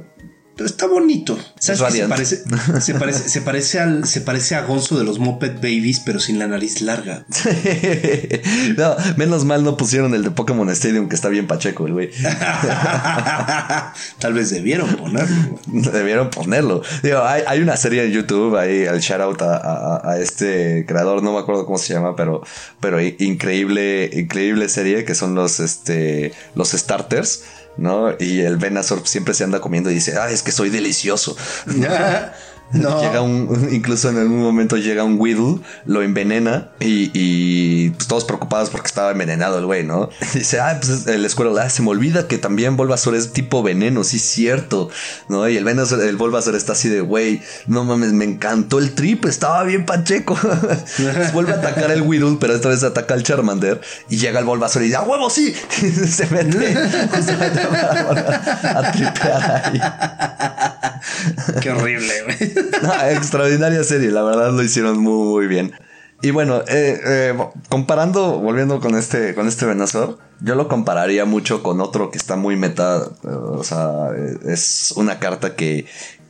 está 0.64 0.87
bonito. 0.87 1.38
Se 1.59 1.77
parece, 1.77 2.44
se 2.81 2.94
parece, 2.94 3.29
se 3.29 3.40
parece, 3.40 3.81
al, 3.81 4.07
se 4.07 4.20
parece 4.20 4.55
a 4.55 4.62
Gonzo 4.62 4.98
de 4.98 5.05
los 5.05 5.18
Moped 5.18 5.57
Babies, 5.57 6.01
pero 6.01 6.20
sin 6.20 6.38
la 6.38 6.46
nariz 6.46 6.81
larga. 6.81 7.25
no, 8.77 8.96
menos 9.16 9.44
mal 9.44 9.64
no 9.64 9.77
pusieron 9.77 10.14
el 10.14 10.22
de 10.22 10.31
Pokémon 10.31 10.68
Stadium, 10.70 11.09
que 11.09 11.14
está 11.14 11.29
bien 11.29 11.46
pacheco, 11.46 11.87
el 11.87 11.92
güey. 11.92 12.11
Tal 14.18 14.33
vez 14.33 14.51
debieron 14.51 14.88
ponerlo. 14.96 15.59
debieron 15.66 16.31
ponerlo. 16.31 16.83
Digo, 17.03 17.22
hay, 17.22 17.61
una 17.61 17.77
serie 17.77 18.05
en 18.05 18.12
YouTube, 18.12 18.57
ahí 18.57 18.83
el 18.83 19.01
shout 19.01 19.20
out 19.20 19.42
a, 19.42 20.16
este 20.18 20.85
creador, 20.87 21.22
no 21.22 21.33
me 21.33 21.38
acuerdo 21.38 21.66
cómo 21.66 21.79
se 21.79 21.94
llama, 21.94 22.16
pero, 22.16 22.42
pero 22.81 23.01
increíble, 23.01 24.11
increíble 24.12 24.68
serie 24.68 25.05
que 25.05 25.14
son 25.14 25.35
los, 25.35 25.61
este, 25.61 26.33
los 26.55 26.70
starters 26.70 27.42
¿no? 27.76 28.12
Y 28.18 28.40
el 28.40 28.56
Venusaur 28.56 29.06
siempre 29.06 29.35
se 29.35 29.44
anda 29.44 29.61
comiendo 29.61 29.90
y 29.90 29.94
dice, 29.94 30.16
ah, 30.18 30.30
es 30.30 30.42
que 30.42 30.52
soy 30.52 30.70
delicioso. 30.70 31.37
Llega 33.02 33.20
un, 33.20 33.68
incluso 33.70 34.08
en 34.08 34.18
algún 34.18 34.40
momento 34.40 34.76
llega 34.76 35.04
un 35.04 35.16
Whittle, 35.18 35.62
lo 35.85 36.02
envenena 36.02 36.70
y, 36.80 37.90
pues, 37.90 38.08
todos 38.08 38.24
preocupados 38.24 38.70
porque 38.70 38.87
estaba 38.87 39.11
envenenado 39.11 39.58
el 39.58 39.66
güey, 39.66 39.85
¿no? 39.85 40.08
dice, 40.35 40.61
ah, 40.61 40.78
pues 40.80 41.06
el 41.06 41.24
escuero, 41.24 41.54
ah, 41.58 41.68
se 41.68 41.82
me 41.82 41.90
olvida 41.90 42.26
que 42.28 42.38
también 42.38 42.76
Bulbasaur 42.76 43.14
es 43.14 43.32
tipo 43.32 43.62
veneno, 43.62 44.04
sí, 44.04 44.18
cierto, 44.18 44.88
¿no? 45.28 45.48
Y 45.48 45.56
el 45.56 45.64
Venusaur, 45.64 46.02
el 46.02 46.16
Bulbasaur 46.16 46.54
está 46.56 46.72
así 46.72 46.88
de, 46.88 47.00
güey, 47.00 47.42
no 47.66 47.85
mames, 47.85 48.12
me 48.12 48.24
encantó 48.24 48.78
el 48.78 48.94
trip, 48.94 49.26
estaba 49.26 49.62
bien 49.64 49.85
pacheco. 49.85 50.38
vuelve 51.35 51.52
a 51.52 51.56
atacar 51.56 51.90
el 51.90 52.02
Whittle, 52.02 52.38
pero 52.40 52.54
esta 52.54 52.68
vez 52.68 52.82
ataca 52.82 53.14
al 53.14 53.22
Charmander 53.22 53.80
y 54.08 54.16
llega 54.16 54.40
el 54.40 54.46
Bulbasaur 54.46 54.82
y 54.82 54.87
dice, 54.87 54.96
¡ah, 54.96 55.02
huevo, 55.02 55.28
sí! 55.28 55.54
se 56.08 56.26
mete, 56.28 56.74
a 58.62 58.92
tripear 58.92 59.62
ahí. 59.64 59.80
Qué 61.61 61.70
horrible, 61.70 62.12
güey. 62.24 62.62
extraordinaria 63.11 63.85
serie, 63.85 64.11
la 64.11 64.22
verdad 64.22 64.53
lo 64.53 64.62
hicieron 64.62 64.98
muy, 64.98 65.29
muy 65.29 65.46
bien. 65.46 65.72
Y 66.22 66.31
bueno, 66.31 66.62
eh, 66.68 67.01
eh, 67.05 67.38
comparando, 67.68 68.38
volviendo 68.38 68.79
con 68.79 68.94
este, 68.94 69.35
con 69.35 69.48
este 69.48 69.66
Venusaur, 69.66 70.18
yo 70.40 70.55
lo 70.55 70.68
compararía 70.68 71.25
mucho 71.25 71.64
con 71.64 71.81
otro 71.81 72.12
que 72.12 72.18
está 72.18 72.37
muy 72.37 72.55
meta. 72.55 73.03
Eh, 73.25 73.29
o 73.29 73.64
sea, 73.64 74.11
es 74.46 74.94
una 74.96 75.18
carta 75.18 75.57
que, 75.57 75.87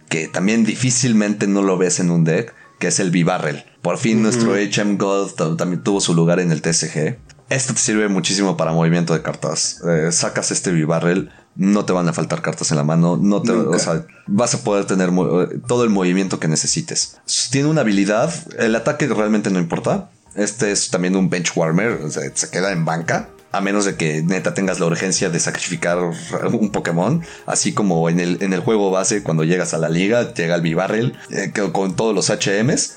que 0.08 0.28
también 0.28 0.64
difícilmente 0.64 1.46
no 1.46 1.60
lo 1.60 1.76
ves 1.76 2.00
en 2.00 2.10
un 2.10 2.24
deck, 2.24 2.54
que 2.78 2.88
es 2.88 3.00
el 3.00 3.10
Bibarrel. 3.10 3.64
Por 3.82 3.98
fin 3.98 4.22
nuestro 4.22 4.54
HM 4.54 4.96
God 4.96 5.56
también 5.56 5.82
tuvo 5.82 6.00
su 6.00 6.14
lugar 6.14 6.40
en 6.40 6.52
el 6.52 6.62
TSG. 6.62 7.18
Esto 7.50 7.74
te 7.74 7.80
sirve 7.80 8.08
muchísimo 8.08 8.56
para 8.56 8.72
movimiento 8.72 9.12
de 9.12 9.20
cartas. 9.20 9.82
sacas 10.10 10.52
este 10.52 10.72
Bibarrel 10.72 11.30
no 11.54 11.84
te 11.84 11.92
van 11.92 12.08
a 12.08 12.12
faltar 12.12 12.42
cartas 12.42 12.70
en 12.70 12.78
la 12.78 12.84
mano, 12.84 13.18
no 13.20 13.42
te, 13.42 13.52
o 13.52 13.78
sea, 13.78 14.06
vas 14.26 14.54
a 14.54 14.64
poder 14.64 14.86
tener 14.86 15.10
todo 15.66 15.84
el 15.84 15.90
movimiento 15.90 16.40
que 16.40 16.48
necesites. 16.48 17.18
Tiene 17.50 17.68
una 17.68 17.82
habilidad, 17.82 18.32
el 18.58 18.74
ataque 18.74 19.06
realmente 19.06 19.50
no 19.50 19.58
importa. 19.58 20.10
Este 20.34 20.72
es 20.72 20.90
también 20.90 21.14
un 21.14 21.28
bench 21.28 21.52
warmer, 21.54 22.00
o 22.02 22.10
sea, 22.10 22.22
se 22.34 22.50
queda 22.50 22.72
en 22.72 22.84
banca. 22.84 23.28
A 23.52 23.60
menos 23.60 23.84
de 23.84 23.96
que 23.96 24.22
neta 24.22 24.54
tengas 24.54 24.80
la 24.80 24.86
urgencia 24.86 25.28
de 25.28 25.38
sacrificar 25.38 25.98
un 25.98 26.70
Pokémon, 26.70 27.22
así 27.44 27.74
como 27.74 28.08
en 28.08 28.18
el, 28.18 28.42
en 28.42 28.54
el 28.54 28.60
juego 28.60 28.90
base, 28.90 29.22
cuando 29.22 29.44
llegas 29.44 29.74
a 29.74 29.78
la 29.78 29.90
liga, 29.90 30.32
llega 30.32 30.54
el 30.54 30.62
B-Barrel 30.62 31.18
eh, 31.28 31.52
con 31.70 31.94
todos 31.94 32.14
los 32.14 32.30
HMs. 32.30 32.94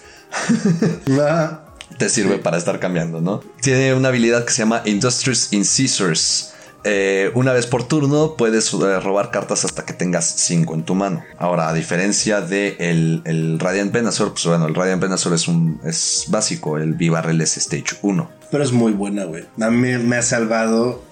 te 1.98 2.08
sirve 2.08 2.38
para 2.40 2.58
estar 2.58 2.80
cambiando, 2.80 3.20
¿no? 3.20 3.42
Tiene 3.62 3.94
una 3.94 4.08
habilidad 4.08 4.46
que 4.46 4.54
se 4.54 4.60
llama 4.60 4.82
Industrious 4.86 5.52
Incisors 5.52 6.55
eh, 6.88 7.32
una 7.34 7.52
vez 7.52 7.66
por 7.66 7.88
turno 7.88 8.36
puedes 8.38 8.72
eh, 8.74 9.00
robar 9.00 9.32
cartas 9.32 9.66
hasta 9.66 9.86
que 9.86 9.94
tengas 9.94 10.26
5 10.38 10.76
en 10.76 10.84
tu 10.84 10.94
mano. 10.94 11.24
Ahora, 11.40 11.68
a 11.68 11.74
diferencia 11.74 12.42
de 12.42 12.76
el, 12.80 13.58
Radiant 13.60 13.92
Venusaur, 13.92 14.34
pues 14.34 14.46
bueno, 14.46 14.68
el 14.68 14.76
Radiant 14.76 15.02
Venusaur 15.02 15.34
es 15.34 15.48
un 15.48 15.82
es 15.84 16.26
básico, 16.28 16.78
el 16.78 16.94
Vivarrel 16.94 17.42
es 17.42 17.58
Stage 17.58 17.98
1. 18.04 18.30
Pero 18.52 18.64
es 18.64 18.72
muy 18.72 18.92
buena, 18.92 19.26
güey. 19.26 19.46
A 19.60 19.72
mí 19.72 19.98
me 19.98 20.18
ha 20.18 20.22
salvado. 20.22 21.04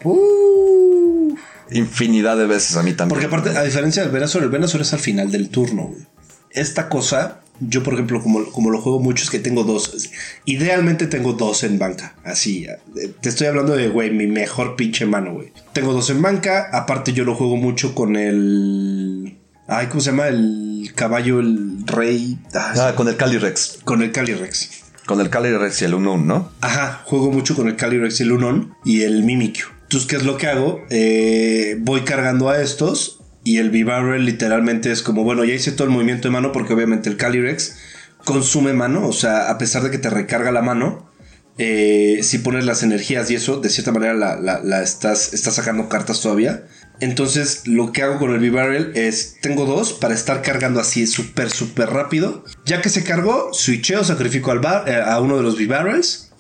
Infinidad 1.72 2.38
de 2.38 2.46
veces 2.46 2.78
a 2.78 2.84
mí 2.84 2.94
también. 2.94 3.20
Porque 3.20 3.26
aparte, 3.26 3.58
a 3.58 3.64
diferencia 3.64 4.04
del 4.04 4.12
Venusaur, 4.12 4.44
el 4.44 4.50
Venusaur 4.50 4.82
es 4.82 4.94
al 4.94 5.00
final 5.00 5.32
del 5.32 5.50
turno, 5.50 5.88
güey. 5.88 6.06
Esta 6.52 6.88
cosa 6.88 7.43
yo, 7.60 7.84
por 7.84 7.94
ejemplo, 7.94 8.22
como, 8.22 8.46
como 8.52 8.72
lo 8.72 8.82
juego 8.82 9.00
mucho, 9.00 9.24
es 9.24 9.30
que 9.30 9.40
tengo 9.40 9.64
dos. 9.64 10.10
Idealmente 10.46 11.08
tengo 11.08 11.34
dos 11.34 11.64
en 11.64 11.80
banca. 11.80 12.16
Así. 12.24 12.66
Eh, 12.66 13.14
te 13.22 13.30
estoy 13.30 13.48
hablando 13.48 13.76
de, 13.76 13.90
güey, 13.90 14.12
mi 14.12 14.28
mejor 14.28 14.76
pinche 14.76 15.06
mano, 15.06 15.34
güey. 15.34 15.52
Tengo 15.74 15.94
dos 15.94 16.10
en 16.10 16.22
banca. 16.22 16.70
Aparte, 16.72 17.14
yo 17.14 17.24
lo 17.24 17.36
juego 17.36 17.56
mucho 17.58 17.96
con 17.96 18.16
el. 18.16 19.38
Ay, 19.68 19.88
¿cómo 19.88 20.02
se 20.02 20.12
llama? 20.12 20.28
El 20.28 20.92
caballo, 20.96 21.40
el 21.40 21.86
rey. 21.86 22.40
Ah, 22.54 22.74
ah 22.78 22.96
con 22.96 23.08
el 23.08 23.16
Calyrex. 23.16 23.80
Con 23.84 24.02
el 24.02 24.12
Calyrex. 24.12 24.84
Con 25.06 25.22
el 25.22 25.30
Calyrex 25.30 25.82
y 25.82 25.86
el 25.86 25.94
Unknown, 25.94 26.26
¿no? 26.26 26.52
Ajá, 26.62 27.02
juego 27.06 27.32
mucho 27.32 27.56
con 27.56 27.68
el 27.68 27.76
Calyrex 27.76 28.20
y 28.20 28.24
el 28.24 28.32
Unknown 28.32 28.76
y 28.86 29.02
el 29.02 29.24
Mimikyu. 29.24 29.68
Entonces, 29.84 30.10
¿qué 30.10 30.16
es 30.16 30.24
lo 30.24 30.38
que 30.38 30.48
hago? 30.48 30.82
Eh, 30.90 31.78
voy 31.82 32.02
cargando 32.02 32.50
a 32.50 32.62
estos 32.62 33.23
y 33.44 33.58
el 33.58 33.70
V-Barrel 33.70 34.26
literalmente 34.26 34.92
es 34.92 35.02
como, 35.02 35.24
bueno, 35.24 35.44
ya 35.44 35.54
hice 35.54 35.72
todo 35.72 35.86
el 35.86 35.94
movimiento 35.94 36.28
de 36.28 36.32
mano 36.32 36.52
porque 36.52 36.74
obviamente 36.74 37.10
el 37.10 37.18
Calyrex 37.18 37.78
consume 38.24 38.74
mano, 38.74 39.08
o 39.08 39.14
sea, 39.14 39.50
a 39.50 39.58
pesar 39.58 39.84
de 39.84 39.92
que 39.92 39.98
te 39.98 40.10
recarga 40.10 40.52
la 40.52 40.62
mano, 40.62 41.10
eh, 41.58 42.22
si 42.24 42.40
pones 42.40 42.66
las 42.66 42.82
energías 42.82 43.30
y 43.30 43.36
eso, 43.36 43.60
de 43.60 43.70
cierta 43.70 43.92
manera 43.92 44.14
la, 44.14 44.82
estás, 44.82 45.20
sacando 45.20 45.88
cartas 45.90 46.22
todavía. 46.22 46.64
Entonces, 47.00 47.68
lo 47.68 47.92
que 47.92 48.02
hago 48.02 48.18
con 48.18 48.32
el 48.32 48.40
V-Barrel 48.40 48.92
es, 48.96 49.38
tengo 49.42 49.66
dos 49.66 49.94
para 49.94 50.14
estar 50.14 50.42
cargando 50.42 50.80
así 50.80 51.06
súper, 51.06 51.52
súper 51.52 51.90
rápido. 51.90 52.44
Ya 52.66 52.82
que 52.82 52.90
se 52.90 53.04
cargó, 53.04 53.54
switcheo, 53.54 54.04
sacrifico 54.04 54.52
al 54.52 54.60
bar, 54.60 54.88
eh, 54.88 54.96
a 54.96 55.20
uno 55.20 55.38
de 55.38 55.44
los 55.44 55.58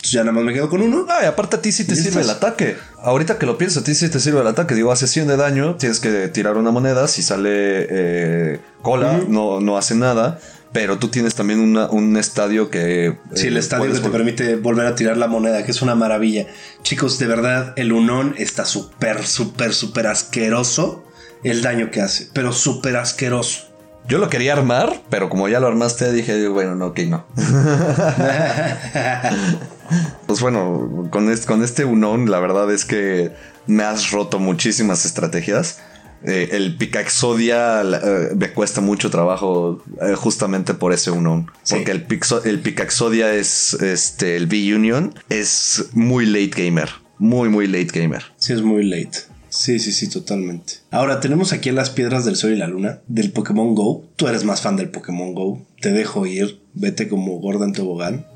V-Barrels 0.03 0.11
ya 0.11 0.21
nada 0.21 0.33
más 0.33 0.43
me 0.43 0.53
quedo 0.53 0.69
con 0.69 0.81
uno. 0.81 1.05
Ah, 1.09 1.19
y 1.23 1.25
aparte 1.25 1.57
a 1.57 1.61
ti 1.61 1.71
sí 1.71 1.85
te 1.85 1.95
sirve 1.95 2.21
el 2.21 2.29
ataque. 2.29 2.77
Ahorita 3.01 3.37
que 3.37 3.45
lo 3.45 3.57
pienso, 3.57 3.79
a 3.79 3.83
ti 3.83 3.95
sí 3.95 4.09
te 4.09 4.19
sirve 4.19 4.41
el 4.41 4.47
ataque. 4.47 4.75
Digo, 4.75 4.91
hace 4.91 5.07
100 5.07 5.27
de 5.27 5.37
daño, 5.37 5.75
tienes 5.75 5.99
que 5.99 6.27
tirar 6.27 6.57
una 6.57 6.71
moneda. 6.71 7.07
Si 7.07 7.21
sale 7.21 7.87
eh, 7.89 8.59
cola, 8.81 9.21
no, 9.27 9.61
no 9.61 9.77
hace 9.77 9.95
nada. 9.95 10.39
Pero 10.71 10.97
tú 10.97 11.09
tienes 11.09 11.35
también 11.35 11.59
un 11.59 12.17
estadio 12.17 12.71
que... 12.71 13.15
Sí, 13.35 13.47
el 13.47 13.57
eh, 13.57 13.59
estadio 13.59 13.93
que 13.93 13.99
te 13.99 14.09
permite 14.09 14.55
volver 14.55 14.87
a 14.87 14.95
tirar 14.95 15.17
la 15.17 15.27
moneda, 15.27 15.63
que 15.63 15.69
es 15.69 15.83
una 15.83 15.93
maravilla. 15.93 16.47
Chicos, 16.81 17.19
de 17.19 17.27
verdad, 17.27 17.73
el 17.75 17.93
Unón 17.93 18.33
está 18.39 18.65
súper, 18.65 19.23
súper, 19.23 19.75
súper 19.75 20.07
asqueroso 20.07 21.03
el 21.43 21.61
daño 21.61 21.91
que 21.91 22.01
hace. 22.01 22.27
Pero 22.33 22.53
súper 22.53 22.97
asqueroso. 22.97 23.67
Yo 24.07 24.17
lo 24.17 24.29
quería 24.29 24.53
armar, 24.53 24.99
pero 25.11 25.29
como 25.29 25.47
ya 25.47 25.59
lo 25.59 25.67
armaste, 25.67 26.11
dije, 26.11 26.47
bueno, 26.47 26.73
no, 26.73 26.87
ok, 26.87 26.99
no. 27.01 27.23
pues 30.27 30.41
bueno, 30.41 31.07
con 31.11 31.31
este, 31.31 31.47
con 31.47 31.63
este 31.63 31.85
Unon, 31.85 32.29
la 32.29 32.39
verdad 32.39 32.71
es 32.71 32.85
que 32.85 33.31
me 33.67 33.83
has 33.83 34.11
roto 34.11 34.39
muchísimas 34.39 35.05
estrategias. 35.05 35.79
Eh, 36.25 36.49
el 36.53 36.77
Picaxodia 36.77 37.81
eh, 37.81 38.29
me 38.35 38.53
cuesta 38.53 38.79
mucho 38.79 39.09
trabajo 39.09 39.83
eh, 40.01 40.15
justamente 40.15 40.73
por 40.73 40.93
ese 40.93 41.11
Unon. 41.11 41.51
Porque 41.69 41.91
el, 41.91 42.07
el 42.45 42.59
Picaxodia 42.59 43.33
es 43.33 43.73
este, 43.73 44.37
el 44.37 44.47
B-Union, 44.47 45.13
es 45.29 45.89
muy 45.93 46.25
late 46.25 46.63
gamer. 46.63 46.89
Muy, 47.19 47.49
muy 47.49 47.67
late 47.67 47.99
gamer. 47.99 48.23
Sí, 48.37 48.53
es 48.53 48.61
muy 48.61 48.83
late. 48.85 49.33
Sí, 49.49 49.79
sí, 49.79 49.91
sí, 49.91 50.09
totalmente. 50.09 50.73
Ahora 50.89 51.19
tenemos 51.19 51.53
aquí 51.53 51.69
las 51.71 51.91
piedras 51.91 52.25
del 52.25 52.35
sol 52.35 52.53
y 52.53 52.57
la 52.57 52.67
luna 52.67 53.01
del 53.07 53.31
Pokémon 53.31 53.75
Go. 53.75 54.03
Tú 54.15 54.27
eres 54.27 54.45
más 54.45 54.61
fan 54.61 54.75
del 54.77 54.89
Pokémon 54.89 55.35
Go. 55.35 55.63
Te 55.79 55.91
dejo 55.91 56.25
ir. 56.25 56.62
Vete 56.75 57.07
como 57.07 57.39
gorda 57.39 57.65
en 57.65 57.73
tobogán. 57.73 58.25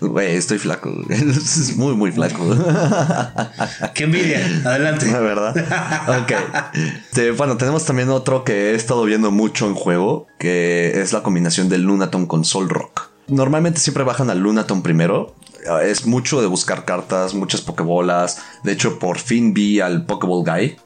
Güey, 0.00 0.36
estoy 0.36 0.58
flaco. 0.58 0.92
Muy, 1.76 1.94
muy 1.94 2.12
flaco. 2.12 2.44
Qué 3.94 4.04
envidia. 4.04 4.44
Adelante. 4.64 5.10
La 5.10 5.20
verdad. 5.20 5.54
Ok. 6.20 6.32
bueno, 7.38 7.56
tenemos 7.56 7.86
también 7.86 8.10
otro 8.10 8.44
que 8.44 8.72
he 8.72 8.74
estado 8.74 9.04
viendo 9.04 9.30
mucho 9.30 9.66
en 9.66 9.74
juego, 9.74 10.26
que 10.38 11.00
es 11.00 11.12
la 11.14 11.22
combinación 11.22 11.68
del 11.68 11.82
Lunaton 11.82 12.26
con 12.26 12.44
Sol 12.44 12.68
Rock. 12.68 13.10
Normalmente 13.28 13.80
siempre 13.80 14.04
bajan 14.04 14.28
al 14.28 14.40
Lunaton 14.40 14.82
primero 14.82 15.34
es 15.82 16.06
mucho 16.06 16.40
de 16.40 16.46
buscar 16.46 16.84
cartas, 16.84 17.34
muchas 17.34 17.60
pokebolas. 17.60 18.42
De 18.62 18.72
hecho, 18.72 18.98
por 18.98 19.18
fin 19.18 19.54
vi 19.54 19.80
al 19.80 20.04
Pokeball 20.06 20.44
Guy. 20.44 20.76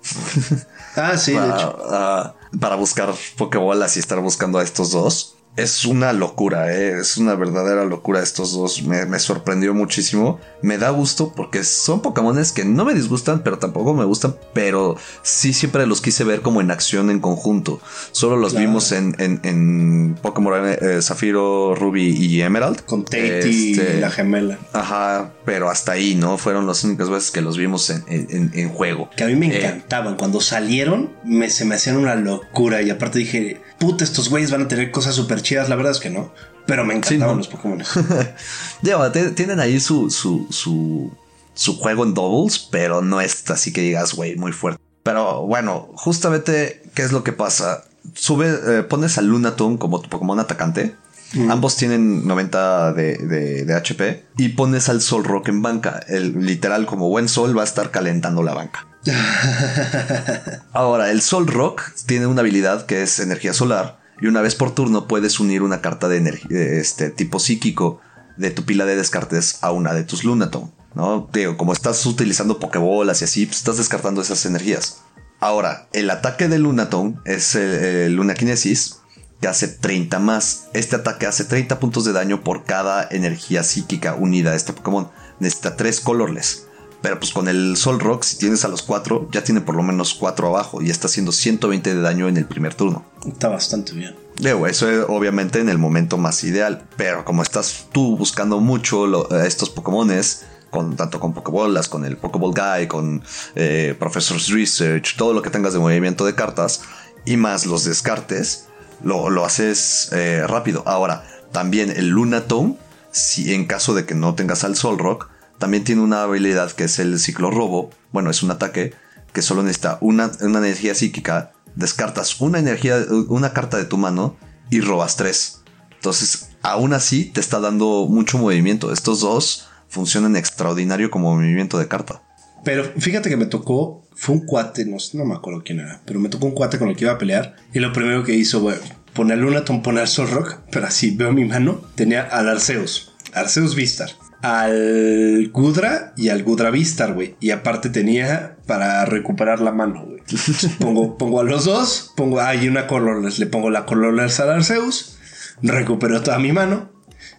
Ah, 0.97 1.17
sí, 1.17 1.35
para, 1.35 1.47
de 1.47 1.53
hecho. 1.59 1.79
Ah, 1.91 2.35
para 2.59 2.77
buscar 2.77 3.15
pokebolas 3.37 3.97
y 3.97 4.01
estar 4.01 4.21
buscando 4.21 4.59
a 4.59 4.63
estos 4.63 4.91
dos 4.93 5.37
es 5.57 5.85
una 5.85 6.13
locura, 6.13 6.73
¿eh? 6.73 7.01
es 7.01 7.17
una 7.17 7.35
verdadera 7.35 7.85
locura 7.85 8.23
estos 8.23 8.53
dos. 8.53 8.83
Me, 8.83 9.19
sorprendió 9.19 9.75
muchísimo. 9.75 10.41
Me 10.63 10.79
da 10.79 10.91
gusto 10.91 11.33
porque 11.35 11.65
son 11.65 12.03
Pokémones 12.03 12.53
que 12.53 12.65
no 12.65 12.85
me 12.85 12.95
disgustan, 12.95 13.43
pero 13.43 13.59
tampoco 13.59 13.93
me 13.93 14.05
gustan. 14.05 14.37
Pero 14.55 14.97
sí 15.23 15.53
siempre 15.53 15.87
los 15.87 16.01
quise 16.01 16.25
ver 16.25 16.41
como 16.41 16.61
en 16.61 16.71
acción 16.71 17.11
en 17.11 17.21
conjunto. 17.21 17.81
Solo 18.13 18.37
los 18.37 18.55
vimos 18.55 18.93
en, 18.93 19.15
en, 19.19 20.17
Pokémon 20.23 20.53
eh, 20.67 21.03
Zafiro, 21.03 21.75
Ruby 21.75 22.11
y 22.11 22.41
Emerald. 22.43 22.85
Con 22.85 23.05
Tate 23.05 23.49
y 23.51 23.73
este, 23.73 24.01
la 24.01 24.11
gemela. 24.11 24.59
Ajá, 24.73 25.33
pero 25.45 25.69
hasta 25.69 25.93
ahí, 25.93 26.15
¿no? 26.15 26.39
Fueron 26.39 26.67
las 26.67 26.85
únicas 26.85 27.11
veces 27.11 27.31
que 27.31 27.43
los 27.43 27.57
vimos 27.57 27.91
en, 27.91 28.69
juego. 28.71 29.11
Que 29.17 29.25
a 29.25 29.27
mí 29.27 29.35
me 29.35 29.49
eh, 29.49 29.59
encantaban. 29.59 30.17
Cuando 30.17 30.41
salieron, 30.41 31.11
me, 31.25 31.51
se 31.51 31.65
me 31.65 31.75
hacían 31.75 31.97
una 31.97 32.15
locura. 32.15 32.83
Y 32.83 32.91
aparte 32.91 33.19
dije, 33.19 33.61
puta, 33.81 34.05
estos 34.05 34.29
güeyes 34.29 34.53
van 34.53 34.63
a 34.63 34.69
tener 34.69 34.93
cosas 34.93 35.17
súper 35.17 35.43
chidas. 35.43 35.69
La 35.69 35.75
verdad 35.75 35.91
es 35.91 35.99
que 35.99 36.11
no. 36.11 36.33
Pero 36.67 36.85
me 36.85 36.95
encantaban 36.95 37.39
los 37.39 37.49
Pokémon. 37.49 37.83
tienen 39.35 39.59
ahí 39.59 39.81
su, 39.81 40.11
su, 40.11 40.47
su, 40.51 41.11
su 41.55 41.79
juego 41.79 42.05
en 42.05 42.15
doubles, 42.15 42.59
pero 42.71 43.03
no 43.03 43.21
es 43.21 43.51
así 43.51 43.73
que 43.73 43.81
digas, 43.81 44.15
güey, 44.15 44.37
muy 44.37 44.53
fuerte. 44.53 44.81
Pero 45.03 45.47
bueno, 45.47 45.89
justamente, 45.95 46.83
¿qué 46.95 47.03
es 47.03 47.11
lo 47.11 47.25
que 47.25 47.33
pasa? 47.33 47.85
Sube, 48.15 48.49
eh, 48.51 48.83
pones 48.83 49.19
a 49.19 49.23
Lunatum 49.23 49.79
como 49.79 50.01
tu 50.01 50.09
Pokémon 50.11 50.39
atacante. 50.39 50.95
Mm. 51.33 51.51
Ambos 51.51 51.77
tienen 51.77 52.27
90 52.27 52.93
de, 52.93 53.17
de, 53.17 53.65
de, 53.65 53.75
HP. 53.75 54.27
Y 54.37 54.51
pones 54.51 54.89
al 54.89 55.01
Sol 55.01 55.25
Rock 55.25 55.49
en 55.49 55.63
banca. 55.63 56.01
El 56.07 56.45
literal, 56.45 56.87
como 56.87 57.09
buen 57.09 57.29
sol, 57.29 57.57
va 57.57 57.63
a 57.63 57.65
estar 57.65 57.91
calentando 57.91 58.43
la 58.43 58.53
banca. 58.53 58.87
Ahora, 60.73 61.11
el 61.11 61.23
Sol 61.23 61.47
Rock 61.47 61.83
tiene 62.07 62.27
una 62.27 62.41
habilidad 62.41 62.87
que 62.87 63.03
es 63.03 63.19
energía 63.21 63.55
solar 63.55 64.01
y 64.21 64.27
una 64.27 64.43
vez 64.43 64.55
por 64.55 64.75
turno 64.75 65.09
puedes 65.09 65.41
unir 65.41 65.63
una 65.63 65.81
carta 65.81 66.09
de 66.09 66.81
este 66.81 67.11
tipo 67.11 67.39
psíquico 67.41 68.01
de 68.37 68.51
tu 68.51 68.65
pila 68.65 68.85
de 68.87 68.97
descartes 68.97 69.59
a 69.63 69.73
una 69.73 69.95
de 69.95 70.05
tus 70.05 70.25
Lunaton. 70.25 70.73
¿no? 70.95 71.29
Digo, 71.33 71.57
como 71.57 71.73
estás 71.73 72.05
utilizando 72.07 72.59
Pokébolas 72.59 73.21
y 73.21 73.25
así, 73.25 73.47
pues, 73.47 73.59
estás 73.59 73.77
descartando 73.77 74.21
esas 74.21 74.45
energías. 74.47 75.03
Ahora, 75.39 75.89
el 75.93 76.11
ataque 76.11 76.49
de 76.49 76.59
Lunaton 76.59 77.21
es 77.25 77.55
el, 77.55 78.15
Lunakinesis, 78.15 78.99
que 79.41 79.49
hace 79.49 79.69
30 79.69 80.19
más. 80.19 80.69
Este 80.75 80.97
ataque 80.97 81.27
hace 81.27 81.45
30 81.45 81.79
puntos 81.81 82.05
de 82.05 82.13
daño 82.13 82.43
por 82.43 82.65
cada 82.65 83.07
energía 83.11 83.63
psíquica 83.63 84.15
unida 84.15 84.51
a 84.51 84.55
este 84.55 84.73
Pokémon. 84.73 85.11
Necesita 85.39 85.77
3 85.77 86.01
colorless. 86.01 86.67
Pero 87.03 87.19
pues 87.19 87.33
con 87.33 87.49
el 87.49 87.77
Sol 87.77 87.99
Rock, 87.99 88.25
si 88.25 88.37
tienes 88.37 88.65
a 88.65 88.69
los 88.69 88.83
4, 88.83 89.29
ya 89.33 89.43
tiene 89.43 89.61
por 89.61 89.75
lo 89.75 89.83
menos 89.83 90.15
4 90.15 90.49
abajo 90.49 90.83
y 90.83 90.91
está 90.91 91.07
haciendo 91.07 91.33
120 91.33 91.95
de 91.95 92.01
daño 92.01 92.29
en 92.29 92.37
el 92.37 92.45
primer 92.45 92.75
turno. 92.75 93.05
Está 93.27 93.49
bastante 93.49 93.93
bien. 93.93 94.15
Digo, 94.39 94.67
eso 94.67 94.91
es 94.91 95.05
obviamente 95.09 95.61
en 95.61 95.69
el 95.69 95.79
momento 95.79 96.19
más 96.19 96.45
ideal, 96.45 96.85
pero 96.97 97.25
como 97.25 97.43
estás 97.43 97.87
tú 97.93 98.17
buscando 98.17 98.61
mucho 98.61 99.31
estos 99.45 99.71
Pokémones, 99.71 100.45
con, 100.71 100.97
tanto 100.97 101.21
con 101.21 101.35
Pokébolas, 101.35 101.89
con 101.89 102.05
el 102.05 102.17
Pokéball 102.17 102.55
Guy, 102.55 102.87
con 102.87 103.23
eh, 103.55 103.95
Professor's 103.99 104.49
Research, 104.49 105.17
todo 105.17 105.35
lo 105.35 105.43
que 105.43 105.51
tengas 105.51 105.73
de 105.73 105.79
movimiento 105.79 106.25
de 106.25 106.35
cartas 106.35 106.83
y 107.25 107.37
más 107.37 107.67
los 107.67 107.85
descartes, 107.85 108.67
lo, 109.03 109.45
haces 109.45 110.09
eh, 110.13 110.45
rápido. 110.47 110.83
Ahora, 110.87 111.25
también 111.53 111.91
el 111.91 112.09
Lunatone, 112.09 112.77
si 113.11 113.55
en 113.55 113.67
caso 113.67 113.95
de 113.95 114.07
que 114.07 114.15
no 114.15 114.35
tengas 114.35 114.65
al 114.65 114.77
Sol 114.77 114.99
Rock, 114.99 115.29
también 115.61 115.85
tiene 115.85 116.01
una 116.01 116.23
habilidad 116.23 116.73
que 116.73 116.85
es 116.85 116.99
el 116.99 117.21
ciclo 117.21 117.51
robo. 117.51 117.91
Bueno, 118.11 118.31
es 118.31 118.43
un 118.43 118.51
ataque 118.51 118.95
que 119.33 119.43
solo 119.43 119.63
necesita 119.63 119.99
una, 120.01 120.33
una 120.41 120.59
energía 120.59 120.95
psíquica, 120.95 121.53
descartas 121.77 122.41
una 122.41 122.59
energía, 122.59 122.97
una 123.29 123.53
carta 123.53 123.77
de 123.77 123.85
tu 123.85 123.99
mano 123.99 124.37
y 124.71 124.81
robas 124.81 125.17
tres. 125.17 125.61
Entonces, 125.93 126.49
aún 126.63 126.95
así 126.95 127.27
te 127.27 127.41
está 127.41 127.61
dando 127.61 128.07
mucho 128.09 128.39
movimiento. 128.39 128.91
Estos 128.91 129.21
dos 129.21 129.69
funcionan 129.89 130.35
extraordinario 130.35 131.11
como 131.11 131.35
movimiento 131.37 131.79
de 131.79 131.89
carta. 131.89 132.23
Pero 132.65 132.85
fíjate 132.99 133.29
que 133.29 133.37
me 133.37 133.47
tocó, 133.47 134.03
fue 134.15 134.37
un 134.37 134.47
cuate, 134.47 134.87
no, 134.87 134.97
no 135.13 135.25
me 135.27 135.35
acuerdo 135.35 135.63
quién 135.63 135.81
era, 135.81 136.01
pero 136.07 136.21
me 136.21 136.31
tocó 136.31 136.47
un 136.47 136.53
cuate 136.53 136.79
con 136.79 136.89
el 136.89 136.97
que 136.97 137.05
iba 137.05 137.13
a 137.13 137.19
pelear. 137.19 137.57
Y 137.75 137.81
lo 137.81 137.93
primero 137.93 138.25
que 138.25 138.35
hizo, 138.35 138.61
fue 138.63 138.81
poner 139.13 139.39
Lunaton, 139.39 139.83
poner 139.83 140.09
Sol 140.09 140.31
Rock, 140.31 140.59
pero 140.71 140.87
así 140.87 141.11
veo 141.11 141.33
mi 141.33 141.45
mano, 141.45 141.83
tenía 141.95 142.23
al 142.23 142.49
Arceus, 142.49 143.13
Arceus 143.35 143.75
Vistar, 143.75 144.11
al 144.43 145.51
Gudra 145.53 146.13
y 146.17 146.29
al 146.29 146.43
Gudra 146.43 146.71
Vistar, 146.71 147.15
güey. 147.15 147.37
Y 147.41 147.51
aparte 147.51 147.91
tenía 147.91 148.57
para 148.67 149.05
recuperar 149.05 149.61
la 149.61 149.73
mano, 149.73 150.07
güey. 150.07 150.21
pongo, 150.79 151.19
pongo 151.19 151.41
a 151.41 151.45
los 151.45 151.65
dos, 151.65 152.13
pongo 152.17 152.41
ahí 152.41 152.69
una 152.69 152.87
Colorless, 152.87 153.39
le 153.39 153.47
pongo 153.47 153.71
la 153.71 153.85
Colorless 153.85 154.41
al 154.41 154.51
Arceus, 154.51 155.19
recupero 155.63 156.23
toda 156.23 156.39
mi 156.39 156.53
mano. 156.53 156.91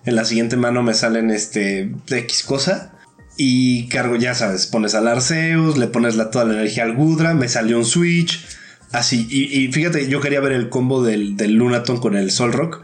En 0.05 0.15
la 0.15 0.25
siguiente 0.25 0.57
mano 0.57 0.83
me 0.83 0.93
salen 0.93 1.31
este 1.31 1.91
X 2.07 2.43
cosa. 2.43 2.93
Y 3.37 3.87
cargo, 3.87 4.17
ya 4.17 4.35
sabes, 4.35 4.67
pones 4.67 4.93
al 4.93 5.07
Arceus, 5.07 5.77
le 5.77 5.87
pones 5.87 6.15
la, 6.15 6.29
toda 6.29 6.45
la 6.45 6.53
energía 6.53 6.83
al 6.83 6.95
Gudra, 6.95 7.33
me 7.33 7.47
salió 7.47 7.77
un 7.77 7.85
Switch. 7.85 8.45
Así, 8.91 9.25
y, 9.29 9.71
fíjate, 9.71 10.09
yo 10.09 10.19
quería 10.19 10.41
ver 10.41 10.51
el 10.51 10.67
combo 10.67 11.01
del, 11.01 11.37
del 11.37 11.53
Lunaton 11.53 11.99
con 12.01 12.17
el 12.17 12.29
Sol 12.29 12.51
Rock. 12.51 12.83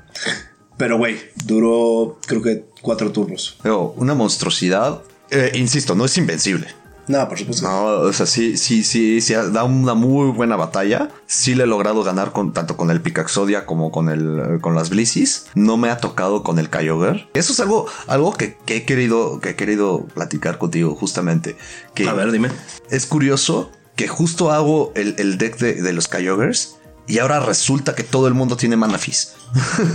Pero, 0.78 0.98
güey, 0.98 1.18
duró 1.46 2.20
creo 2.26 2.42
que 2.42 2.66
cuatro 2.82 3.12
turnos. 3.12 3.58
Pero 3.62 3.94
una 3.98 4.14
monstruosidad. 4.14 5.02
Eh, 5.30 5.52
insisto, 5.56 5.96
no 5.96 6.06
es 6.06 6.18
invencible. 6.18 6.68
No, 7.08 7.28
por 7.30 7.40
supuesto. 7.40 7.68
No, 7.68 7.86
o 7.86 8.14
sea, 8.14 8.26
sí, 8.26 8.58
sí, 8.58 8.84
sí, 8.84 9.22
sí, 9.22 9.34
da 9.34 9.64
una 9.64 9.94
muy 9.94 10.30
buena 10.32 10.58
batalla. 10.58 11.10
Sí 11.26 11.56
le 11.56 11.64
he 11.64 11.68
logrado 11.68 12.04
ganar 12.04 12.34
con, 12.34 12.52
tanto 12.52 12.76
con 12.76 12.92
el 12.92 13.02
Picaxodia 13.02 13.66
como 13.66 13.92
con 13.92 14.10
el 14.10 14.60
con 14.62 14.76
las 14.76 14.90
Blissis. 14.90 15.48
No 15.56 15.78
me 15.78 15.90
ha 15.90 15.98
tocado 15.98 16.44
con 16.44 16.60
el 16.60 16.70
Kyogre. 16.70 17.30
Eso 17.34 17.54
es 17.54 17.60
algo, 17.62 17.88
algo 18.08 18.34
que, 18.34 18.58
he 18.68 18.84
querido, 18.84 19.40
que 19.40 19.52
he 19.52 19.56
querido 19.56 20.06
platicar 20.14 20.58
contigo, 20.58 20.96
justamente. 20.96 21.56
Que 21.94 22.08
A 22.08 22.14
ver, 22.14 22.32
dime. 22.32 22.50
Es 22.90 23.06
curioso 23.06 23.72
que 23.96 24.08
justo 24.08 24.52
hago 24.52 24.92
el, 24.96 25.38
deck 25.38 25.58
de, 25.58 25.94
los 25.94 26.08
Kyogres 26.08 26.77
y 27.08 27.20
ahora 27.20 27.40
resulta 27.40 27.96
que 27.96 28.04
todo 28.04 28.28
el 28.28 28.34
mundo 28.34 28.58
tiene 28.58 28.76
Manafis. 28.76 29.34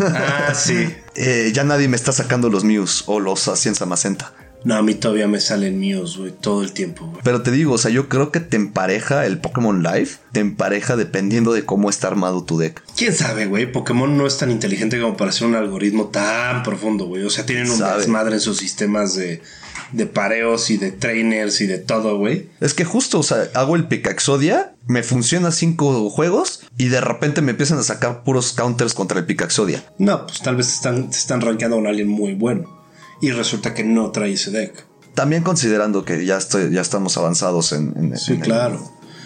Ah, 0.01 0.53
sí. 0.55 0.89
Eh, 1.15 1.53
ya 1.55 1.65
nadie 1.65 1.89
me 1.89 1.97
está 1.97 2.13
sacando 2.13 2.49
los 2.49 2.65
Mews 2.65 3.05
o 3.07 3.21
los 3.21 3.49
Asienza 3.49 3.87
Macenta. 3.87 4.33
No, 4.65 4.77
a 4.77 4.83
mí 4.83 4.95
todavía 4.95 5.27
me 5.27 5.41
salen 5.41 5.81
míos, 5.81 6.17
güey, 6.17 6.31
todo 6.31 6.63
el 6.63 6.73
tiempo, 6.73 7.07
güey. 7.07 7.21
Pero 7.25 7.43
te 7.43 7.51
digo, 7.51 7.75
o 7.75 7.79
sea, 7.79 7.91
yo 7.91 8.09
creo 8.09 8.31
que 8.31 8.39
te 8.39 8.57
empareja 8.57 9.27
el 9.27 9.39
Pokémon 9.39 9.83
Live, 9.83 10.11
te 10.31 10.41
empareja 10.41 10.97
dependiendo 10.97 11.53
de 11.53 11.65
cómo 11.65 11.91
está 11.91 12.07
armado 12.07 12.45
tu 12.45 12.59
deck. 12.59 12.81
¿Quién 12.97 13.13
sabe, 13.13 13.47
güey? 13.47 13.71
Pokémon 13.71 14.17
no 14.17 14.27
es 14.27 14.39
tan 14.39 14.53
inteligente 14.53 15.01
como 15.01 15.17
para 15.17 15.31
hacer 15.31 15.49
un 15.49 15.57
algoritmo 15.57 16.07
tan 16.07 16.63
profundo, 16.63 17.07
güey. 17.07 17.25
O 17.25 17.31
sea, 17.31 17.45
tienen 17.45 17.69
un 17.71 17.79
desmadre 17.99 18.35
en 18.35 18.41
sus 18.41 18.59
sistemas 18.59 19.17
de, 19.17 19.43
de 19.93 20.07
pareos 20.07 20.71
y 20.71 20.77
de 20.77 20.93
trainers 20.93 21.61
y 21.61 21.67
de 21.67 21.79
todo, 21.79 22.19
güey. 22.19 22.49
Es 22.61 22.75
que 22.75 22.85
justo, 22.85 23.19
o 23.19 23.23
sea, 23.23 23.49
hago 23.55 23.77
el 23.77 23.89
Picaxodia, 23.89 24.75
me 24.87 25.03
funciona 25.03 25.53
cinco 25.53 26.11
juegos 26.11 26.61
y 26.79 26.89
de 26.89 27.01
repente 27.01 27.43
me 27.43 27.53
empiezan 27.53 27.79
a 27.79 27.83
sacar 27.83 28.25
puros 28.25 28.53
counters 28.53 28.95
contra 28.95 29.19
el 29.19 29.27
Picaxodia. 29.27 29.85
No, 29.99 30.27
pues 30.27 30.41
tal 30.41 30.57
vez 30.57 30.73
están, 30.73 31.09
están 31.11 31.41
rankeando 31.41 31.77
a 31.77 31.81
un 31.81 31.87
alien 31.87 32.09
muy 32.09 32.35
bueno 32.35 32.83
y 33.21 33.31
resulta 33.31 33.75
que 33.75 33.85
no 33.85 34.11
trae 34.11 34.33
ese 34.33 34.51
deck. 34.51 34.87
También 35.15 35.43
considerando 35.43 36.05
que 36.05 36.25
ya, 36.25 36.39
estoy, 36.39 36.71
ya 36.73 36.81
estamos 36.81 37.17
avanzados 37.19 37.73
en... 37.73 38.17
sí, 38.17 38.39
claro. 38.39 38.81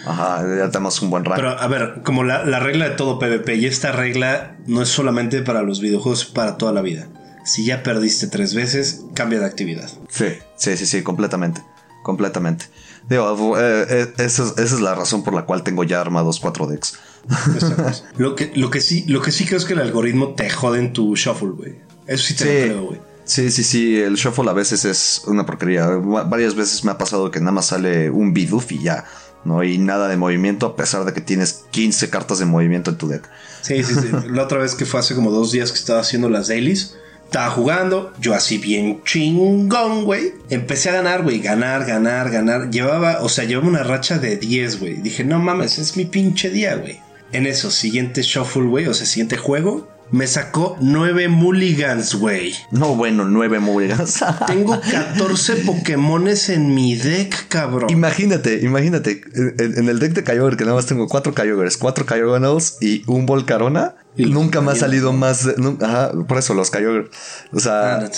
Ajá, 0.05 0.45
ya 0.57 0.69
tenemos 0.69 1.01
un 1.01 1.09
buen 1.09 1.25
rank. 1.25 1.35
Pero 1.35 1.59
a 1.59 1.67
ver, 1.67 2.01
como 2.03 2.23
la, 2.23 2.59
regla 2.59 2.89
de 2.89 2.95
todo 2.95 3.19
PvP, 3.19 3.55
y 3.55 3.65
esta 3.65 3.91
regla 3.91 4.55
no 4.65 4.81
es 4.81 4.89
solamente 4.89 5.41
para 5.41 5.63
los 5.63 5.81
videojuegos, 5.81 6.25
para 6.25 6.57
toda 6.57 6.71
la 6.71 6.81
vida. 6.81 7.07
Si 7.47 7.63
ya 7.63 7.81
perdiste 7.81 8.27
tres 8.27 8.53
veces, 8.53 9.05
cambia 9.13 9.39
de 9.39 9.45
actividad. 9.45 9.89
Sí, 10.09 10.25
sí, 10.57 10.75
sí, 10.75 10.85
sí, 10.85 11.01
completamente. 11.01 11.63
Completamente. 12.03 12.65
Digo, 13.09 13.57
eh, 13.57 13.85
eh, 13.89 14.13
esa, 14.17 14.53
es, 14.57 14.81
la 14.81 14.95
razón 14.95 15.23
por 15.23 15.33
la 15.33 15.45
cual 15.45 15.63
tengo 15.63 15.85
ya 15.85 16.01
armados 16.01 16.41
cuatro 16.41 16.67
decks. 16.67 16.99
lo, 18.17 18.35
que, 18.35 18.51
lo, 18.55 18.69
que 18.69 18.81
sí, 18.81 19.05
lo 19.07 19.21
que 19.21 19.31
sí 19.31 19.45
creo 19.45 19.57
es 19.57 19.65
que 19.65 19.73
el 19.73 19.79
algoritmo 19.79 20.33
te 20.35 20.49
jode 20.49 20.79
en 20.79 20.91
tu 20.91 21.15
shuffle, 21.15 21.49
güey. 21.49 21.75
Eso 22.05 22.25
sí 22.25 22.35
te 22.35 22.45
lo 22.45 22.73
creo, 22.73 22.85
güey. 22.87 23.01
Sí, 23.23 23.49
sí, 23.51 23.63
sí, 23.63 23.97
el 23.97 24.15
shuffle 24.15 24.49
a 24.49 24.53
veces 24.53 24.83
es 24.85 25.21
una 25.25 25.45
porquería. 25.45 25.87
Varias 25.87 26.55
veces 26.55 26.83
me 26.83 26.91
ha 26.91 26.97
pasado 26.97 27.31
que 27.31 27.39
nada 27.39 27.51
más 27.53 27.67
sale 27.67 28.09
un 28.09 28.33
bidoof 28.33 28.71
y 28.73 28.79
ya, 28.79 29.05
¿no? 29.43 29.63
Y 29.63 29.77
nada 29.77 30.07
de 30.07 30.17
movimiento 30.17 30.65
a 30.65 30.75
pesar 30.75 31.05
de 31.05 31.13
que 31.13 31.21
tienes 31.21 31.65
15 31.71 32.09
cartas 32.09 32.39
de 32.39 32.45
movimiento 32.45 32.91
en 32.91 32.97
tu 32.97 33.07
deck. 33.07 33.29
Sí, 33.61 33.83
sí, 33.83 33.95
sí. 33.95 34.07
La 34.29 34.43
otra 34.43 34.59
vez 34.59 34.75
que 34.75 34.85
fue 34.85 34.99
hace 34.99 35.15
como 35.15 35.31
dos 35.31 35.51
días 35.51 35.71
que 35.71 35.77
estaba 35.77 35.99
haciendo 35.99 36.29
las 36.29 36.47
dailies, 36.47 36.95
estaba 37.27 37.49
jugando, 37.49 38.13
yo 38.21 38.33
así 38.33 38.57
bien 38.57 39.03
chingón, 39.03 40.05
güey. 40.05 40.33
Empecé 40.49 40.89
a 40.89 40.93
ganar, 40.93 41.23
güey, 41.23 41.39
ganar, 41.39 41.85
ganar, 41.85 42.31
ganar. 42.31 42.69
Llevaba, 42.71 43.19
o 43.21 43.27
sea, 43.27 43.43
llevaba 43.43 43.67
una 43.67 43.83
racha 43.83 44.17
de 44.17 44.37
10, 44.37 44.79
güey. 44.79 44.93
Dije, 44.95 45.25
no 45.25 45.37
mames, 45.37 45.77
es 45.77 45.97
mi 45.97 46.05
pinche 46.05 46.49
día, 46.49 46.75
güey. 46.75 47.01
En 47.33 47.45
eso, 47.45 47.69
siguiente 47.69 48.21
shuffle, 48.21 48.63
güey, 48.63 48.87
o 48.87 48.93
sea, 48.93 49.05
siguiente 49.05 49.35
juego, 49.35 49.89
me 50.11 50.27
sacó 50.27 50.77
nueve 50.79 51.27
mulligans, 51.27 52.15
güey. 52.15 52.53
No, 52.71 52.95
bueno, 52.95 53.25
nueve 53.25 53.59
mulligans. 53.59 54.23
Tengo 54.47 54.79
14 54.79 55.57
Pokémones 55.57 56.49
en 56.49 56.73
mi 56.73 56.95
deck, 56.95 57.47
cabrón. 57.47 57.89
Imagínate, 57.89 58.61
imagínate. 58.63 59.21
En, 59.35 59.89
el 59.89 59.99
deck 59.99 60.13
de 60.13 60.23
Kyogre, 60.23 60.57
que 60.57 60.63
nada 60.63 60.75
más 60.75 60.85
tengo 60.85 61.07
cuatro 61.07 61.33
Kyogres, 61.33 61.77
cuatro 61.77 62.05
Kyogres 62.05 62.77
y 62.81 63.03
un 63.07 63.25
Volcarona. 63.25 63.95
Y 64.15 64.25
nunca 64.25 64.61
me 64.61 64.71
ha 64.71 64.75
salido 64.75 65.13
más. 65.13 65.47
ajá, 65.81 66.11
por 66.27 66.37
eso 66.37 66.53
los 66.53 66.71
Kyogre. 66.71 67.09
O 67.51 67.59
sea. 67.59 68.09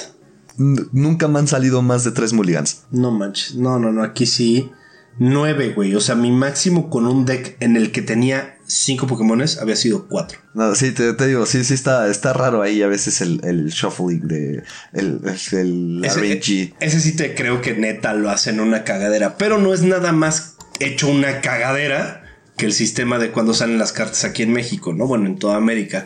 Nunca 0.58 1.30
me 1.30 1.40
han 1.40 1.48
salido 1.48 1.82
más 1.82 2.04
de 2.04 2.12
tres 2.12 2.34
mulligans. 2.34 2.84
No 2.92 3.12
manches. 3.12 3.56
No, 3.56 3.80
no, 3.80 3.94
no. 3.94 4.04
Aquí 4.04 4.26
sí. 4.26 4.72
Nueve, 5.18 5.72
güey. 5.74 5.96
O 5.96 6.02
sea, 6.02 6.16
mi 6.16 6.32
máximo 6.32 6.90
con 6.90 7.08
un 7.08 7.26
deck 7.26 7.56
en 7.62 7.78
el 7.78 7.92
que 7.94 8.02
tenía 8.02 8.59
cinco 8.70 9.08
Pokémones 9.08 9.58
había 9.58 9.76
sido 9.76 10.08
cuatro. 10.08 10.40
No, 10.54 10.74
sí, 10.76 10.92
te, 10.92 11.14
digo, 11.26 11.46
sí, 11.46 11.64
sí 11.64 11.74
está, 11.74 12.08
está 12.10 12.34
raro 12.34 12.62
ahí 12.62 12.82
a 12.82 12.88
veces 12.88 13.22
el, 13.22 13.42
el 13.44 13.70
shuffling 13.70 14.28
de 14.28 14.64
el, 14.94 15.20
el 15.52 16.02
ese, 16.06 16.74
Ese 16.80 17.00
sí 17.00 17.16
te 17.16 17.36
creo 17.36 17.62
que 17.62 17.74
neta 17.74 18.14
lo 18.14 18.30
hacen 18.30 18.60
una 18.60 18.84
cagadera, 18.84 19.38
pero 19.38 19.58
no 19.58 19.74
es 19.74 19.82
nada 19.82 20.12
más 20.12 20.56
hecho 20.80 21.10
una 21.10 21.42
cagadera 21.42 22.24
que 22.58 22.66
el 22.66 22.74
sistema 22.74 23.18
de 23.18 23.32
cuando 23.32 23.54
salen 23.54 23.80
las 23.80 23.94
cartas 23.94 24.24
aquí 24.26 24.44
en 24.44 24.52
México, 24.52 24.94
¿no? 24.94 25.08
Bueno, 25.08 25.28
en 25.28 25.40
toda 25.40 25.56
América. 25.56 26.06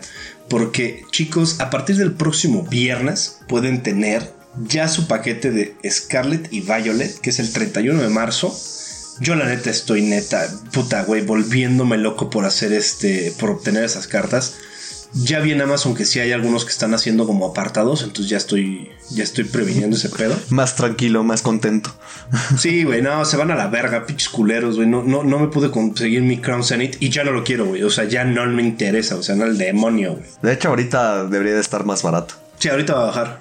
Porque, 0.50 1.04
chicos, 1.12 1.60
a 1.60 1.70
partir 1.70 1.98
del 1.98 2.14
próximo 2.14 2.64
viernes 2.64 3.40
pueden 3.48 3.82
tener 3.82 4.32
ya 4.68 4.88
su 4.88 5.08
paquete 5.08 5.52
de 5.52 5.76
Scarlet 5.90 6.54
y 6.54 6.62
Violet, 6.62 7.20
que 7.20 7.32
es 7.32 7.40
el 7.40 7.52
31 7.52 8.02
de 8.02 8.10
marzo 8.10 8.56
yo 9.20 9.36
la 9.36 9.46
neta 9.46 9.70
estoy 9.70 10.02
neta, 10.02 10.48
puta, 10.72 11.04
güey, 11.04 11.22
volviéndome 11.22 11.98
loco 11.98 12.30
por 12.30 12.46
hacer 12.46 12.74
este, 12.74 13.34
por 13.40 13.52
obtener 13.52 13.84
esas 13.84 14.08
cartas. 14.08 14.56
Ya 15.16 15.42
vi 15.42 15.52
en 15.52 15.62
Amazon 15.62 15.94
que 15.94 16.06
sí 16.06 16.20
hay 16.20 16.32
algunos 16.32 16.66
que 16.66 16.72
están 16.72 16.96
haciendo 16.96 17.28
como 17.28 17.46
apartados, 17.46 18.02
entonces 18.02 18.30
ya 18.30 18.38
estoy, 18.38 18.90
ya 19.12 19.24
estoy 19.24 19.44
previniendo 19.44 19.96
ese 19.96 20.10
pedo. 20.10 20.36
Más 20.50 20.76
tranquilo, 20.76 21.24
más 21.24 21.44
contento. 21.44 21.96
Sí, 22.58 22.84
güey, 22.84 23.04
no, 23.04 23.24
se 23.24 23.38
van 23.38 23.52
a 23.52 23.56
la 23.56 23.68
verga, 23.68 24.08
pinches 24.08 24.30
culeros, 24.30 24.78
güey. 24.78 24.88
No, 24.88 25.04
no, 25.04 25.24
no 25.24 25.38
me 25.38 25.50
pude 25.50 25.70
conseguir 25.70 26.24
mi 26.24 26.42
Crown 26.42 26.64
Zenith 26.64 26.98
y 27.00 27.10
ya 27.10 27.24
no 27.24 27.32
lo 27.32 27.44
quiero, 27.44 27.66
güey. 27.66 27.84
O 27.84 27.92
sea, 27.92 28.06
ya 28.06 28.24
no 28.24 28.44
me 28.48 28.64
interesa, 28.64 29.16
o 29.16 29.22
sea, 29.22 29.36
no 29.36 29.46
el 29.46 29.60
demonio, 29.60 30.14
güey. 30.14 30.26
De 30.42 30.54
hecho, 30.54 30.70
ahorita 30.70 31.26
debería 31.26 31.54
de 31.54 31.62
estar 31.62 31.86
más 31.86 32.02
barato. 32.02 32.34
Sí, 32.58 32.70
ahorita 32.70 32.96
va 32.96 33.04
a 33.04 33.06
bajar. 33.06 33.40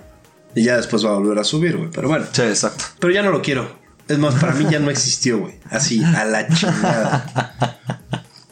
Y 0.54 0.64
ya 0.64 0.76
después 0.76 1.02
va 1.04 1.10
a 1.10 1.14
volver 1.14 1.38
a 1.38 1.44
subir, 1.44 1.78
güey. 1.78 1.88
Pero 1.90 2.08
bueno. 2.08 2.26
Sí, 2.32 2.42
exacto. 2.42 2.84
Pero 2.98 3.14
ya 3.14 3.22
no 3.22 3.30
lo 3.30 3.40
quiero. 3.40 3.81
Es 4.08 4.18
más, 4.18 4.34
para 4.34 4.54
mí 4.54 4.66
ya 4.70 4.78
no 4.78 4.90
existió, 4.90 5.38
güey. 5.38 5.54
Así, 5.70 6.02
a 6.02 6.24
la 6.24 6.48
chingada. 6.48 7.78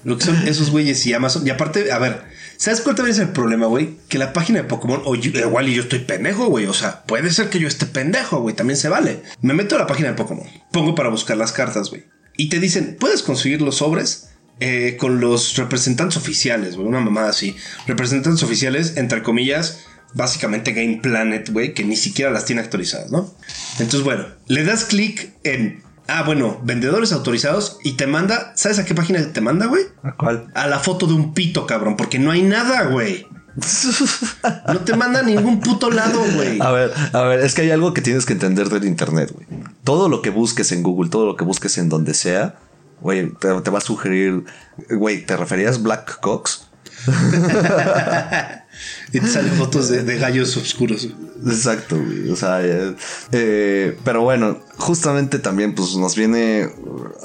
Lo 0.05 0.17
que 0.17 0.25
son 0.25 0.49
esos 0.49 0.71
güeyes 0.71 1.05
y 1.07 1.13
Amazon. 1.13 1.47
Y 1.47 1.51
aparte, 1.51 1.93
a 1.93 1.99
ver, 1.99 2.23
¿sabes 2.57 2.81
cuál 2.81 2.97
también 2.97 3.15
es 3.15 3.21
el 3.21 3.29
problema, 3.31 3.67
güey? 3.67 3.99
Que 4.09 4.19
la 4.19 4.33
página 4.33 4.63
de 4.63 4.69
Pokémon, 4.69 5.03
o 5.05 5.15
igual 5.15 5.69
y 5.69 5.75
yo 5.75 5.83
estoy 5.83 6.01
pendejo, 6.01 6.47
güey. 6.47 6.67
O 6.67 6.75
sea, 6.75 7.03
puede 7.03 7.31
ser 7.31 7.51
que 7.51 7.59
yo 7.59 7.69
esté 7.69 7.87
pendejo, 7.87 8.41
güey. 8.41 8.55
También 8.55 8.79
se 8.79 8.89
vale. 8.89 9.23
Me 9.43 9.53
meto 9.55 9.77
a 9.77 9.79
la 9.79 9.87
página 9.87 10.09
de 10.09 10.15
Pokémon, 10.15 10.47
pongo 10.73 10.95
para 10.95 11.11
buscar 11.11 11.37
las 11.37 11.53
cartas, 11.53 11.91
güey. 11.91 12.07
Y 12.37 12.49
te 12.49 12.61
dicen, 12.61 12.97
puedes 12.99 13.23
conseguir 13.23 13.61
los 13.61 13.77
sobres 13.77 14.31
eh, 14.61 14.97
con 14.99 15.21
los 15.21 15.57
representantes 15.57 16.17
oficiales, 16.17 16.77
güey. 16.77 16.89
Una 16.89 17.01
mamada 17.01 17.29
así. 17.29 17.57
Representantes 17.87 18.43
oficiales, 18.43 18.97
entre 18.97 19.23
comillas, 19.23 19.85
básicamente 20.15 20.73
Game 20.73 21.01
Planet, 21.03 21.51
güey, 21.51 21.75
que 21.75 21.85
ni 21.85 21.97
siquiera 21.97 22.31
las 22.31 22.45
tiene 22.45 22.63
actualizadas, 22.63 23.11
¿no? 23.11 23.33
Entonces, 23.75 24.03
bueno, 24.03 24.27
le 24.47 24.65
das 24.65 24.85
clic 24.85 25.33
en, 25.45 25.83
ah, 26.09 26.23
bueno, 26.25 26.61
vendedores 26.65 27.13
autorizados 27.13 27.79
y 27.85 27.93
te 27.93 28.07
manda, 28.07 28.53
¿sabes 28.57 28.79
a 28.79 28.85
qué 28.85 28.95
página 28.95 29.33
te 29.33 29.41
manda, 29.41 29.67
güey? 29.67 29.85
¿A 30.03 30.13
cuál? 30.17 30.51
A 30.55 30.67
la 30.67 30.79
foto 30.79 31.07
de 31.07 31.15
un 31.15 31.35
pito, 31.35 31.67
cabrón, 31.67 31.97
porque 31.97 32.19
no 32.19 32.31
hay 32.31 32.43
nada, 32.43 32.85
güey. 32.85 33.27
No 34.69 34.81
te 34.81 34.97
manda 34.97 35.21
a 35.21 35.23
ningún 35.23 35.61
puto 35.61 35.91
lado, 35.91 36.21
güey. 36.35 36.61
A 36.61 36.71
ver, 36.71 36.93
a 37.13 37.23
ver, 37.23 37.41
es 37.41 37.55
que 37.55 37.63
hay 37.63 37.71
algo 37.71 37.93
que 37.93 38.01
tienes 38.01 38.25
que 38.25 38.33
entender 38.33 38.69
del 38.69 38.85
internet, 38.85 39.33
güey. 39.33 39.47
Todo 39.85 40.09
lo 40.09 40.23
que 40.23 40.31
busques 40.31 40.73
en 40.73 40.83
Google, 40.83 41.11
todo 41.11 41.27
lo 41.27 41.37
que 41.37 41.45
busques 41.45 41.77
en 41.79 41.89
donde 41.89 42.15
sea, 42.15 42.55
güey, 43.01 43.33
te, 43.35 43.49
te 43.61 43.71
va 43.71 43.79
a 43.79 43.83
sugerir, 43.83 44.45
güey, 44.91 45.27
¿te 45.27 45.37
referías 45.37 45.83
Black 45.83 46.21
Cox? 46.21 46.69
y 49.13 49.21
te 49.21 49.27
salen 49.29 49.53
fotos 49.55 49.89
de, 49.89 50.03
de 50.05 50.19
gallos 50.19 50.57
oscuros. 50.57 51.09
Exacto, 51.47 51.97
güey. 51.97 52.31
O 52.31 52.37
sea, 52.37 52.61
eh, 52.63 52.95
eh, 53.33 53.99
pero 54.05 54.23
bueno, 54.23 54.61
justamente 54.77 55.39
también 55.39 55.75
pues 55.75 55.97
nos 55.97 56.15
viene, 56.17 56.69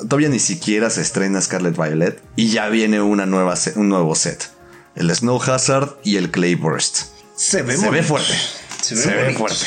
todavía 0.08 0.30
ni 0.30 0.39
siquiera 0.39 0.89
se 0.89 1.02
estrena 1.02 1.41
Scarlet 1.41 1.76
Violet 1.76 2.22
y 2.36 2.50
ya 2.50 2.70
viene 2.70 3.02
una 3.02 3.26
nueva 3.26 3.56
un 3.76 3.89
nuevo 3.89 4.15
set. 4.15 4.50
El 4.96 5.13
Snow 5.13 5.41
Hazard 5.41 5.98
y 6.04 6.15
el 6.15 6.32
Clay 6.32 6.56
Burst. 6.56 7.08
Se 7.36 7.62
ve, 7.63 7.76
Se 7.76 7.89
ve 7.89 8.02
fuerte. 8.04 8.34
Se 8.82 8.96
ve, 8.96 9.02
Se 9.02 9.10
ve 9.13 9.34
fuerte. 9.34 9.65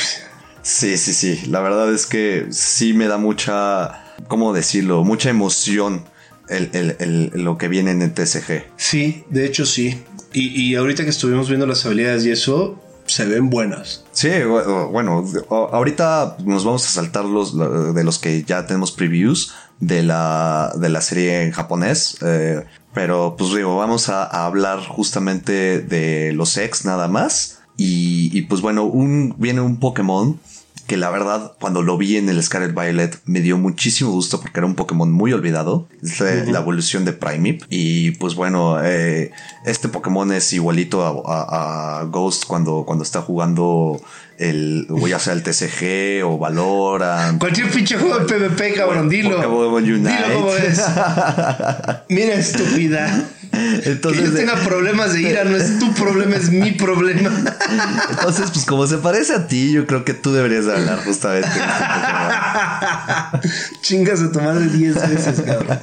Sí, 0.63 0.97
sí, 0.97 1.13
sí. 1.13 1.43
La 1.49 1.61
verdad 1.61 1.93
es 1.93 2.07
que 2.07 2.47
sí 2.51 2.93
me 2.95 3.07
da 3.09 3.19
mucha, 3.19 4.05
¿cómo 4.29 4.53
decirlo? 4.55 5.05
Mucha 5.05 5.29
emoción 5.31 6.05
el, 6.49 6.71
el- 6.73 6.97
el- 6.99 7.43
lo 7.45 7.59
que 7.59 7.69
viene 7.69 7.91
en 7.91 8.01
el 8.03 8.13
TSG. 8.15 8.65
Sí, 8.79 9.25
de 9.29 9.45
hecho 9.45 9.67
sí. 9.67 10.03
Y, 10.33 10.49
y 10.61 10.75
ahorita 10.77 11.05
que 11.05 11.11
estuvimos 11.11 11.49
viendo 11.49 11.67
las 11.67 11.85
habilidades 11.87 12.25
y 12.27 12.31
eso, 12.31 12.79
se 13.07 13.25
ven 13.27 13.49
buenas. 13.51 14.05
Sí, 14.13 14.29
bu- 14.29 14.91
bueno, 14.91 15.25
ahorita 15.73 16.37
nos 16.45 16.65
vamos 16.65 16.87
a 16.87 16.91
saltar 16.91 17.25
los 17.25 17.57
de 17.95 18.05
los 18.05 18.19
que 18.19 18.43
ya 18.45 18.67
tenemos 18.67 18.93
previews 18.93 19.53
de 19.81 20.03
la, 20.03 20.73
de 20.77 20.89
la 20.89 21.01
serie 21.01 21.43
en 21.45 21.53
japonés. 21.53 22.19
eh, 22.23 22.65
pero 22.95 23.37
pues 23.39 23.55
digo, 23.55 23.77
vamos 23.77 24.09
a, 24.09 24.25
a 24.25 24.47
hablar 24.47 24.81
justamente 24.81 25.81
de 25.81 26.33
los 26.33 26.57
ex 26.57 26.85
nada 26.85 27.07
más. 27.09 27.61
Y, 27.77 28.37
y, 28.37 28.43
pues 28.43 28.61
bueno, 28.61 28.85
un, 28.85 29.37
viene 29.39 29.61
un 29.61 29.79
Pokémon 29.79 30.41
que 30.89 30.97
la 30.97 31.11
verdad 31.11 31.53
cuando 31.61 31.83
lo 31.83 31.97
vi 31.97 32.17
en 32.17 32.29
el 32.29 32.43
Scarlet 32.43 32.75
Violet 32.75 33.21
me 33.27 33.41
dio 33.41 33.57
muchísimo 33.59 34.11
gusto 34.11 34.41
porque 34.41 34.59
era 34.59 34.67
un 34.67 34.75
Pokémon 34.75 35.13
muy 35.13 35.33
olvidado. 35.33 35.87
Es 36.03 36.19
la, 36.19 36.35
la 36.51 36.59
evolución 36.59 37.05
de 37.05 37.13
Primeape. 37.13 37.61
Y 37.71 38.13
pues 38.13 38.35
bueno, 38.35 38.83
eh, 38.83 39.31
este 39.67 39.89
Pokémon 39.89 40.33
es 40.33 40.53
igualito 40.53 41.05
a, 41.05 41.11
a- 41.11 42.01
a 42.01 42.05
Ghost 42.05 42.47
cuando, 42.47 42.85
cuando 42.87 43.05
está 43.05 43.21
jugando 43.23 44.01
el, 44.39 44.87
o 44.91 45.07
ya 45.07 45.19
sea 45.19 45.35
el 45.35 45.43
TCG 45.43 46.25
o 46.25 46.39
Valorant. 46.39 47.39
Cualquier 47.39 47.71
pinche 47.71 47.99
juego 47.99 48.19
de 48.21 48.25
PvP, 48.25 48.73
cabrón, 48.75 49.09
dilo. 49.09 49.37
Pokémon 49.37 49.83
Unite. 49.85 50.09
Dilo 50.11 50.35
como 50.41 50.53
es. 50.55 50.79
Mira, 52.09 52.35
estúpida. 52.35 53.29
Entonces, 53.53 54.23
que 54.23 54.29
yo 54.29 54.35
tenga 54.35 54.57
problemas 54.57 55.13
de 55.13 55.23
ira 55.23 55.45
no 55.45 55.57
es 55.57 55.79
tu 55.79 55.93
problema, 55.95 56.37
es 56.37 56.51
mi 56.51 56.73
problema. 56.73 57.31
entonces, 58.11 58.51
pues 58.51 58.65
como 58.65 58.87
se 58.87 58.99
parece 58.99 59.35
a 59.35 59.47
ti, 59.47 59.73
yo 59.73 59.87
creo 59.87 60.05
que 60.05 60.15
tú 60.15 60.33
deberías 60.33 60.67
de 60.67 60.75
hablar 60.75 61.05
justamente. 61.05 61.49
de 61.49 61.55
este. 63.43 63.49
Chingas 63.83 64.21
a 64.21 64.33
tu 64.33 64.41
madre 64.41 64.67
10 64.67 64.95
veces, 65.11 65.41
cabrón. 65.41 65.79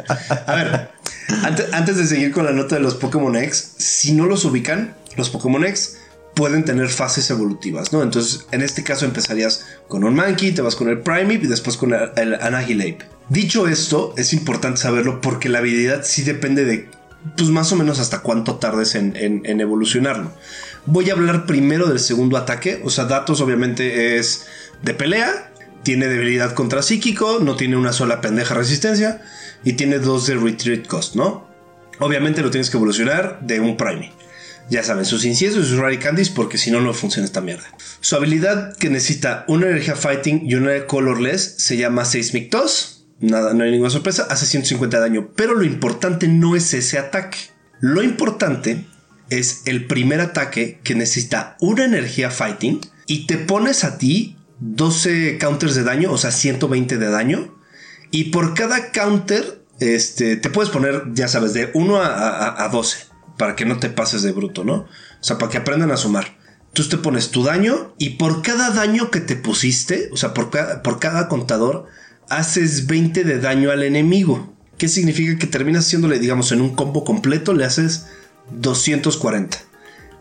A 0.48 0.56
ver, 0.56 0.90
antes, 1.44 1.74
antes 1.74 1.98
de 1.98 2.06
seguir 2.06 2.32
con 2.32 2.46
la 2.46 2.52
nota 2.52 2.76
de 2.76 2.82
los 2.82 2.96
Pokémon 2.96 3.36
X, 3.36 3.74
si 3.78 4.14
no 4.14 4.26
los 4.26 4.46
ubican, 4.46 4.96
los 5.16 5.30
Pokémon 5.30 5.66
X 5.66 5.98
pueden 6.36 6.66
tener 6.66 6.90
fases 6.90 7.30
evolutivas, 7.30 7.94
¿no? 7.94 8.04
Entonces, 8.04 8.46
en 8.52 8.62
este 8.62 8.84
caso 8.84 9.06
empezarías 9.06 9.66
con 9.88 10.04
un 10.04 10.14
Mankey, 10.14 10.52
te 10.52 10.62
vas 10.62 10.76
con 10.76 10.90
el 10.90 11.00
Primeape 11.00 11.46
y 11.46 11.48
después 11.48 11.78
con 11.78 11.94
el, 11.94 12.12
el. 12.18 12.98
Dicho 13.30 13.68
esto, 13.68 14.14
es 14.18 14.34
importante 14.34 14.82
saberlo 14.82 15.22
porque 15.22 15.50
la 15.50 15.60
habilidad 15.60 16.02
sí 16.04 16.24
depende 16.24 16.66
de, 16.66 16.90
pues 17.36 17.50
más 17.50 17.72
o 17.72 17.76
menos 17.76 18.00
hasta 18.00 18.20
cuánto 18.20 18.56
tardes 18.56 18.96
en, 18.96 19.16
en- 19.16 19.42
en 19.46 19.62
evolucionarlo. 19.62 20.32
Voy 20.86 21.10
a 21.10 21.14
hablar 21.14 21.46
primero 21.46 21.88
del 21.88 22.00
segundo 22.00 22.38
ataque, 22.38 22.82
o 22.84 22.90
sea, 22.90 23.06
datos 23.06 23.42
obviamente 23.42 24.18
es 24.18 24.46
de 24.84 24.94
pelea, 24.94 25.52
tiene 25.84 26.08
debilidad 26.08 26.54
contra 26.54 26.82
psíquico, 26.82 27.40
no 27.42 27.56
tiene 27.56 27.78
una 27.78 27.94
sola 27.94 28.22
pendeja 28.22 28.54
resistencia 28.54 29.22
y 29.64 29.74
tiene 29.74 30.00
dos 30.00 30.28
de 30.28 30.36
retreat 30.36 30.86
cost, 30.88 31.16
¿no? 31.16 31.48
Obviamente 32.00 32.42
lo 32.42 32.52
tienes 32.52 32.70
que 32.70 32.78
evolucionar 32.78 33.40
de 33.42 33.60
un 33.60 33.78
Prime. 33.78 34.12
Ya 34.70 34.84
saben, 34.84 35.06
sus 35.06 35.26
inciensos 35.26 35.66
y 35.66 35.70
sus 35.70 35.78
Rare 35.78 36.00
Candies, 36.00 36.30
porque 36.30 36.58
si 36.58 36.72
no, 36.72 36.82
no 36.82 36.94
funciona 36.94 37.26
esta 37.26 37.40
mierda. 37.40 37.66
Su 38.02 38.16
habilidad 38.16 38.76
que 38.78 38.90
necesita 38.90 39.46
una 39.48 39.68
energía 39.68 39.96
fighting 39.96 40.42
y 40.50 40.56
una 40.56 40.88
colorless 40.88 41.56
se 41.60 41.78
llama 41.78 42.04
Seismic 42.04 42.50
Toss. 42.50 42.95
Nada, 43.20 43.54
no 43.54 43.64
hay 43.64 43.72
ninguna 43.72 43.90
sorpresa, 43.90 44.28
hace 44.30 44.46
150 44.46 44.98
de 44.98 45.02
daño. 45.02 45.30
Pero 45.36 45.56
lo 45.56 45.64
importante 45.64 46.28
no 46.28 46.56
es 46.56 46.74
ese 46.74 46.98
ataque. 47.00 47.38
Lo 47.80 48.04
importante 48.04 48.86
es 49.30 49.64
el 49.66 49.86
primer 49.86 50.22
ataque 50.22 50.80
que 50.84 50.96
necesita 50.96 51.56
una 51.60 51.86
energía 51.86 52.30
fighting 52.30 52.82
y 53.08 53.26
te 53.26 53.38
pones 53.38 53.84
a 53.84 53.98
ti 53.98 54.38
12 54.60 55.38
counters 55.40 55.76
de 55.76 55.84
daño, 55.84 56.12
o 56.12 56.18
sea, 56.18 56.32
120 56.32 56.98
de 56.98 57.10
daño. 57.10 57.56
Y 58.12 58.26
por 58.26 58.54
cada 58.54 58.92
counter, 58.92 59.64
este, 59.80 60.36
te 60.38 60.50
puedes 60.50 60.72
poner, 60.72 61.04
ya 61.14 61.28
sabes, 61.28 61.54
de 61.54 61.72
1 61.74 61.98
a, 62.02 62.08
a- 62.08 62.66
a 62.66 62.70
12, 62.70 63.06
para 63.38 63.56
que 63.56 63.66
no 63.66 63.80
te 63.80 63.90
pases 63.90 64.22
de 64.22 64.32
bruto, 64.32 64.64
¿no? 64.64 64.74
O 64.76 64.88
sea, 65.22 65.38
para 65.38 65.52
que 65.52 65.58
aprendan 65.58 65.92
a 65.92 65.98
sumar. 65.98 66.38
Tú 66.74 66.88
te 66.88 66.98
pones 66.98 67.32
tu 67.32 67.44
daño 67.44 67.94
y 67.98 68.12
por 68.12 68.42
cada 68.42 68.70
daño 68.72 69.10
que 69.10 69.22
te 69.22 69.36
pusiste, 69.36 70.10
o 70.12 70.18
sea, 70.18 70.34
por 70.34 70.52
por 70.84 71.00
cada 71.00 71.28
contador, 71.30 71.88
haces 72.30 72.88
20 72.88 73.24
de 73.24 73.40
daño 73.40 73.72
al 73.72 73.84
enemigo. 73.84 74.54
¿Qué 74.78 74.88
significa 74.88 75.38
que 75.38 75.48
terminas 75.48 75.86
haciéndole, 75.86 76.20
digamos, 76.20 76.52
en 76.52 76.62
un 76.62 76.76
combo 76.76 77.04
completo, 77.04 77.54
le 77.54 77.66
haces 77.66 78.08
240. 78.52 79.58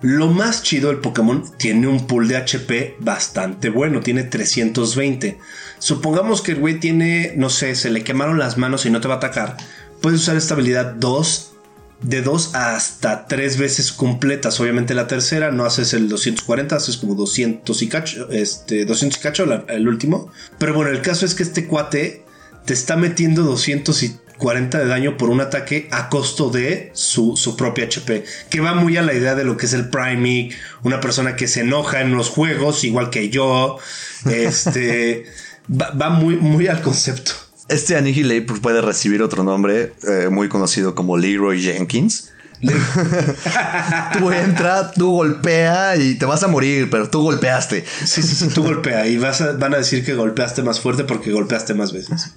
Lo 0.03 0.29
más 0.29 0.63
chido 0.63 0.89
del 0.91 0.99
Pokémon 0.99 1.45
tiene 1.57 1.87
un 1.87 2.07
pool 2.07 2.29
de 2.29 2.37
HP 2.37 2.97
bastante 3.01 3.71
bueno, 3.71 4.01
tiene 4.01 4.23
320. 4.25 5.39
Supongamos 5.79 6.43
que 6.43 6.53
el 6.53 6.59
güey 6.59 6.79
tiene, 6.79 7.33
no 7.37 7.49
sé, 7.49 7.75
se 7.75 7.91
le 7.91 8.05
quemaron 8.05 8.39
las 8.39 8.59
manos 8.59 8.85
y 8.85 8.91
no 8.91 9.01
te 9.01 9.09
va 9.09 9.15
a 9.15 9.17
atacar. 9.19 9.57
Puedes 10.03 10.21
usar 10.21 10.37
esta 10.37 10.55
habilidad 10.55 10.95
2, 10.95 11.54
de 12.03 12.23
2 12.23 12.55
hasta 12.55 13.27
3 13.27 13.59
veces 13.59 13.93
completas. 13.93 14.61
Obviamente 14.61 14.95
la 14.95 15.07
tercera 15.07 15.51
no 15.51 15.65
haces 15.65 15.95
el 15.95 16.09
240, 16.09 16.77
haces 16.77 16.97
como 16.97 17.15
200 17.15 17.83
y 17.83 17.89
cacho, 17.89 18.31
este, 18.31 18.85
200 18.85 19.19
y 19.19 19.23
cacho 19.23 19.65
el 19.69 19.89
último. 19.89 20.31
Pero 20.59 20.75
bueno, 20.75 20.91
el 20.91 21.01
caso 21.01 21.25
es 21.27 21.35
que 21.35 21.43
este 21.43 21.67
cuate 21.67 22.25
te 22.65 22.75
está 22.75 22.97
metiendo 22.97 23.43
240 23.43 24.79
de 24.79 24.87
daño 24.87 25.17
por 25.17 25.31
un 25.31 25.41
ataque 25.41 25.89
a 25.91 26.09
costo 26.09 26.51
de 26.51 26.91
su, 26.95 27.37
su 27.37 27.57
propia 27.57 27.85
HP. 27.85 28.25
Que 28.51 28.61
va 28.61 28.75
muy 28.75 28.97
a 28.97 29.03
la 29.03 29.15
idea 29.15 29.35
de 29.35 29.45
lo 29.45 29.57
que 29.57 29.67
es 29.67 29.73
el 29.73 29.89
Priming, 29.89 30.53
una 30.83 31.01
persona 31.01 31.37
que 31.37 31.49
se 31.49 31.61
enoja 31.61 32.01
en 32.01 32.15
los 32.15 32.29
juegos, 32.29 32.85
igual 32.85 33.11
que 33.11 33.31
yo. 33.31 33.79
Este 34.27 35.25
va, 35.71 35.91
va 35.91 36.11
muy, 36.11 36.37
muy 36.37 36.69
al 36.69 36.83
concepto. 36.83 37.33
Este 37.69 37.97
Annihilate 37.97 38.43
pues, 38.43 38.61
puede 38.61 38.81
recibir 38.83 39.23
otro 39.23 39.43
nombre 39.43 39.95
eh, 40.07 40.29
muy 40.31 40.49
conocido 40.49 40.95
como 40.95 41.17
Leroy 41.17 41.61
Jenkins. 41.63 42.31
Tú 44.19 44.31
entra, 44.31 44.91
tú 44.93 45.11
golpea 45.11 45.97
y 45.97 46.15
te 46.15 46.25
vas 46.25 46.43
a 46.45 46.49
morir, 46.49 46.89
pero 46.91 47.11
tú 47.11 47.21
golpeaste. 47.23 47.85
Sí, 48.05 48.23
sí, 48.23 48.35
sí, 48.35 48.49
tú 48.49 48.63
golpea 48.63 49.07
y 49.07 49.19
vas 49.19 49.41
a- 49.43 49.53
van 49.53 49.75
a 49.75 49.79
decir 49.79 50.05
que 50.05 50.15
golpeaste 50.15 50.63
más 50.63 50.81
fuerte 50.81 51.05
porque 51.05 51.33
golpeaste 51.33 51.75
más 51.75 51.93
veces. 51.93 52.33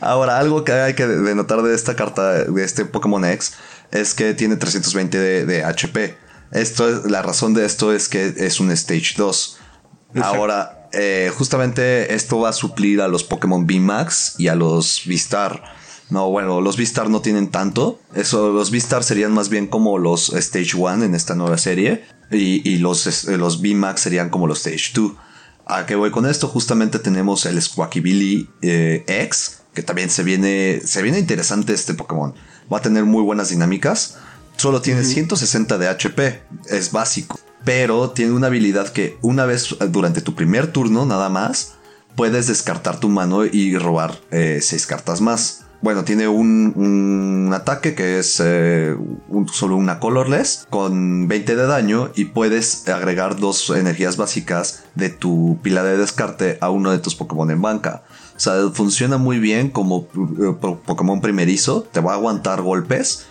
Ahora, 0.00 0.38
algo 0.38 0.62
que 0.64 0.72
hay 0.72 0.94
que 0.94 1.06
denotar 1.06 1.62
de 1.62 1.74
esta 1.74 1.96
carta, 1.96 2.44
de 2.44 2.64
este 2.64 2.84
Pokémon 2.84 3.24
X, 3.24 3.54
es 3.90 4.14
que 4.14 4.34
tiene 4.34 4.56
320 4.56 5.18
de, 5.18 5.46
de 5.46 5.64
HP. 5.64 6.16
Esto 6.52 6.88
es, 6.88 7.10
la 7.10 7.22
razón 7.22 7.54
de 7.54 7.64
esto 7.64 7.92
es 7.92 8.08
que 8.08 8.34
es 8.36 8.60
un 8.60 8.70
Stage 8.70 9.14
2. 9.16 9.58
Ahora, 10.22 10.81
eh, 10.92 11.30
justamente 11.36 12.14
esto 12.14 12.38
va 12.40 12.50
a 12.50 12.52
suplir 12.52 13.00
a 13.00 13.08
los 13.08 13.24
Pokémon 13.24 13.66
VMAX 13.66 14.34
y 14.38 14.48
a 14.48 14.54
los 14.54 15.06
V-Star. 15.06 15.62
No, 16.10 16.28
bueno, 16.30 16.60
los 16.60 16.76
V-Star 16.76 17.08
no 17.08 17.20
tienen 17.22 17.50
tanto. 17.50 17.98
Eso, 18.14 18.52
los 18.52 18.70
V-Star 18.70 19.02
serían 19.02 19.32
más 19.32 19.48
bien 19.48 19.66
como 19.66 19.98
los 19.98 20.30
Stage 20.34 20.76
1 20.76 21.04
en 21.04 21.14
esta 21.14 21.34
nueva 21.34 21.56
serie. 21.58 22.04
Y, 22.30 22.68
y 22.68 22.78
los, 22.78 23.06
es- 23.06 23.24
los 23.24 23.60
VMAX 23.62 24.00
serían 24.00 24.28
como 24.30 24.46
los 24.46 24.58
Stage 24.66 24.92
2. 24.94 25.12
¿A 25.66 25.86
qué 25.86 25.94
voy 25.94 26.10
con 26.10 26.26
esto? 26.26 26.48
Justamente 26.48 26.98
tenemos 26.98 27.46
el 27.46 27.60
Squawky 27.62 28.48
eh, 28.62 29.04
X, 29.06 29.60
que 29.72 29.82
también 29.82 30.10
se 30.10 30.22
viene, 30.22 30.80
se 30.84 31.02
viene 31.02 31.18
interesante 31.18 31.72
este 31.72 31.94
Pokémon. 31.94 32.34
Va 32.72 32.78
a 32.78 32.82
tener 32.82 33.04
muy 33.04 33.22
buenas 33.22 33.48
dinámicas. 33.50 34.16
Solo 34.56 34.82
tiene 34.82 35.02
160 35.04 35.78
de 35.78 35.88
HP, 35.88 36.42
es 36.68 36.92
básico. 36.92 37.38
Pero 37.64 38.10
tiene 38.10 38.32
una 38.32 38.48
habilidad 38.48 38.88
que 38.88 39.18
una 39.22 39.44
vez 39.46 39.72
eh, 39.80 39.86
durante 39.88 40.20
tu 40.20 40.34
primer 40.34 40.66
turno 40.68 41.06
nada 41.06 41.28
más, 41.28 41.74
puedes 42.16 42.46
descartar 42.48 42.98
tu 43.00 43.08
mano 43.08 43.44
y 43.44 43.76
robar 43.78 44.18
6 44.30 44.86
cartas 44.86 45.20
más. 45.20 45.64
Bueno, 45.80 46.04
tiene 46.04 46.28
un, 46.28 47.50
ataque 47.52 47.94
que 47.96 48.20
es 48.20 48.40
eh, 48.44 48.96
solo 49.52 49.76
una 49.76 49.98
colorless 49.98 50.66
con 50.70 51.26
20 51.26 51.56
de 51.56 51.66
daño 51.66 52.10
y 52.14 52.26
puedes 52.26 52.88
agregar 52.88 53.36
dos 53.40 53.68
energías 53.70 54.16
básicas 54.16 54.84
de 54.94 55.10
tu 55.10 55.58
pila 55.62 55.82
de 55.82 55.98
descarte 55.98 56.56
a 56.60 56.70
uno 56.70 56.92
de 56.92 56.98
tus 56.98 57.16
Pokémon 57.16 57.50
en 57.50 57.60
banca. 57.60 58.04
O 58.36 58.40
sea, 58.40 58.54
funciona 58.72 59.18
muy 59.18 59.38
bien 59.40 59.70
como 59.70 60.06
eh, 60.14 60.54
po- 60.60 60.78
Pokémon 60.78 61.20
primerizo, 61.20 61.82
te 61.82 62.00
va 62.00 62.12
a 62.12 62.14
aguantar 62.16 62.62
golpes. 62.62 63.26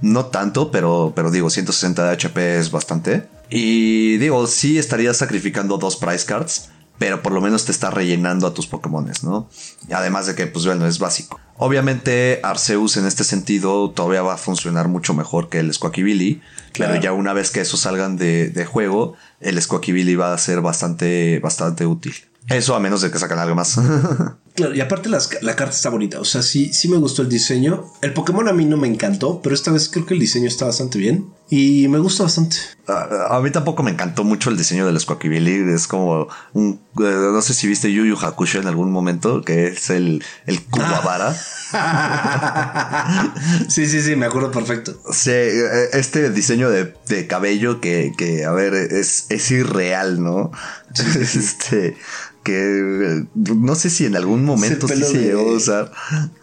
No 0.00 0.26
tanto, 0.26 0.70
pero, 0.70 1.12
pero 1.14 1.30
digo, 1.30 1.50
160 1.50 2.04
de 2.04 2.10
HP 2.10 2.58
es 2.58 2.70
bastante. 2.70 3.28
Y 3.50 4.16
digo, 4.18 4.46
sí 4.46 4.78
estaría 4.78 5.14
sacrificando 5.14 5.78
dos 5.78 5.96
price 5.96 6.26
cards, 6.26 6.70
pero 6.98 7.22
por 7.22 7.32
lo 7.32 7.40
menos 7.40 7.64
te 7.64 7.72
está 7.72 7.90
rellenando 7.90 8.46
a 8.46 8.54
tus 8.54 8.66
Pokémones, 8.66 9.24
¿no? 9.24 9.48
Además 9.92 10.26
de 10.26 10.34
que, 10.34 10.46
pues 10.46 10.66
bueno, 10.66 10.86
es 10.86 10.98
básico. 10.98 11.40
Obviamente, 11.56 12.40
Arceus 12.42 12.96
en 12.96 13.06
este 13.06 13.22
sentido 13.24 13.90
todavía 13.90 14.22
va 14.22 14.34
a 14.34 14.38
funcionar 14.38 14.88
mucho 14.88 15.14
mejor 15.14 15.48
que 15.48 15.60
el 15.60 15.72
Squawky 15.72 16.42
Claro. 16.72 16.92
Pero 16.92 17.02
ya 17.02 17.12
una 17.12 17.32
vez 17.32 17.50
que 17.50 17.60
esos 17.60 17.80
salgan 17.80 18.16
de, 18.16 18.48
de 18.48 18.64
juego, 18.64 19.14
el 19.40 19.60
Squawky 19.60 20.14
va 20.16 20.34
a 20.34 20.38
ser 20.38 20.60
bastante, 20.60 21.38
bastante 21.38 21.86
útil. 21.86 22.14
Eso 22.48 22.74
a 22.74 22.80
menos 22.80 23.00
de 23.00 23.10
que 23.10 23.18
sacan 23.18 23.38
algo 23.38 23.54
más. 23.54 23.78
Claro, 24.54 24.72
y 24.72 24.80
aparte 24.80 25.08
la 25.08 25.56
carta 25.56 25.74
está 25.74 25.88
bonita. 25.88 26.20
O 26.20 26.24
sea, 26.24 26.42
sí, 26.42 26.72
sí 26.72 26.88
me 26.88 26.98
gustó 26.98 27.22
el 27.22 27.28
diseño. 27.28 27.90
El 28.02 28.12
Pokémon 28.12 28.46
a 28.46 28.52
mí 28.52 28.64
no 28.64 28.76
me 28.76 28.86
encantó, 28.86 29.42
pero 29.42 29.52
esta 29.52 29.72
vez 29.72 29.88
creo 29.88 30.06
que 30.06 30.14
el 30.14 30.20
diseño 30.20 30.46
está 30.46 30.66
bastante 30.66 30.98
bien. 30.98 31.26
Y 31.50 31.88
me 31.88 31.98
gusta 31.98 32.22
bastante. 32.22 32.58
A, 32.86 33.40
mí 33.42 33.50
tampoco 33.50 33.82
me 33.82 33.90
encantó 33.90 34.22
mucho 34.22 34.50
el 34.50 34.56
diseño 34.56 34.86
del 34.86 35.00
Squawky 35.00 35.28
Es 35.74 35.88
como 35.88 36.28
un... 36.52 36.78
Eh, 37.00 37.30
no 37.32 37.42
sé 37.42 37.52
si 37.52 37.66
viste 37.66 37.92
Yu 37.92 38.04
Yu 38.04 38.16
Hakusho 38.16 38.60
en 38.60 38.68
algún 38.68 38.92
momento, 38.92 39.42
que 39.42 39.66
es 39.66 39.90
el, 39.90 40.22
el 40.46 40.62
Kuwabara. 40.62 41.34
sí, 43.68 43.88
sí, 43.88 44.02
sí, 44.02 44.14
me 44.14 44.26
acuerdo 44.26 44.52
perfecto. 44.52 44.96
Sí, 45.10 45.32
eh, 45.32 45.88
este 45.94 46.30
diseño 46.30 46.70
de, 46.70 46.94
cabello 47.26 47.80
que, 47.80 48.12
que, 48.16 48.44
a 48.44 48.52
ver, 48.52 48.74
es, 48.74 49.26
es 49.30 49.50
irreal, 49.50 50.22
¿no? 50.22 50.52
este 50.94 51.96
que 52.44 53.24
no 53.34 53.74
sé 53.74 53.90
si 53.90 54.04
en 54.04 54.16
algún 54.16 54.44
momento 54.44 54.86
sí 54.86 55.02
se 55.02 55.18
llegó 55.18 55.50
a 55.50 55.52
usar. 55.54 55.92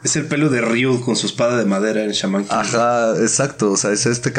Es 0.04 0.16
el 0.16 0.26
pelo 0.26 0.50
de 0.50 0.60
Ryu 0.60 1.00
con 1.00 1.16
su 1.16 1.28
espada 1.28 1.58
de 1.58 1.66
madera 1.66 2.04
en 2.04 2.12
Shaman 2.12 2.44
King. 2.44 2.54
Ajá, 2.54 3.16
exacto. 3.20 3.72
O 3.72 3.78
sea, 3.78 3.92
es 3.92 4.08
este 4.08 4.34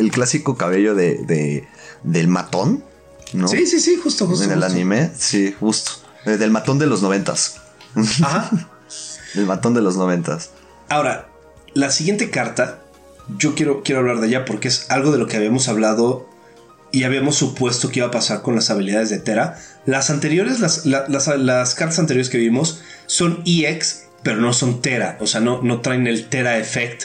el 0.00 0.10
clásico 0.10 0.56
cabello 0.56 0.94
de, 0.94 1.64
del 2.02 2.28
matón, 2.28 2.84
¿no? 3.32 3.46
Sí, 3.46 3.66
sí, 3.66 3.80
sí, 3.80 3.96
justo, 4.02 4.26
justo. 4.26 4.44
En 4.44 4.50
el 4.50 4.64
anime, 4.64 5.12
sí, 5.16 5.54
justo. 5.58 5.92
Eh, 6.26 6.38
del 6.38 6.50
matón 6.50 6.80
de 6.80 6.86
los 6.86 7.02
noventas. 7.02 7.60
Ajá. 7.94 8.50
el 9.34 9.46
matón 9.46 9.74
de 9.74 9.82
los 9.82 9.96
noventas. 9.96 10.50
Ahora, 10.88 11.28
la 11.72 11.90
siguiente 11.90 12.30
carta, 12.30 12.80
yo 13.38 13.54
quiero, 13.54 13.84
quiero 13.84 14.00
hablar 14.00 14.20
de 14.20 14.26
ella 14.26 14.44
porque 14.44 14.66
es 14.66 14.90
algo 14.90 15.12
de 15.12 15.18
lo 15.18 15.28
que 15.28 15.36
habíamos 15.36 15.68
hablado 15.68 16.28
y 16.96 17.04
habíamos 17.04 17.36
supuesto 17.36 17.90
que 17.90 17.98
iba 17.98 18.08
a 18.08 18.10
pasar 18.10 18.40
con 18.40 18.54
las 18.54 18.70
habilidades 18.70 19.10
de 19.10 19.18
Tera. 19.18 19.60
Las 19.84 20.08
anteriores, 20.08 20.60
las, 20.60 20.86
las, 20.86 21.74
cartas 21.74 21.98
anteriores 21.98 22.30
que 22.30 22.38
vimos 22.38 22.80
son 23.04 23.42
EX, 23.44 24.04
pero 24.22 24.38
no 24.38 24.54
son 24.54 24.80
Tera. 24.80 25.18
O 25.20 25.26
sea, 25.26 25.42
no, 25.42 25.60
no 25.60 25.82
traen 25.82 26.06
el 26.06 26.30
Tera 26.30 26.56
Effect 26.56 27.02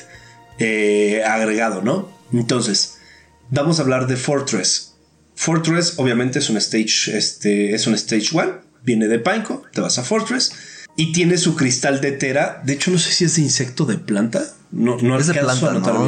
eh, 0.60 1.24
agregado, 1.26 1.82
¿no? 1.82 2.10
Entonces, 2.32 3.00
vamos 3.50 3.80
a 3.80 3.82
hablar 3.82 4.08
de 4.08 4.16
Fortress. 4.16 4.94
Fortress, 5.36 5.96
obviamente, 5.98 6.39
es 6.39 6.50
un 6.50 6.56
stage, 6.56 7.18
este, 7.18 7.76
es 7.76 7.86
un 7.86 7.94
stage 7.96 8.30
1. 8.32 8.62
Viene 8.84 9.10
de 9.10 9.20
Pineco, 9.20 9.64
te 9.74 9.82
vas 9.82 10.00
a 10.00 10.04
Fortress. 10.04 10.54
Y 10.96 11.12
tiene 11.12 11.38
su 11.38 11.58
cristal 11.58 12.00
de 12.00 12.14
Tera. 12.14 12.62
De 12.64 12.72
hecho, 12.72 12.92
no 12.92 12.98
sé 12.98 13.12
si 13.12 13.26
es 13.26 13.36
de 13.36 13.42
insecto 13.42 13.84
de 13.84 13.98
planta. 13.98 14.54
No, 14.72 14.97
no 14.97 15.19
es 15.19 15.28
de 15.28 15.34
planta, 15.34 15.74
no, 15.74 16.07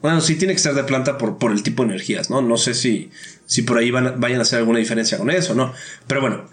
Bueno, 0.00 0.20
sí 0.22 0.36
tiene 0.36 0.54
que 0.54 0.58
ser 0.58 0.74
de 0.74 0.84
planta 0.84 1.18
por, 1.18 1.36
por 1.36 1.52
el 1.52 1.62
tipo 1.62 1.82
de 1.82 1.90
energías, 1.90 2.30
¿no? 2.30 2.40
No 2.40 2.56
sé 2.56 2.72
si, 2.72 3.10
si 3.44 3.62
por 3.62 3.76
ahí 3.76 3.90
van, 3.90 4.18
vayan 4.18 4.38
a 4.38 4.42
hacer 4.42 4.60
alguna 4.60 4.78
diferencia 4.78 5.18
con 5.18 5.30
eso, 5.30 5.54
¿no? 5.54 5.74
Pero 6.06 6.22
bueno, 6.22 6.44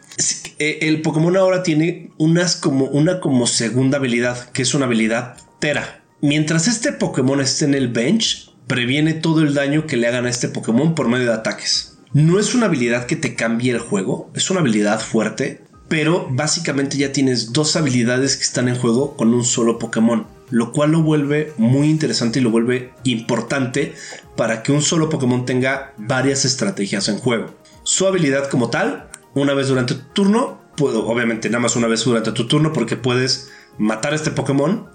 eh, 0.60 0.80
el 0.82 1.02
Pokémon 1.02 1.38
ahora 1.38 1.64
tiene 1.64 2.12
unas 2.18 2.58
como, 2.58 2.86
una 2.86 3.22
como 3.22 3.48
segunda 3.48 4.00
habilidad, 4.00 4.50
que 4.52 4.64
es 4.64 4.74
una 4.74 4.86
habilidad 4.86 5.38
Tera. 5.60 6.04
Mientras 6.20 6.68
este 6.68 6.92
Pokémon 6.92 7.40
esté 7.40 7.66
en 7.66 7.74
el 7.74 7.88
bench, 7.88 8.52
previene 8.68 9.14
todo 9.14 9.42
el 9.42 9.54
daño 9.54 9.88
que 9.88 9.96
le 9.96 10.08
hagan 10.08 10.26
a 10.26 10.30
este 10.30 10.50
Pokémon 10.50 10.94
por 10.94 11.08
medio 11.08 11.28
de 11.28 11.34
ataques. 11.34 11.98
No 12.12 12.38
es 12.38 12.54
una 12.54 12.66
habilidad 12.66 13.06
que 13.06 13.16
te 13.16 13.36
cambie 13.36 13.72
el 13.72 13.80
juego, 13.80 14.30
es 14.34 14.50
una 14.50 14.60
habilidad 14.60 15.00
fuerte, 15.00 15.62
pero 15.88 16.28
básicamente 16.30 16.98
ya 16.98 17.14
tienes 17.14 17.54
dos 17.54 17.78
habilidades 17.78 18.36
que 18.36 18.44
están 18.44 18.68
en 18.68 18.76
juego 18.76 19.16
con 19.16 19.34
un 19.34 19.46
solo 19.46 19.80
Pokémon 19.80 20.35
lo 20.50 20.72
cual 20.72 20.92
lo 20.92 21.02
vuelve 21.02 21.54
muy 21.58 21.90
interesante 21.90 22.40
y 22.40 22.42
lo 22.42 22.52
vuelve 22.52 22.94
importante 23.04 23.94
para 24.36 24.64
que 24.64 24.72
un 24.72 24.82
solo 24.82 25.10
Pokémon 25.10 25.46
tenga 25.46 25.94
varias 25.98 26.46
estrategias 26.46 27.08
en 27.08 27.18
juego. 27.18 27.56
Su 27.84 28.08
habilidad 28.08 28.50
como 28.50 28.70
tal, 28.70 29.10
una 29.34 29.54
vez 29.54 29.68
durante 29.68 29.96
tu 29.96 30.04
turno, 30.14 30.60
obviamente 30.80 31.50
nada 31.50 31.62
más 31.62 31.76
una 31.76 31.88
vez 31.88 32.04
durante 32.04 32.32
tu 32.32 32.48
turno 32.48 32.74
porque 32.74 32.98
puedes 32.98 33.52
matar 33.78 34.14
a 34.14 34.16
este 34.16 34.32
Pokémon. 34.32 34.88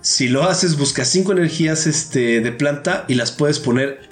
Si 0.00 0.28
lo 0.28 0.44
haces, 0.44 0.78
buscas 0.78 1.08
5 1.08 1.32
energías 1.32 1.86
este, 1.86 2.40
de 2.40 2.52
planta 2.52 3.04
y 3.08 3.14
las 3.14 3.32
puedes 3.32 3.58
poner 3.58 4.08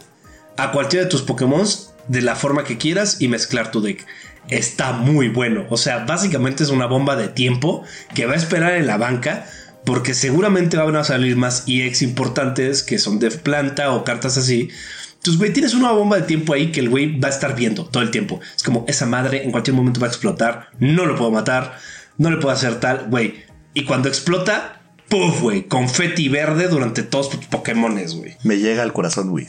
a 0.57 0.72
cualquiera 0.72 1.05
de 1.05 1.11
tus 1.11 1.22
Pokémon 1.22 1.64
de 2.09 2.22
la 2.22 2.36
forma 2.36 2.64
que 2.64 2.78
quieras 2.78 3.20
y 3.20 3.28
mezclar 3.28 3.70
tu 3.70 3.80
deck. 3.80 4.05
Está 4.49 4.92
muy 4.92 5.28
bueno. 5.28 5.66
O 5.70 5.76
sea, 5.76 6.05
básicamente 6.05 6.62
es 6.62 6.70
una 6.70 6.86
bomba 6.86 7.16
de 7.16 7.28
tiempo 7.28 7.82
que 8.14 8.26
va 8.26 8.34
a 8.34 8.36
esperar 8.36 8.74
en 8.74 8.86
la 8.86 8.97
banca 8.97 9.47
porque 9.87 10.14
seguramente 10.14 10.76
van 10.76 10.97
a 10.97 11.05
salir 11.05 11.37
más 11.37 11.62
EX 11.68 12.03
importantes 12.03 12.82
que 12.82 12.99
son 12.99 13.20
de 13.20 13.30
planta 13.30 13.93
o 13.93 14.03
cartas 14.03 14.37
así. 14.37 14.68
Entonces, 15.14 15.39
güey, 15.39 15.53
tienes 15.53 15.74
una 15.74 15.93
bomba 15.93 16.16
de 16.16 16.22
tiempo 16.22 16.55
ahí 16.55 16.72
que 16.72 16.80
el 16.80 16.91
güey 16.91 17.18
va 17.18 17.28
a 17.28 17.30
estar 17.30 17.55
viendo 17.55 17.84
todo 17.87 18.03
el 18.03 18.11
tiempo. 18.11 18.41
Es 18.55 18.64
como 18.64 18.84
esa 18.89 19.07
madre 19.07 19.45
en 19.45 19.53
cualquier 19.53 19.76
momento 19.76 20.01
va 20.01 20.09
a 20.09 20.11
explotar. 20.11 20.70
No 20.80 21.07
lo 21.07 21.14
puedo 21.14 21.30
matar. 21.30 21.78
No 22.18 22.30
le 22.30 22.37
puedo 22.39 22.51
hacer 22.51 22.80
tal, 22.80 23.07
güey. 23.09 23.45
Y 23.74 23.84
cuando 23.84 24.09
explota, 24.09 24.82
puff, 25.09 25.41
güey. 25.41 25.68
Confeti 25.68 26.28
verde 26.28 26.66
durante 26.66 27.05
todos 27.05 27.30
tus 27.30 27.47
Pokémones, 27.47 28.14
güey. 28.14 28.37
Me 28.43 28.59
llega 28.59 28.82
al 28.82 28.93
corazón, 28.93 29.30
güey. 29.30 29.47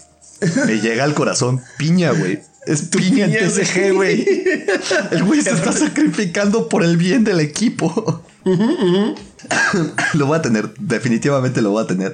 Me 0.68 0.80
llega 0.80 1.04
al 1.04 1.16
corazón 1.16 1.62
piña, 1.80 2.12
güey. 2.12 2.40
Es 2.68 2.84
piña, 2.84 3.26
en 3.26 3.34
TCG, 3.34 3.94
güey. 3.94 4.26
El 5.12 5.24
güey 5.24 5.42
se 5.42 5.50
está 5.54 5.72
sacrificando 5.72 6.70
por 6.70 6.84
el 6.84 6.98
bien 6.98 7.24
del 7.24 7.40
equipo. 7.40 8.24
lo 10.14 10.26
voy 10.26 10.38
a 10.38 10.41
tener, 10.41 10.74
definitivamente 10.80 11.62
lo 11.62 11.72
voy 11.72 11.84
a 11.84 11.88
tener. 11.88 12.14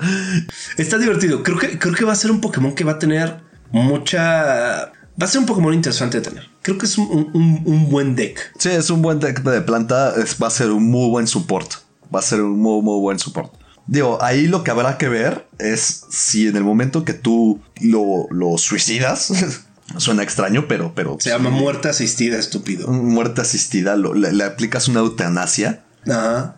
Está 0.77 0.97
divertido. 0.97 1.43
Creo 1.43 1.57
que, 1.57 1.77
creo 1.77 1.93
que 1.93 2.05
va 2.05 2.13
a 2.13 2.15
ser 2.15 2.31
un 2.31 2.41
Pokémon 2.41 2.73
que 2.73 2.83
va 2.83 2.93
a 2.93 2.99
tener 2.99 3.41
mucha. 3.71 4.91
Va 5.21 5.25
a 5.25 5.27
ser 5.27 5.41
un 5.41 5.45
Pokémon 5.45 5.73
interesante 5.73 6.19
de 6.19 6.29
tener. 6.29 6.49
Creo 6.61 6.77
que 6.77 6.85
es 6.85 6.97
un, 6.97 7.87
buen 7.89 8.15
deck. 8.15 8.53
Sí, 8.57 8.69
es 8.69 8.89
un 8.89 9.01
buen 9.01 9.19
deck 9.19 9.43
de 9.43 9.61
planta. 9.61 10.13
va 10.41 10.47
a 10.47 10.51
ser 10.51 10.71
un 10.71 10.89
muy 10.89 11.09
buen 11.09 11.27
support. 11.27 11.71
Va 12.13 12.19
a 12.19 12.23
ser 12.23 12.41
un 12.41 12.59
muy, 12.59 12.81
muy 12.81 12.99
buen 12.99 13.19
support. 13.19 13.53
Digo, 13.85 14.17
ahí 14.21 14.47
lo 14.47 14.63
que 14.63 14.71
habrá 14.71 14.97
que 14.97 15.09
ver 15.09 15.45
es 15.59 16.05
si 16.09 16.47
en 16.47 16.55
el 16.55 16.63
momento 16.63 17.03
que 17.03 17.13
tú 17.13 17.59
lo, 17.81 18.27
lo 18.31 18.57
suicidas, 18.57 19.31
suena 19.97 20.23
extraño, 20.23 20.67
pero, 20.67 20.93
pero. 20.95 21.17
Se 21.19 21.29
llama 21.29 21.49
muerte 21.49 21.89
asistida, 21.89 22.37
estúpido. 22.37 22.87
Muerte 22.87 23.41
asistida, 23.41 23.95
le, 23.95 24.43
aplicas 24.43 24.87
una 24.87 25.01
eutanasia 25.01 25.82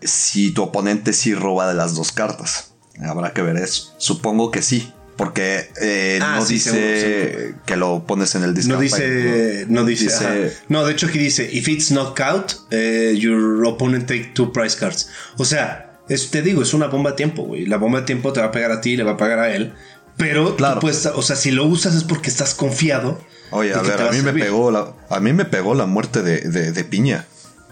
si 0.02 0.52
tu 0.52 0.64
oponente 0.64 1.14
sí 1.14 1.34
roba 1.34 1.68
de 1.68 1.74
las 1.74 1.96
dos 1.96 2.12
cartas. 2.12 2.72
Habrá 3.04 3.34
que 3.34 3.42
ver 3.42 3.58
eso. 3.58 3.94
Supongo 3.98 4.52
que 4.52 4.62
sí. 4.62 4.92
Porque 5.18 5.70
eh, 5.82 6.20
ah, 6.22 6.38
no 6.40 6.46
dice 6.46 7.56
que 7.66 7.78
lo 7.78 8.06
pones 8.06 8.36
en 8.36 8.44
el 8.44 8.54
discount. 8.54 8.76
No 8.76 8.82
dice. 8.82 9.66
No 9.70 9.86
dice. 9.86 10.54
no, 10.68 10.86
de 10.86 10.92
hecho 10.92 11.08
aquí 11.08 11.20
dice: 11.20 11.50
If 11.52 11.70
it's 11.70 11.92
knockout, 11.92 12.68
eh, 12.72 13.16
your 13.18 13.66
opponent 13.66 14.08
take 14.08 14.32
two 14.34 14.52
price 14.52 14.76
cards. 14.78 15.10
O 15.38 15.46
sea, 15.46 16.00
te 16.08 16.42
digo, 16.42 16.62
es 16.62 16.74
una 16.74 16.88
bomba 16.88 17.12
de 17.12 17.16
tiempo, 17.16 17.44
güey. 17.44 17.66
La 17.66 17.78
bomba 17.78 18.02
de 18.02 18.06
tiempo 18.06 18.34
te 18.34 18.42
va 18.42 18.48
a 18.48 18.52
pegar 18.52 18.72
a 18.72 18.82
ti 18.82 18.92
y 18.92 18.98
le 18.98 19.04
va 19.04 19.14
a 19.14 19.18
pegar 19.18 19.40
a 19.40 19.56
él. 19.56 19.74
Pero 20.18 20.56
claro. 20.58 20.82
o 20.82 21.22
sea, 21.22 21.36
si 21.36 21.52
lo 21.52 21.66
usas 21.66 21.96
es 21.96 22.04
porque 22.04 22.30
estás 22.30 22.54
confiado. 22.54 23.22
Oye, 23.52 23.74
a 23.74 23.82
ver, 23.82 24.02
a 24.02 24.12
mí 24.12 24.22
me 24.22 24.34
pegó 24.34 24.70
la, 24.70 24.94
a 25.10 25.20
mí 25.22 25.32
me 25.32 25.46
pegó 25.46 25.76
la 25.76 25.86
muerte 25.86 26.24
de, 26.24 26.72
de 26.72 26.84
Piña. 26.84 27.26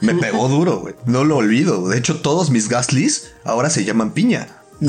Me 0.03 0.15
pegó 0.15 0.47
duro, 0.49 0.79
güey. 0.79 0.95
No 1.05 1.23
lo 1.23 1.37
olvido. 1.37 1.87
De 1.87 1.97
hecho, 1.97 2.21
todos 2.21 2.49
mis 2.49 2.69
Gastlys 2.69 3.31
ahora 3.43 3.69
se 3.69 3.85
llaman 3.85 4.13
piña. 4.13 4.47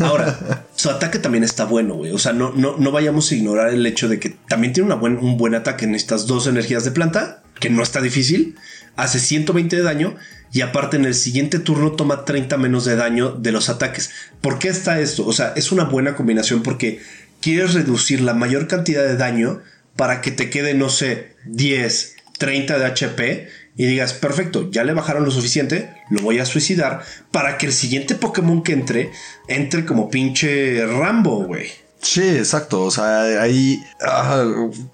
Ahora, 0.00 0.66
su 0.74 0.90
ataque 0.90 1.18
también 1.18 1.44
está 1.44 1.64
bueno, 1.64 1.94
güey. 1.94 2.12
O 2.12 2.18
sea, 2.18 2.32
no, 2.32 2.52
no, 2.52 2.76
no 2.76 2.90
vayamos 2.90 3.30
a 3.30 3.34
ignorar 3.34 3.68
el 3.68 3.86
hecho 3.86 4.08
de 4.08 4.18
que 4.18 4.30
también 4.48 4.72
tiene 4.72 4.86
una 4.86 4.96
buen, 4.96 5.18
un 5.18 5.36
buen 5.36 5.54
ataque 5.54 5.84
en 5.84 5.94
estas 5.94 6.26
dos 6.26 6.46
energías 6.46 6.84
de 6.84 6.90
planta, 6.90 7.42
que 7.60 7.70
no 7.70 7.82
está 7.82 8.00
difícil. 8.00 8.56
Hace 8.96 9.20
120 9.20 9.76
de 9.76 9.82
daño 9.82 10.16
y 10.52 10.60
aparte 10.60 10.96
en 10.96 11.04
el 11.04 11.14
siguiente 11.14 11.58
turno 11.58 11.92
toma 11.92 12.24
30 12.24 12.56
menos 12.58 12.84
de 12.84 12.96
daño 12.96 13.30
de 13.30 13.52
los 13.52 13.68
ataques. 13.68 14.10
¿Por 14.40 14.58
qué 14.58 14.68
está 14.68 15.00
esto? 15.00 15.26
O 15.26 15.32
sea, 15.32 15.52
es 15.56 15.72
una 15.72 15.84
buena 15.84 16.14
combinación 16.14 16.62
porque 16.62 17.00
quieres 17.40 17.74
reducir 17.74 18.20
la 18.20 18.34
mayor 18.34 18.66
cantidad 18.68 19.02
de 19.02 19.16
daño 19.16 19.60
para 19.96 20.20
que 20.20 20.30
te 20.30 20.50
quede, 20.50 20.74
no 20.74 20.88
sé, 20.88 21.36
10, 21.46 22.11
30 22.42 22.76
de 22.76 22.86
HP 22.86 23.48
y 23.76 23.86
digas, 23.86 24.14
perfecto, 24.14 24.68
ya 24.68 24.82
le 24.82 24.94
bajaron 24.94 25.24
lo 25.24 25.30
suficiente, 25.30 25.94
lo 26.10 26.22
voy 26.22 26.40
a 26.40 26.44
suicidar 26.44 27.04
para 27.30 27.56
que 27.56 27.66
el 27.66 27.72
siguiente 27.72 28.16
Pokémon 28.16 28.64
que 28.64 28.72
entre, 28.72 29.12
entre 29.46 29.86
como 29.86 30.10
pinche 30.10 30.84
Rambo, 30.84 31.44
güey. 31.44 31.70
Sí, 32.00 32.28
exacto. 32.28 32.82
O 32.82 32.90
sea, 32.90 33.40
ahí 33.40 33.80
ah, 34.04 34.44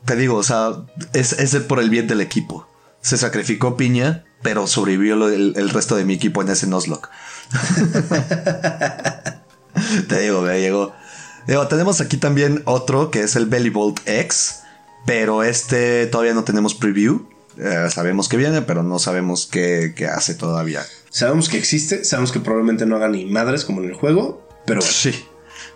te 0.04 0.16
digo, 0.16 0.36
o 0.36 0.42
sea, 0.42 0.72
es, 1.14 1.32
es, 1.32 1.56
por 1.56 1.80
el 1.80 1.88
bien 1.88 2.06
del 2.06 2.20
equipo. 2.20 2.68
Se 3.00 3.16
sacrificó 3.16 3.78
Piña, 3.78 4.26
pero 4.42 4.66
sobrevivió 4.66 5.28
el, 5.28 5.70
resto 5.70 5.96
de 5.96 6.04
mi 6.04 6.12
equipo 6.12 6.42
en 6.42 6.50
ese 6.50 6.66
Nuzlocke. 6.66 7.08
te 10.06 10.20
digo, 10.20 10.42
me 10.42 10.60
llegó. 10.60 10.92
Digo, 11.46 11.66
tenemos 11.66 12.02
aquí 12.02 12.18
también 12.18 12.60
otro 12.66 13.10
que 13.10 13.22
es 13.22 13.36
el 13.36 13.46
Bellybolt 13.46 14.06
X, 14.06 14.64
pero 15.06 15.42
este 15.42 16.06
todavía 16.08 16.34
no 16.34 16.44
tenemos 16.44 16.74
preview. 16.74 17.26
Eh, 17.58 17.88
sabemos 17.90 18.28
que 18.28 18.36
viene, 18.36 18.62
pero 18.62 18.82
no 18.82 18.98
sabemos 18.98 19.48
qué, 19.50 19.92
qué 19.96 20.06
hace 20.06 20.34
todavía. 20.34 20.82
Sabemos 21.10 21.48
que 21.48 21.58
existe, 21.58 22.04
sabemos 22.04 22.32
que 22.32 22.40
probablemente 22.40 22.86
no 22.86 22.96
haga 22.96 23.08
ni 23.08 23.26
madres 23.26 23.64
como 23.64 23.82
en 23.82 23.88
el 23.88 23.94
juego, 23.94 24.46
pero 24.64 24.80
bueno. 24.80 24.92
Sí. 24.92 25.24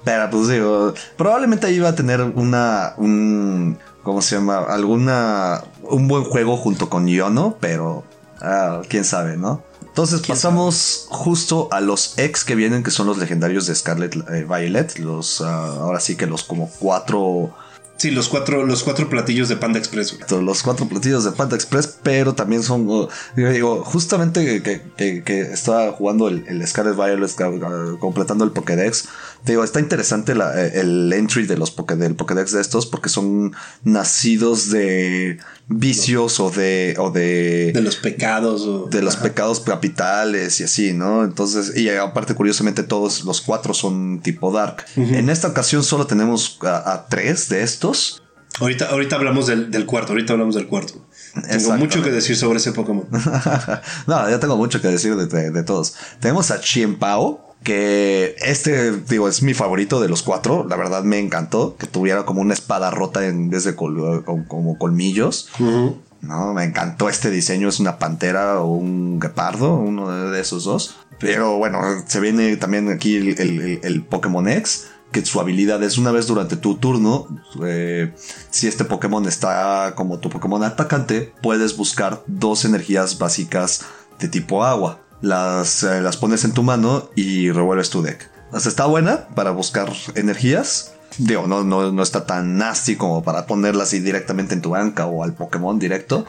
Pero 0.04 0.30
pues 0.30 0.48
digo, 0.48 0.94
probablemente 1.16 1.66
ahí 1.66 1.78
va 1.78 1.90
a 1.90 1.94
tener 1.94 2.20
una, 2.20 2.94
un, 2.96 3.78
¿cómo 4.02 4.20
se 4.20 4.36
llama? 4.36 4.58
Alguna, 4.58 5.62
un 5.82 6.08
buen 6.08 6.24
juego 6.24 6.56
junto 6.56 6.88
con 6.88 7.06
Yono, 7.06 7.56
pero 7.60 8.04
ah, 8.40 8.82
quién 8.88 9.04
sabe, 9.04 9.36
¿no? 9.36 9.62
Entonces 9.86 10.22
pasamos 10.22 11.06
justo 11.10 11.68
a 11.70 11.80
los 11.80 12.18
ex 12.18 12.44
que 12.44 12.54
vienen, 12.54 12.82
que 12.82 12.90
son 12.90 13.06
los 13.06 13.18
legendarios 13.18 13.66
de 13.66 13.74
Scarlet 13.74 14.16
eh, 14.30 14.46
Violet, 14.48 14.98
los, 14.98 15.40
ah, 15.40 15.76
ahora 15.80 16.00
sí 16.00 16.16
que 16.16 16.26
los 16.26 16.42
como 16.42 16.70
cuatro 16.78 17.54
Sí, 18.02 18.10
los 18.10 18.28
cuatro, 18.28 18.66
los 18.66 18.82
cuatro 18.82 19.08
platillos 19.08 19.48
de 19.48 19.54
Panda 19.54 19.78
Express. 19.78 20.18
Los 20.28 20.64
cuatro 20.64 20.88
platillos 20.88 21.22
de 21.22 21.30
Panda 21.30 21.54
Express, 21.54 21.86
pero 22.02 22.34
también 22.34 22.64
son. 22.64 22.88
uh, 22.90 23.06
digo, 23.36 23.84
justamente 23.84 24.60
que, 24.60 24.82
que- 24.96 25.22
que 25.22 25.40
estaba 25.42 25.92
jugando 25.92 26.26
el, 26.26 26.44
el 26.48 26.66
Scarlet 26.66 26.96
Violet, 26.96 27.30
uh, 27.40 27.98
completando 28.00 28.42
el 28.42 28.50
Pokédex. 28.50 29.04
Te 29.44 29.52
Digo, 29.52 29.64
está 29.64 29.80
interesante 29.80 30.34
la- 30.34 30.60
eh, 30.64 30.80
el 30.80 31.12
entry 31.12 31.46
de 31.46 31.56
los 31.56 31.76
Poké- 31.76 31.96
del 31.96 32.14
Pokédex 32.14 32.52
de 32.52 32.60
estos, 32.60 32.86
porque 32.86 33.08
son 33.08 33.52
nacidos 33.82 34.70
de 34.70 35.38
vicios 35.68 36.38
o 36.40 36.50
de. 36.50 36.94
o 36.98 37.10
de. 37.10 37.72
De 37.74 37.80
los 37.80 37.96
pecados. 37.96 38.62
O, 38.62 38.86
de 38.88 39.02
los 39.02 39.14
Ajá. 39.14 39.24
pecados 39.24 39.60
capitales 39.60 40.60
y 40.60 40.64
así, 40.64 40.92
¿no? 40.92 41.24
Entonces, 41.24 41.76
y 41.76 41.88
aparte, 41.90 42.34
curiosamente, 42.34 42.82
todos 42.82 43.24
los 43.24 43.40
cuatro 43.40 43.74
son 43.74 44.20
tipo 44.22 44.52
Dark. 44.52 44.84
En 44.96 45.28
esta 45.30 45.48
ocasión 45.48 45.82
solo 45.82 46.06
tenemos 46.06 46.58
a, 46.62 46.92
a 46.92 47.06
tres 47.08 47.48
de 47.48 47.62
estos. 47.62 48.22
Ahorita, 48.60 48.90
ahorita 48.90 49.16
hablamos 49.16 49.46
del, 49.46 49.70
del 49.70 49.86
cuarto, 49.86 50.12
ahorita 50.12 50.34
hablamos 50.34 50.54
del 50.54 50.66
cuarto. 50.68 51.04
Tengo 51.48 51.76
mucho 51.78 52.02
que 52.02 52.10
decir 52.10 52.36
sobre 52.36 52.58
ese 52.58 52.72
Pokémon. 52.72 53.06
no, 54.06 54.28
ya 54.30 54.38
tengo 54.38 54.56
mucho 54.58 54.80
que 54.82 54.88
decir 54.88 55.16
de, 55.16 55.26
de- 55.26 55.50
de 55.50 55.62
todos. 55.62 55.94
Tenemos 56.20 56.50
a 56.50 56.60
Chien 56.60 56.98
Pao, 56.98 57.51
que 57.62 58.34
este, 58.40 58.92
digo, 58.92 59.28
es 59.28 59.42
mi 59.42 59.54
favorito 59.54 60.00
de 60.00 60.08
los 60.08 60.22
cuatro. 60.22 60.66
La 60.68 60.76
verdad 60.76 61.04
me 61.04 61.18
encantó 61.18 61.76
que 61.76 61.86
tuviera 61.86 62.24
como 62.24 62.40
una 62.40 62.54
espada 62.54 62.90
rota 62.90 63.26
en 63.26 63.50
vez 63.50 63.64
de 63.64 63.74
col- 63.76 64.24
como 64.48 64.78
colmillos. 64.78 65.48
No, 66.20 66.52
me 66.54 66.64
encantó 66.64 67.08
este 67.08 67.30
diseño. 67.30 67.68
Es 67.68 67.80
una 67.80 67.98
pantera 67.98 68.60
o 68.60 68.72
un 68.74 69.18
guepardo, 69.18 69.74
uno 69.74 70.30
de, 70.30 70.40
esos 70.40 70.64
dos. 70.64 70.96
Pero 71.18 71.56
bueno, 71.58 71.80
se 72.06 72.20
viene 72.20 72.56
también 72.56 72.88
aquí 72.90 73.16
el- 73.16 73.80
el 73.82 74.02
Pokémon 74.04 74.48
X. 74.48 74.86
Que 75.12 75.24
su 75.26 75.40
habilidad 75.40 75.82
es 75.82 75.98
una 75.98 76.10
vez 76.10 76.26
durante 76.26 76.56
tu 76.56 76.76
turno. 76.76 77.26
eh, 77.66 78.14
si 78.50 78.66
este 78.66 78.84
Pokémon 78.86 79.26
está 79.28 79.92
como 79.94 80.18
tu 80.20 80.30
Pokémon 80.30 80.64
atacante, 80.64 81.32
puedes 81.42 81.76
buscar 81.76 82.22
dos 82.26 82.64
energías 82.64 83.18
básicas 83.18 83.82
de 84.18 84.28
tipo 84.28 84.64
agua. 84.64 85.00
Las, 85.22 85.82
eh, 85.84 86.00
las 86.00 86.16
pones 86.16 86.44
en 86.44 86.52
tu 86.52 86.62
mano 86.62 87.10
y 87.16 87.50
revuelves 87.50 87.90
tu 87.90 88.02
deck. 88.02 88.30
O 88.52 88.60
sea, 88.60 88.68
está 88.68 88.86
buena 88.86 89.28
para 89.28 89.50
buscar 89.52 89.92
energías. 90.14 90.92
Digo, 91.18 91.46
no, 91.46 91.64
no, 91.64 91.92
no 91.92 92.02
está 92.02 92.26
tan 92.26 92.58
nasty 92.58 92.96
como 92.96 93.22
para 93.22 93.46
ponerla 93.46 93.84
así 93.84 94.00
directamente 94.00 94.54
en 94.54 94.62
tu 94.62 94.70
banca 94.70 95.06
o 95.06 95.24
al 95.24 95.34
Pokémon 95.34 95.78
directo. 95.78 96.26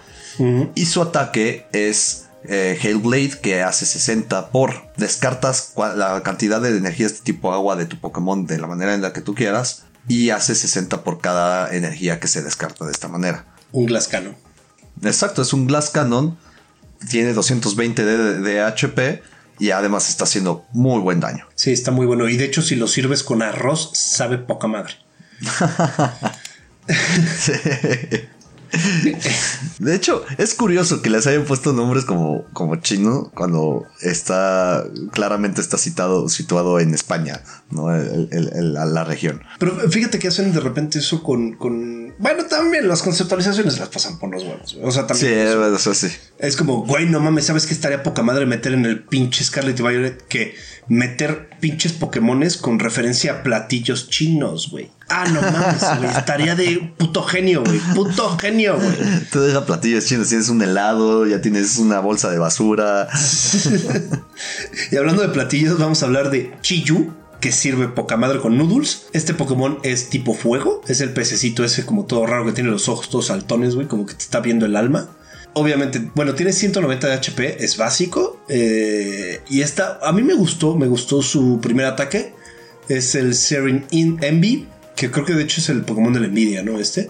Y 0.74 0.86
su 0.86 1.02
ataque 1.02 1.68
es 1.74 2.26
eh, 2.46 2.78
Hailblade 2.82 3.40
que 3.42 3.62
hace 3.62 3.86
60 3.86 4.50
por. 4.50 4.92
Descartas 4.98 5.74
la 5.76 6.22
cantidad 6.24 6.62
de 6.62 6.76
energías 6.76 7.14
de 7.14 7.20
tipo 7.20 7.54
agua 7.54 7.76
de 7.76 7.86
tu 7.86 8.00
Pokémon 8.00 8.46
de 8.46 8.58
la 8.58 8.68
manera 8.68 8.94
en 8.94 9.02
la 9.02 9.14
que 9.14 9.22
tú 9.22 9.36
quieras. 9.36 9.84
Y 10.08 10.32
hace 10.32 10.56
60 10.56 11.04
por 11.04 11.20
cada 11.20 11.74
energía 11.74 12.20
que 12.20 12.28
se 12.28 12.42
descarta 12.42 12.86
de 12.86 12.92
esta 12.92 13.08
manera. 13.08 13.46
Un 13.72 13.86
Glascano. 13.86 14.36
Exacto, 15.02 15.42
es 15.42 15.54
un 15.54 15.68
Glass 15.68 15.90
Cannon. 15.90 16.38
Tiene 17.10 17.34
220 17.34 18.06
de, 18.06 18.40
de 18.40 18.62
HP. 18.62 19.22
Y 19.60 19.70
además 19.70 20.10
está 20.10 20.24
haciendo 20.24 20.66
muy 20.74 21.00
buen 21.00 21.20
daño. 21.20 21.46
Sí, 21.56 21.72
está 21.72 21.92
muy 21.92 22.08
bueno. 22.08 22.28
Y 22.28 22.38
de 22.38 22.46
hecho, 22.46 22.62
si 22.64 22.76
lo 22.76 22.88
sirves 22.88 23.22
con 23.24 23.44
arroz, 23.44 23.92
sabe 23.94 24.40
poca 24.40 24.68
madre. 24.68 24.94
De 29.80 29.94
hecho, 29.96 30.26
es 30.40 30.56
curioso 30.56 31.04
que 31.04 31.12
les 31.12 31.28
hayan 31.28 31.46
puesto 31.46 31.74
nombres 31.74 32.06
como, 32.06 32.46
como 32.54 32.78
chino 32.78 33.32
cuando 33.36 33.86
está 34.02 34.84
claramente 35.12 35.62
está 35.62 35.78
citado, 35.78 36.28
situado 36.28 36.80
en 36.80 36.94
España, 36.96 37.44
¿no? 37.70 37.94
El- 37.96 38.30
el- 38.32 38.50
el- 38.54 38.74
la, 38.74 38.86
la 38.86 39.04
región. 39.04 39.44
Pero 39.60 39.76
fíjate 39.92 40.18
que 40.18 40.30
hacen 40.30 40.54
de 40.54 40.60
repente 40.60 40.98
eso 41.00 41.22
con, 41.22 41.54
con... 41.54 42.03
Bueno, 42.20 42.46
también 42.46 42.88
las 42.88 43.02
conceptualizaciones 43.02 43.80
las 43.80 43.90
pasan 43.90 44.20
por 44.20 44.32
los 44.32 44.44
huevos. 44.44 44.74
güey. 44.76 44.88
O 44.88 44.92
sea, 44.92 45.04
Sí, 45.14 45.26
también... 45.26 45.58
o 45.74 45.78
sea, 45.80 45.94
sí. 45.94 46.08
Es 46.40 46.56
como, 46.56 46.86
güey, 46.86 47.06
no 47.08 47.20
mames, 47.20 47.46
¿sabes 47.46 47.66
que 47.66 47.74
estaría 47.74 48.04
poca 48.04 48.22
madre 48.24 48.46
meter 48.46 48.74
en 48.74 48.86
el 48.86 49.04
pinche 49.04 49.44
Scarlet 49.44 49.80
y 49.80 49.84
Violet 49.84 50.28
que 50.28 50.56
meter 50.88 51.50
pinches 51.60 51.94
Pokémones 51.94 52.58
con 52.58 52.80
referencia 52.80 53.32
a 53.34 53.44
platillos 53.44 54.10
chinos, 54.10 54.70
güey? 54.72 54.92
Ah, 55.10 55.26
no 55.32 55.42
mames, 55.42 55.84
güey, 56.00 56.18
estaría 56.18 56.56
de 56.56 56.94
puto 56.98 57.24
genio, 57.24 57.64
güey, 57.64 57.80
puto 57.94 58.38
genio, 58.38 58.78
güey. 58.80 58.96
Te 59.32 59.40
deja 59.40 59.66
platillos 59.66 60.06
chinos, 60.06 60.30
tienes 60.30 60.50
un 60.50 60.62
helado, 60.62 61.26
ya 61.28 61.42
tienes 61.42 61.78
una 61.78 62.00
bolsa 62.00 62.30
de 62.32 62.40
basura. 62.40 63.08
Y 64.92 64.98
hablando 64.98 65.22
de 65.22 65.30
platillos, 65.30 65.78
vamos 65.80 66.02
a 66.04 66.06
hablar 66.08 66.30
de 66.30 66.54
Chiyu, 66.62 67.14
que 67.44 67.52
sirve 67.52 67.90
poca 67.90 68.16
madre 68.16 68.40
con 68.40 68.58
noodles. 68.58 69.08
Este 69.12 69.34
Pokémon 69.34 69.78
es 69.84 70.08
tipo 70.08 70.34
fuego, 70.34 70.82
es 70.88 71.02
el 71.02 71.12
pececito 71.12 71.66
ese 71.66 71.86
como 71.86 72.06
todo 72.06 72.26
raro 72.26 72.46
que 72.46 72.54
tiene 72.54 72.70
los 72.70 72.88
ojos 72.88 73.10
todos 73.10 73.26
saltones, 73.28 73.76
güey, 73.76 73.86
como 73.86 74.06
que 74.06 74.14
te 74.14 74.24
está 74.24 74.40
viendo 74.40 74.66
el 74.66 74.78
alma. 74.78 75.10
Obviamente, 75.52 76.10
bueno, 76.16 76.36
tiene 76.36 76.54
190 76.54 77.06
de 77.06 77.14
HP, 77.14 77.62
es 77.62 77.76
básico. 77.76 78.42
eh, 78.48 79.42
y 79.50 79.60
esta, 79.60 80.00
a 80.02 80.14
mí 80.14 80.22
me 80.22 80.36
gustó, 80.36 80.78
me 80.78 80.88
gustó 80.88 81.22
su 81.22 81.60
primer 81.60 81.86
ataque. 81.86 82.34
Es 82.88 83.14
el 83.14 83.36
Serin 83.36 83.88
In 83.92 84.20
Envy, 84.22 84.70
que 84.96 85.12
creo 85.12 85.26
que 85.26 85.34
de 85.34 85.44
hecho 85.44 85.60
es 85.60 85.68
el 85.68 85.82
Pokémon 85.82 86.14
de 86.14 86.22
la 86.22 86.28
envidia, 86.28 86.64
¿no? 86.64 86.80
Este. 86.80 87.10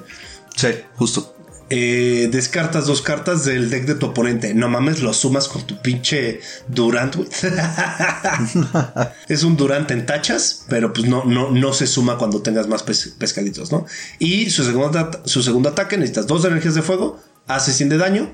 Sí, 0.56 0.70
justo. 0.96 1.33
Eh, 1.76 2.30
descartas 2.32 2.86
dos 2.86 3.01
cartas 3.01 3.45
del 3.45 3.71
deck 3.71 3.86
de 3.86 3.95
tu 3.95 4.05
oponente. 4.05 4.53
No 4.53 4.69
mames, 4.69 5.01
lo 5.01 5.11
sumas 5.11 5.47
con 5.47 5.65
tu 5.65 5.82
pinche 5.82 6.39
Durant, 6.67 7.15
es 9.28 9.43
un 9.43 9.57
Durant 9.57 9.89
en 9.89 10.05
tachas, 10.05 10.65
pero 10.69 10.93
pues 10.93 11.07
no, 11.07 11.24
no, 11.26 11.49
no 11.49 11.74
se 11.74 11.88
suma 11.88 12.19
cuando 12.19 12.43
tengas 12.43 12.67
más 12.67 12.84
pes- 12.84 13.15
pescaditos, 13.17 13.71
¿no? 13.71 13.88
Y 14.19 14.51
su 14.51 14.63
segundo, 14.63 14.99
at- 14.99 15.26
su 15.26 15.41
segundo 15.41 15.69
ataque, 15.69 15.97
necesitas 15.97 16.28
dos 16.28 16.45
energías 16.45 16.76
de 16.76 16.84
fuego, 16.84 17.19
hace 17.47 17.74
100 17.74 17.89
de 17.89 17.97
daño. 17.97 18.32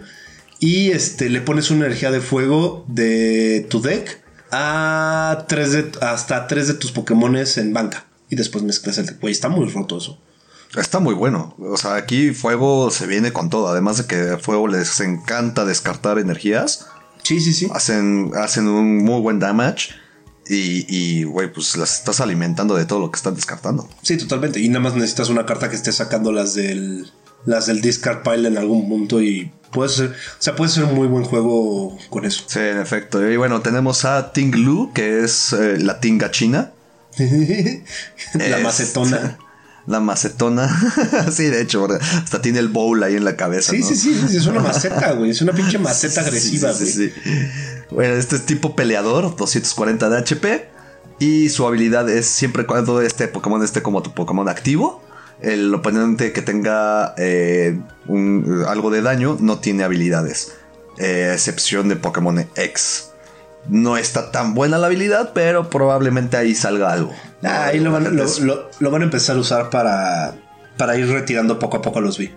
Y 0.59 0.91
este, 0.91 1.29
le 1.29 1.39
pones 1.39 1.71
una 1.71 1.85
energía 1.85 2.11
de 2.11 2.19
fuego 2.19 2.83
de 2.89 3.65
tu 3.69 3.81
deck 3.81 4.21
a 4.51 5.45
tres 5.47 5.71
de, 5.71 5.89
hasta 6.01 6.45
tres 6.47 6.67
de 6.67 6.73
tus 6.73 6.91
Pokémones 6.91 7.57
en 7.57 7.71
banca. 7.71 8.05
Y 8.29 8.35
después 8.35 8.65
mezclas 8.65 8.97
el 8.97 9.05
deck. 9.05 9.21
Güey, 9.21 9.31
está 9.31 9.47
muy 9.47 9.69
roto 9.69 9.97
eso. 9.97 10.19
Está 10.75 10.99
muy 10.99 11.13
bueno. 11.15 11.55
O 11.59 11.77
sea, 11.77 11.95
aquí 11.95 12.31
Fuego 12.31 12.91
se 12.91 13.07
viene 13.07 13.33
con 13.33 13.49
todo. 13.49 13.67
Además 13.67 13.97
de 13.97 14.05
que 14.05 14.31
a 14.33 14.37
Fuego 14.37 14.67
les 14.67 14.99
encanta 14.99 15.65
descartar 15.65 16.19
energías. 16.19 16.87
Sí, 17.23 17.39
sí, 17.41 17.53
sí. 17.53 17.67
Hacen, 17.73 18.31
hacen 18.35 18.67
un 18.67 18.97
muy 19.03 19.19
buen 19.21 19.39
damage. 19.39 19.89
Y, 20.47 20.85
y, 20.87 21.23
güey, 21.25 21.51
pues 21.53 21.75
las 21.77 21.99
estás 21.99 22.21
alimentando 22.21 22.75
de 22.75 22.85
todo 22.85 22.99
lo 22.99 23.11
que 23.11 23.17
están 23.17 23.35
descartando. 23.35 23.87
Sí, 24.01 24.17
totalmente. 24.17 24.59
Y 24.59 24.67
nada 24.69 24.79
más 24.81 24.95
necesitas 24.95 25.29
una 25.29 25.45
carta 25.45 25.69
que 25.69 25.75
esté 25.75 25.91
sacando 25.91 26.31
las 26.31 26.53
del 26.55 27.11
las 27.45 27.67
del 27.67 27.79
discard 27.81 28.21
pile 28.23 28.49
en 28.49 28.57
algún 28.57 28.89
punto 28.89 29.21
y 29.21 29.49
puede 29.71 29.89
ser, 29.89 30.09
o 30.09 30.13
sea, 30.41 30.55
puede 30.57 30.69
ser 30.71 30.83
un 30.83 30.93
muy 30.95 31.07
buen 31.07 31.23
juego 31.23 31.97
con 32.09 32.25
eso. 32.25 32.43
Sí, 32.47 32.59
en 32.59 32.79
efecto. 32.79 33.25
Y 33.29 33.37
bueno, 33.37 33.61
tenemos 33.61 34.03
a 34.05 34.33
Ting 34.33 34.53
Lu, 34.55 34.91
que 34.93 35.23
es 35.23 35.53
eh, 35.53 35.77
la 35.79 35.99
tinga 36.01 36.31
china. 36.31 36.71
la 38.33 38.57
Es- 38.57 38.63
macetona. 38.63 39.37
La 39.89 39.99
macetona. 39.99 40.69
sí, 41.31 41.45
de 41.45 41.61
hecho, 41.61 41.87
hasta 41.91 42.41
tiene 42.41 42.59
el 42.59 42.67
bowl 42.69 43.01
ahí 43.03 43.15
en 43.15 43.25
la 43.25 43.35
cabeza. 43.35 43.71
Sí, 43.71 43.79
¿no? 43.79 43.87
sí, 43.87 43.95
sí, 43.95 44.13
sí, 44.29 44.37
es 44.37 44.45
una 44.45 44.59
maceta, 44.61 45.13
güey. 45.13 45.31
Es 45.31 45.41
una 45.41 45.51
pinche 45.51 45.79
maceta 45.79 46.21
agresiva, 46.21 46.71
sí, 46.73 46.83
güey. 46.83 46.93
sí, 46.93 47.09
sí. 47.09 47.41
Bueno, 47.89 48.13
este 48.13 48.35
es 48.35 48.45
tipo 48.45 48.75
peleador, 48.75 49.35
240 49.35 50.09
de 50.09 50.17
HP. 50.19 50.69
Y 51.19 51.49
su 51.49 51.65
habilidad 51.65 52.07
es 52.09 52.27
siempre 52.27 52.65
cuando 52.67 53.01
este 53.01 53.27
Pokémon 53.27 53.63
esté 53.63 53.81
como 53.81 54.01
tu 54.03 54.13
Pokémon 54.13 54.47
activo. 54.47 55.01
El 55.41 55.73
oponente 55.73 56.33
que 56.33 56.41
tenga 56.43 57.15
eh, 57.17 57.79
un- 58.07 58.63
algo 58.67 58.91
de 58.91 59.01
daño 59.01 59.37
no 59.39 59.57
tiene 59.59 59.83
habilidades. 59.83 60.51
eh, 60.99 61.31
excepción 61.33 61.89
de 61.89 61.95
Pokémon 61.95 62.45
X. 62.55 63.08
No 63.67 63.97
está 63.97 64.31
tan 64.31 64.53
buena 64.53 64.77
la 64.77 64.87
habilidad, 64.87 65.31
pero 65.33 65.69
probablemente 65.69 66.37
ahí 66.37 66.55
salga 66.55 66.91
algo. 66.93 67.13
Ah, 67.43 67.65
ahí 67.67 67.79
lo 67.79 67.91
van, 67.91 68.15
lo, 68.15 68.23
Es- 68.23 68.39
lo- 68.39 68.69
lo 68.79 68.91
van 68.91 69.01
a 69.01 69.05
empezar 69.05 69.35
a 69.35 69.39
usar 69.39 69.69
para, 69.69 70.35
para 70.77 70.97
ir 70.97 71.07
retirando 71.07 71.59
poco 71.59 71.77
a 71.77 71.81
poco 71.81 71.99
a 71.99 72.01
los 72.01 72.17
B. 72.17 72.33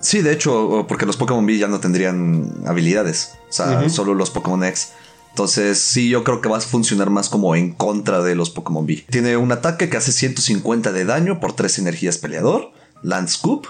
Sí, 0.00 0.20
de 0.20 0.32
hecho, 0.32 0.84
porque 0.88 1.06
los 1.06 1.16
Pokémon 1.16 1.46
B 1.46 1.56
ya 1.56 1.68
no 1.68 1.80
tendrían 1.80 2.52
habilidades. 2.66 3.34
O 3.48 3.52
sea, 3.52 3.88
solo 3.88 4.12
los 4.14 4.30
Pokémon 4.30 4.62
X. 4.64 4.90
Entonces, 5.30 5.78
sí, 5.80 6.08
yo 6.08 6.22
creo 6.24 6.40
que 6.40 6.48
va 6.48 6.58
a 6.58 6.60
funcionar 6.60 7.10
más 7.10 7.28
como 7.28 7.54
en 7.56 7.72
contra 7.72 8.22
de 8.22 8.34
los 8.34 8.50
Pokémon 8.50 8.86
B. 8.86 9.04
Tiene 9.10 9.36
un 9.36 9.52
ataque 9.52 9.88
que 9.88 9.96
hace 9.96 10.12
150 10.12 10.92
de 10.92 11.04
daño 11.04 11.40
por 11.40 11.54
3 11.54 11.78
energías 11.78 12.18
peleador. 12.18 12.70
Lance 13.02 13.34
Scoop. 13.34 13.66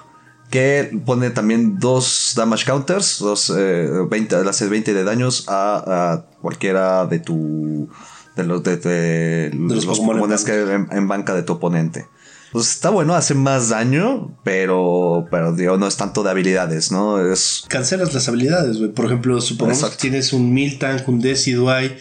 Que 0.51 0.99
pone 1.05 1.31
también 1.31 1.79
dos 1.79 2.35
damage 2.37 2.65
counters, 2.65 3.19
dos, 3.19 3.53
eh, 3.57 3.89
20, 4.09 4.37
hace 4.49 4.69
20 4.69 4.95
de 4.95 5.05
daños 5.05 5.45
a, 5.49 6.13
a 6.13 6.27
cualquiera 6.41 7.07
de 7.07 7.19
tu 7.19 7.89
de 8.37 8.45
los 8.45 8.63
de, 8.63 8.77
de 8.77 9.51
los, 9.55 9.87
los 9.87 9.99
Pokémon 9.99 10.31
que 10.45 10.75
en, 10.75 10.89
en 10.91 11.09
banca 11.09 11.35
de 11.35 11.43
tu 11.43 11.55
oponente. 11.55 12.07
Pues 12.53 12.71
está 12.71 12.91
bueno, 12.91 13.15
hace 13.15 13.35
más 13.35 13.71
daño, 13.71 14.35
pero, 14.45 15.27
pero 15.31 15.53
digo, 15.53 15.77
no 15.77 15.87
es 15.87 15.97
tanto 15.97 16.23
de 16.23 16.31
habilidades, 16.31 16.93
¿no? 16.93 17.21
Es 17.21 17.65
Cancelas 17.69 18.15
las 18.15 18.29
habilidades, 18.29 18.79
güey. 18.79 18.93
Por 18.93 19.07
ejemplo, 19.07 19.41
supongamos 19.41 19.91
que 19.91 19.97
tienes 19.97 20.33
un 20.33 20.55
Miltank, 20.55 21.09
un 21.09 21.21
Decidueye, 21.21 21.99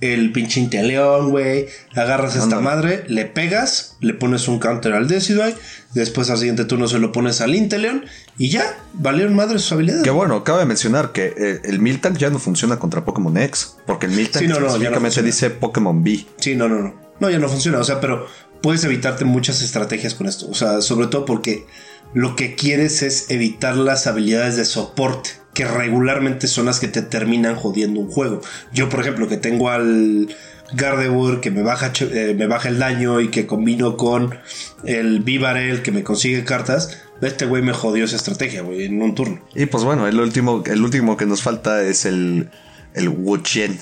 el 0.00 0.32
pinche 0.32 0.60
Inteleon, 0.60 1.30
güey. 1.30 1.66
Agarras 1.94 2.34
esta 2.34 2.56
Ándale. 2.56 2.62
madre, 2.62 3.04
le 3.08 3.24
pegas, 3.24 3.96
le 4.00 4.14
pones 4.14 4.48
un 4.48 4.58
counter 4.58 4.92
al 4.92 5.08
Decidueye. 5.08 5.56
Después 5.94 6.30
al 6.30 6.38
siguiente 6.38 6.64
turno 6.64 6.86
se 6.86 6.98
lo 6.98 7.12
pones 7.12 7.40
al 7.40 7.54
Inteleon. 7.54 8.04
Y 8.36 8.50
ya, 8.50 8.78
valieron 8.94 9.34
madre 9.34 9.58
sus 9.58 9.72
habilidades. 9.72 10.04
Que 10.04 10.10
bueno, 10.10 10.44
cabe 10.44 10.64
mencionar 10.64 11.12
que 11.12 11.34
eh, 11.36 11.60
el 11.64 11.80
Miltank 11.80 12.16
ya 12.16 12.30
no 12.30 12.38
funciona 12.38 12.78
contra 12.78 13.04
Pokémon 13.04 13.36
X, 13.36 13.76
porque 13.86 14.06
el 14.06 14.12
Miltank 14.12 14.42
Sí, 14.44 14.48
no, 14.48 14.60
no 14.60 15.22
dice 15.22 15.50
Pokémon 15.50 16.04
B. 16.04 16.24
Sí, 16.38 16.54
no, 16.54 16.68
no, 16.68 16.80
no. 16.80 17.08
No, 17.20 17.30
ya 17.30 17.38
no 17.38 17.48
funciona. 17.48 17.78
O 17.78 17.84
sea, 17.84 18.00
pero 18.00 18.26
puedes 18.62 18.84
evitarte 18.84 19.24
muchas 19.24 19.62
estrategias 19.62 20.14
con 20.14 20.26
esto. 20.26 20.48
O 20.48 20.54
sea, 20.54 20.80
sobre 20.80 21.08
todo 21.08 21.24
porque 21.24 21.66
lo 22.14 22.36
que 22.36 22.54
quieres 22.54 23.02
es 23.02 23.30
evitar 23.30 23.76
las 23.76 24.06
habilidades 24.06 24.56
de 24.56 24.64
soporte, 24.64 25.30
que 25.58 25.64
regularmente 25.64 26.46
son 26.46 26.66
las 26.66 26.78
que 26.78 26.86
te 26.86 27.02
terminan 27.02 27.56
jodiendo 27.56 27.98
un 27.98 28.08
juego. 28.08 28.40
Yo, 28.72 28.88
por 28.88 29.00
ejemplo, 29.00 29.26
que 29.26 29.38
tengo 29.38 29.70
al 29.70 30.28
Gardevoir 30.72 31.40
que 31.40 31.50
me 31.50 31.64
baja, 31.64 31.90
eh, 32.00 32.36
me 32.38 32.46
baja 32.46 32.68
el 32.68 32.78
daño 32.78 33.20
y 33.20 33.32
que 33.32 33.48
combino 33.48 33.96
con 33.96 34.38
el 34.84 35.18
Vivarel 35.18 35.82
que 35.82 35.90
me 35.90 36.04
consigue 36.04 36.44
cartas. 36.44 36.96
Este 37.20 37.44
güey 37.44 37.60
me 37.60 37.72
jodió 37.72 38.04
esa 38.04 38.14
estrategia, 38.14 38.62
güey, 38.62 38.84
en 38.84 39.02
un 39.02 39.16
turno. 39.16 39.40
Y 39.52 39.66
pues 39.66 39.82
bueno, 39.82 40.06
el 40.06 40.20
último, 40.20 40.62
el 40.64 40.80
último 40.80 41.16
que 41.16 41.26
nos 41.26 41.42
falta 41.42 41.82
es 41.82 42.04
el, 42.04 42.50
el 42.94 43.08
Wuchien. 43.08 43.80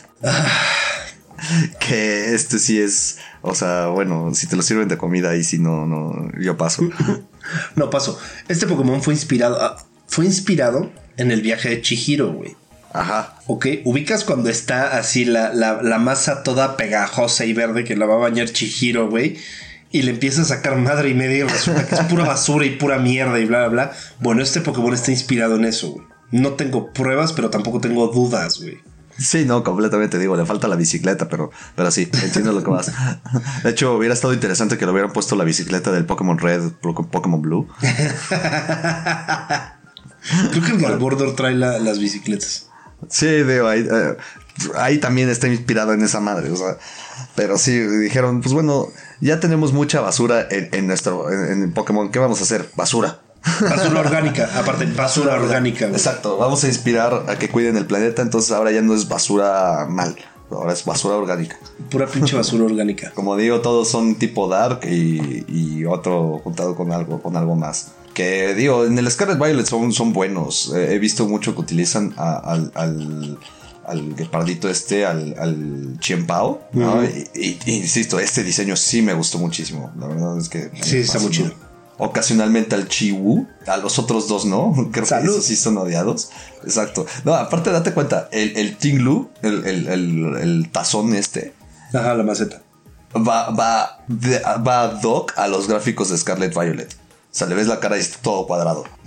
que 1.79 2.35
este 2.35 2.59
sí 2.59 2.81
es, 2.81 3.18
o 3.43 3.55
sea, 3.55 3.89
bueno, 3.89 4.35
si 4.35 4.47
te 4.47 4.57
lo 4.57 4.62
sirven 4.62 4.89
de 4.89 4.97
comida 4.97 5.29
ahí 5.29 5.45
sí 5.45 5.59
no, 5.59 5.85
no, 5.85 6.31
yo 6.41 6.57
paso. 6.57 6.89
No 7.77 7.91
paso. 7.91 8.18
Este 8.49 8.66
Pokémon 8.66 9.01
fue 9.01 9.14
inspirado, 9.14 9.62
ah, 9.62 9.77
fue 10.09 10.24
inspirado 10.24 10.91
en 11.17 11.31
el 11.31 11.43
viaje 11.43 11.69
de 11.71 11.81
Chihiro, 11.83 12.33
güey. 12.33 12.57
Ajá. 12.93 13.35
Ok, 13.47 13.67
ubicas 13.85 14.25
cuando 14.25 14.49
está 14.49 14.97
así 14.99 15.25
la, 15.25 15.53
la- 15.53 15.83
la 15.83 15.99
masa 15.99 16.43
toda 16.43 16.77
pegajosa 16.77 17.45
y 17.45 17.53
verde 17.53 17.85
que 17.85 17.97
la 17.97 18.07
va 18.07 18.14
a 18.14 18.19
bañar 18.19 18.49
Chihiro, 18.51 19.09
güey. 19.11 19.37
Y 19.93 20.03
le 20.03 20.11
empieza 20.12 20.43
a 20.43 20.45
sacar 20.47 20.77
madre 20.77 21.11
y 21.11 21.14
media 21.14 21.39
y 21.45 21.49
resulta 21.49 21.87
que 21.87 21.95
es 21.95 22.01
pura 22.03 22.25
basura 22.25 22.67
y 22.67 22.71
pura 22.71 22.99
mierda 22.99 23.39
y 23.39 23.45
bla, 23.47 23.61
bla, 23.61 23.69
bla. 23.69 23.93
Bueno, 24.21 24.43
este 24.43 24.61
Pokémon 24.61 24.93
está 24.95 25.11
inspirado 25.11 25.57
en 25.57 25.64
eso, 25.64 25.93
güey. 25.93 26.07
No 26.33 26.53
tengo 26.55 26.93
pruebas, 26.93 27.33
pero 27.33 27.51
tampoco 27.51 27.81
tengo 27.81 28.09
dudas, 28.09 28.59
güey. 28.61 28.79
Sí, 29.19 29.45
no, 29.47 29.62
completamente 29.64 30.19
digo, 30.19 30.37
le 30.37 30.45
falta 30.45 30.69
la 30.69 30.77
bicicleta, 30.77 31.29
pero, 31.31 31.51
pero 31.75 31.91
sí, 31.91 32.11
entiendo 32.23 32.53
lo 32.53 32.62
que 32.62 32.69
vas. 32.71 32.93
De 33.62 33.71
hecho, 33.71 33.95
hubiera 33.95 34.12
estado 34.12 34.35
interesante 34.35 34.77
que 34.77 34.85
le 34.85 34.93
hubieran 34.93 35.12
puesto 35.12 35.37
la 35.37 35.45
bicicleta 35.45 35.91
del 35.93 36.05
Pokémon 36.05 36.37
Red, 36.39 36.73
Poké- 36.83 37.09
Pokémon 37.09 37.41
Blue. 37.41 37.67
Creo 40.51 40.62
que 40.64 40.70
el 40.72 40.79
Garbodor 40.81 41.35
trae 41.37 41.55
la- 41.55 41.79
las 41.79 41.99
bicicletas. 41.99 42.66
Sí, 43.09 43.27
digo, 43.27 43.68
ahí, 43.68 43.81
eh, 43.91 44.16
ahí 44.77 44.99
también 44.99 45.29
está 45.29 45.49
inspirado 45.49 45.93
en 45.93 46.03
esa 46.03 46.20
madre, 46.20 46.51
o 46.51 46.57
sea. 46.57 46.79
Pero 47.35 47.59
sí, 47.59 47.79
dijeron, 47.79 48.41
pues 48.41 48.55
bueno, 48.55 48.89
ya 49.20 49.39
tenemos 49.41 49.72
mucha 49.72 50.01
basura 50.01 50.47
en, 50.51 50.70
en 50.72 50.87
nuestro 50.87 51.31
en, 51.31 51.62
en 51.62 51.72
Pokémon, 51.72 52.11
¿qué 52.11 52.18
vamos 52.18 52.41
a 52.41 52.45
hacer? 52.45 52.68
Basura. 52.74 53.20
Basura 53.61 54.01
orgánica, 54.01 54.51
aparte, 54.59 54.87
basura 54.87 55.35
orgánica, 55.35 55.87
güey. 55.87 55.97
Exacto, 55.97 56.37
vamos 56.39 56.64
a 56.64 56.68
inspirar 56.68 57.24
a 57.29 57.39
que 57.39 57.49
cuiden 57.51 57.77
el 57.77 57.87
planeta, 57.87 58.22
entonces 58.22 58.51
ahora 58.53 58.72
ya 58.72 58.81
no 58.83 58.95
es 58.95 59.09
basura 59.09 59.87
mal, 59.89 60.16
ahora 60.51 60.72
es 60.72 60.84
basura 60.84 61.16
orgánica. 61.16 61.59
Pura 61.90 62.07
pinche 62.07 62.36
basura 62.36 62.64
orgánica. 62.72 63.12
Como 63.14 63.36
digo, 63.36 63.61
todos 63.61 63.88
son 63.88 64.14
tipo 64.16 64.49
dark 64.49 64.80
y, 64.84 65.44
y 65.49 65.84
otro 65.84 66.40
juntado 66.44 66.74
con 66.76 66.92
algo, 66.92 67.20
con 67.22 67.36
algo 67.36 67.55
más. 67.57 67.88
Que 68.14 68.55
digo, 68.55 68.84
en 68.86 68.99
el 68.99 69.11
Scarlet 69.11 69.38
Violet 69.38 69.66
son, 69.66 69.92
son 69.92 70.12
buenos. 70.12 70.72
Eh, 70.74 70.94
he 70.94 70.99
visto 70.99 71.26
mucho 71.28 71.55
que 71.55 71.61
utilizan 71.61 72.14
a- 72.16 72.36
al, 72.38 72.72
al, 72.74 73.38
al 73.86 74.14
guepardito 74.16 74.70
este, 74.70 75.05
al, 75.05 75.34
al 75.38 75.99
Chiempao. 76.01 76.62
¿no? 76.72 77.05
y, 77.05 77.28
y- 77.34 77.59
y 77.66 77.72
insisto, 77.76 78.18
este 78.18 78.42
diseño 78.42 78.74
sí 78.76 79.03
me 79.03 79.12
gustó 79.12 79.38
muchísimo. 79.38 79.92
La 79.99 80.07
verdad 80.07 80.38
es 80.38 80.49
que. 80.49 80.70
Sí, 80.82 80.99
está 80.99 81.18
muy 81.18 81.30
chido. 81.30 81.53
Ocasionalmente 81.99 82.74
al 82.74 82.88
Chiwu, 82.88 83.47
a 83.66 83.76
los 83.78 83.99
otros 83.99 84.28
dos 84.28 84.44
no. 84.44 84.74
Creo 84.92 85.07
Salud. 85.07 85.24
que 85.24 85.30
esos 85.32 85.44
sí 85.47 85.57
son 85.57 85.78
odiados. 85.78 86.30
Exacto. 86.64 87.07
No, 87.24 87.34
aparte, 87.34 87.70
date 87.70 87.92
cuenta, 87.92 88.28
el, 88.32 88.57
el 88.57 88.76
Tinglu, 88.76 89.30
el, 89.42 89.64
el, 89.66 89.88
el, 89.88 90.36
el 90.36 90.68
tazón 90.70 91.14
este, 91.14 91.55
Ajá, 91.94 92.14
la 92.14 92.22
maceta. 92.22 92.61
va, 93.16 93.51
va, 93.51 94.05
de- 94.09 94.40
va 94.40 94.82
ad 94.82 95.03
hoc 95.05 95.32
a 95.36 95.49
los 95.49 95.68
gráficos 95.68 96.11
de 96.11 96.18
Scarlet 96.18 96.53
Violet. 96.53 96.92
O 96.92 97.38
sea, 97.38 97.47
le 97.47 97.55
ves 97.55 97.66
la 97.66 97.80
cara 97.80 97.97
y 97.97 98.01
está 98.01 98.18
todo 98.22 98.47
cuadrado. 98.47 98.84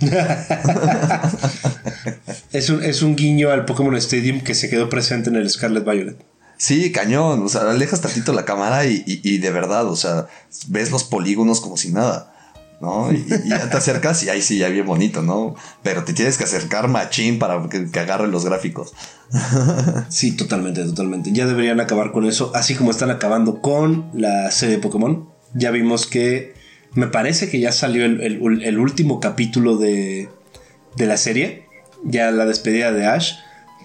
Es 2.52 2.68
un, 2.70 2.82
es 2.82 3.02
un 3.02 3.16
guiño 3.16 3.50
al 3.50 3.64
Pokémon 3.64 3.94
Stadium 3.96 4.40
que 4.40 4.54
se 4.54 4.68
quedó 4.68 4.88
presente 4.88 5.30
en 5.30 5.36
el 5.36 5.48
Scarlet 5.48 5.84
Violet. 5.84 6.16
Sí, 6.56 6.90
cañón. 6.92 7.44
O 7.44 7.48
sea, 7.48 7.62
alejas 7.70 8.00
tantito 8.00 8.32
la 8.32 8.44
cámara 8.44 8.84
y, 8.86 9.02
y- 9.06 9.20
y 9.22 9.38
de 9.38 9.50
verdad, 9.50 9.86
o 9.86 9.96
sea, 9.96 10.26
ves 10.68 10.90
los 10.90 11.04
polígonos 11.04 11.60
como 11.60 11.76
si 11.76 11.90
nada. 11.92 12.32
¿No? 12.80 13.12
Y, 13.12 13.26
ya 13.46 13.68
te 13.68 13.76
acercas 13.76 14.22
y 14.22 14.30
ahí 14.30 14.40
sí, 14.40 14.56
ya 14.56 14.68
bien 14.68 14.86
bonito, 14.86 15.20
¿no? 15.22 15.54
Pero 15.82 16.04
te 16.04 16.14
tienes 16.14 16.38
que 16.38 16.44
acercar 16.44 16.88
machín 16.88 17.38
para 17.38 17.68
que, 17.68 17.90
que 17.90 18.00
agarre 18.00 18.26
los 18.28 18.44
gráficos. 18.44 18.92
Sí, 20.08 20.32
totalmente, 20.36 20.82
totalmente. 20.84 21.30
Ya 21.32 21.46
deberían 21.46 21.78
acabar 21.80 22.10
con 22.12 22.26
eso, 22.26 22.50
así 22.54 22.74
como 22.74 22.90
están 22.90 23.10
acabando 23.10 23.60
con 23.60 24.10
la 24.14 24.50
serie 24.50 24.76
de 24.76 24.82
Pokémon. 24.82 25.28
Ya 25.54 25.70
vimos 25.70 26.06
que 26.06 26.54
me 26.94 27.06
parece 27.06 27.48
que 27.50 27.60
ya 27.60 27.70
salió 27.72 28.04
el, 28.04 28.20
el- 28.22 28.62
el 28.64 28.78
último 28.78 29.20
capítulo 29.20 29.76
de, 29.76 30.28
de 30.96 31.06
la 31.06 31.16
serie, 31.16 31.66
ya 32.02 32.30
la 32.30 32.46
despedida 32.46 32.92
de 32.92 33.06
Ash. 33.06 33.34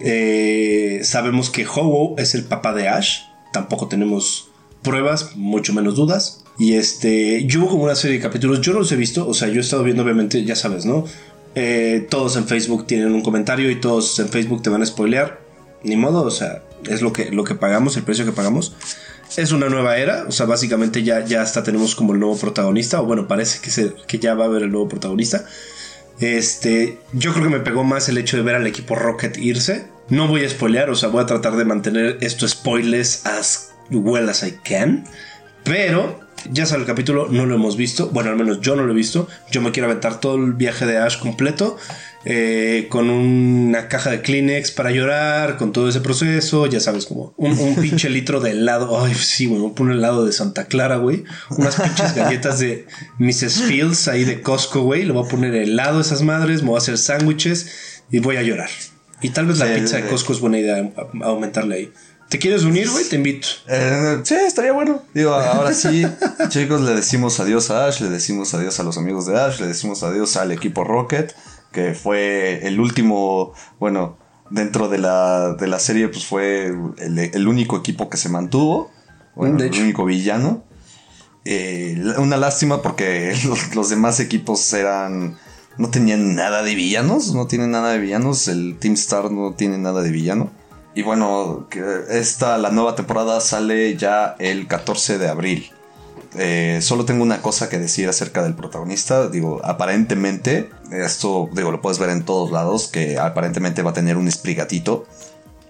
Eh, 0.00 1.00
sabemos 1.04 1.50
que 1.50 1.64
Ho-Oh 1.66 2.16
es 2.18 2.34
el 2.34 2.44
papá 2.44 2.72
de 2.74 2.88
Ash, 2.88 3.20
tampoco 3.52 3.88
tenemos 3.88 4.50
pruebas, 4.82 5.36
mucho 5.36 5.72
menos 5.74 5.96
dudas. 5.96 6.44
Y 6.58 6.74
este, 6.74 7.44
yo 7.46 7.60
hubo 7.60 7.68
como 7.70 7.84
una 7.84 7.94
serie 7.94 8.16
de 8.16 8.22
capítulos, 8.22 8.60
yo 8.60 8.72
no 8.72 8.80
los 8.80 8.92
he 8.92 8.96
visto, 8.96 9.28
o 9.28 9.34
sea, 9.34 9.48
yo 9.48 9.56
he 9.56 9.60
estado 9.60 9.82
viendo 9.82 10.02
obviamente, 10.02 10.42
ya 10.44 10.56
sabes, 10.56 10.86
¿no? 10.86 11.04
Eh, 11.54 12.06
todos 12.10 12.36
en 12.36 12.46
Facebook 12.46 12.86
tienen 12.86 13.12
un 13.14 13.22
comentario 13.22 13.70
y 13.70 13.80
todos 13.80 14.18
en 14.18 14.28
Facebook 14.28 14.62
te 14.62 14.70
van 14.70 14.82
a 14.82 14.86
spoilear. 14.86 15.40
Ni 15.82 15.96
modo, 15.96 16.22
o 16.22 16.30
sea, 16.30 16.62
es 16.88 17.02
lo 17.02 17.12
que, 17.12 17.30
lo 17.30 17.44
que 17.44 17.54
pagamos, 17.54 17.96
el 17.96 18.02
precio 18.02 18.24
que 18.24 18.32
pagamos. 18.32 18.74
Es 19.36 19.52
una 19.52 19.68
nueva 19.68 19.98
era, 19.98 20.24
o 20.28 20.32
sea, 20.32 20.46
básicamente 20.46 21.02
ya, 21.02 21.24
ya 21.24 21.42
hasta 21.42 21.62
tenemos 21.62 21.94
como 21.94 22.12
el 22.12 22.20
nuevo 22.20 22.36
protagonista, 22.36 23.00
o 23.00 23.06
bueno, 23.06 23.26
parece 23.26 23.60
que, 23.60 23.70
se, 23.70 23.92
que 24.06 24.18
ya 24.18 24.34
va 24.34 24.44
a 24.44 24.48
haber 24.48 24.62
el 24.62 24.70
nuevo 24.70 24.88
protagonista. 24.88 25.44
Este, 26.20 26.98
yo 27.12 27.32
creo 27.32 27.44
que 27.44 27.50
me 27.50 27.60
pegó 27.60 27.84
más 27.84 28.08
el 28.08 28.18
hecho 28.18 28.36
de 28.36 28.42
ver 28.42 28.54
al 28.54 28.66
equipo 28.66 28.94
Rocket 28.94 29.36
irse. 29.36 29.88
No 30.08 30.28
voy 30.28 30.44
a 30.44 30.48
spoilear, 30.48 30.88
o 30.90 30.94
sea, 30.94 31.08
voy 31.08 31.22
a 31.22 31.26
tratar 31.26 31.56
de 31.56 31.64
mantener 31.64 32.18
estos 32.20 32.52
spoilers 32.52 33.26
as 33.26 33.72
well 33.90 34.28
as 34.28 34.42
I 34.42 34.52
can. 34.64 35.04
Pero 35.64 36.25
ya 36.52 36.66
sale 36.66 36.82
el 36.82 36.86
capítulo, 36.86 37.28
no 37.30 37.46
lo 37.46 37.54
hemos 37.54 37.76
visto. 37.76 38.08
Bueno, 38.10 38.30
al 38.30 38.36
menos 38.36 38.60
yo 38.60 38.76
no 38.76 38.84
lo 38.84 38.92
he 38.92 38.96
visto. 38.96 39.28
Yo 39.50 39.60
me 39.60 39.72
quiero 39.72 39.88
aventar 39.88 40.20
todo 40.20 40.36
el 40.36 40.52
viaje 40.54 40.86
de 40.86 40.98
Ash 40.98 41.18
completo. 41.18 41.76
eh, 42.28 42.86
con 42.90 43.08
una 43.08 43.86
caja 43.86 44.10
de 44.10 44.20
Kleenex 44.20 44.72
para 44.72 44.90
llorar, 44.90 45.56
con 45.58 45.70
todo 45.72 45.88
ese 45.88 46.00
proceso, 46.00 46.66
ya 46.66 46.80
sabes, 46.80 47.06
como 47.06 47.32
un, 47.36 47.52
un 47.56 47.76
pinche 47.80 48.10
litro 48.10 48.40
de 48.40 48.50
helado. 48.50 49.00
Ay, 49.00 49.14
sí, 49.14 49.46
güey, 49.46 49.60
un 49.62 49.90
helado 49.92 50.26
de 50.26 50.32
Santa 50.32 50.64
Clara, 50.64 50.96
güey. 50.96 51.22
Unas 51.50 51.76
pinches 51.80 52.16
galletas 52.16 52.58
de 52.58 52.86
Mrs. 53.20 53.62
Fields 53.68 54.08
ahí 54.08 54.24
de 54.24 54.40
Costco, 54.42 54.82
güey. 54.82 55.04
Le 55.04 55.12
voy 55.12 55.24
a 55.24 55.28
poner 55.28 55.54
helado 55.54 55.98
a 55.98 56.00
esas 56.00 56.22
madres, 56.22 56.62
me 56.62 56.70
voy 56.70 56.76
a 56.76 56.78
hacer 56.78 56.98
sándwiches 56.98 58.02
y 58.10 58.18
voy 58.18 58.36
a 58.38 58.42
llorar. 58.42 58.70
Y 59.22 59.30
tal 59.30 59.46
vez 59.46 59.58
la 59.58 59.66
Sí, 59.72 59.80
pizza 59.80 59.96
de 59.98 60.06
Costco 60.08 60.32
es 60.32 60.40
buena 60.40 60.58
idea 60.58 60.90
aumentarle 61.22 61.74
ahí. 61.76 61.92
¿Te 62.28 62.38
quieres 62.40 62.64
unir, 62.64 62.90
güey? 62.90 63.04
Te 63.04 63.16
invito. 63.16 63.46
Eh, 63.68 64.20
sí, 64.24 64.34
estaría 64.34 64.72
bueno. 64.72 65.02
Digo, 65.14 65.32
ahora 65.32 65.72
sí, 65.72 66.04
chicos, 66.48 66.80
le 66.80 66.94
decimos 66.94 67.38
adiós 67.38 67.70
a 67.70 67.86
Ash, 67.86 68.00
le 68.00 68.08
decimos 68.08 68.52
adiós 68.54 68.80
a 68.80 68.82
los 68.82 68.98
amigos 68.98 69.26
de 69.26 69.38
Ash, 69.40 69.60
le 69.60 69.68
decimos 69.68 70.02
adiós 70.02 70.36
al 70.36 70.50
equipo 70.50 70.82
Rocket, 70.82 71.34
que 71.72 71.94
fue 71.94 72.66
el 72.66 72.80
último, 72.80 73.52
bueno, 73.78 74.18
dentro 74.50 74.88
de 74.88 74.98
la, 74.98 75.54
de 75.54 75.66
la 75.68 75.78
serie, 75.78 76.08
pues 76.08 76.26
fue 76.26 76.66
el, 76.98 77.18
el 77.18 77.48
único 77.48 77.76
equipo 77.76 78.10
que 78.10 78.16
se 78.16 78.28
mantuvo, 78.28 78.90
bueno, 79.36 79.58
De 79.58 79.66
el 79.66 79.72
hecho. 79.72 79.82
único 79.82 80.04
villano. 80.04 80.64
Eh, 81.44 81.96
una 82.18 82.36
lástima 82.36 82.82
porque 82.82 83.36
los, 83.44 83.74
los 83.76 83.88
demás 83.88 84.18
equipos 84.20 84.72
eran... 84.72 85.38
No 85.78 85.90
tenían 85.90 86.34
nada 86.34 86.62
de 86.62 86.74
villanos, 86.74 87.34
no 87.34 87.46
tienen 87.46 87.70
nada 87.70 87.92
de 87.92 87.98
villanos, 87.98 88.48
el 88.48 88.78
Team 88.80 88.94
Star 88.94 89.30
no 89.30 89.52
tiene 89.52 89.76
nada 89.76 90.00
de 90.00 90.10
villano. 90.10 90.50
Y 90.96 91.02
bueno, 91.02 91.68
esta, 92.08 92.56
la 92.56 92.70
nueva 92.70 92.94
temporada 92.94 93.42
sale 93.42 93.98
ya 93.98 94.34
el 94.38 94.66
14 94.66 95.18
de 95.18 95.28
abril. 95.28 95.70
eh, 96.38 96.78
solo 96.80 97.04
tengo 97.04 97.22
una 97.22 97.42
cosa 97.42 97.68
que 97.68 97.78
decir 97.78 98.08
acerca 98.08 98.42
del 98.42 98.54
protagonista. 98.54 99.28
Digo, 99.28 99.60
aparentemente, 99.62 100.70
esto 100.90 101.50
digo, 101.52 101.70
lo 101.70 101.82
puedes 101.82 101.98
ver 101.98 102.08
en 102.08 102.24
todos 102.24 102.50
lados, 102.50 102.88
que 102.88 103.18
aparentemente 103.18 103.82
va 103.82 103.90
a 103.90 103.92
tener 103.92 104.16
un 104.16 104.26
esprigatito. 104.26 105.04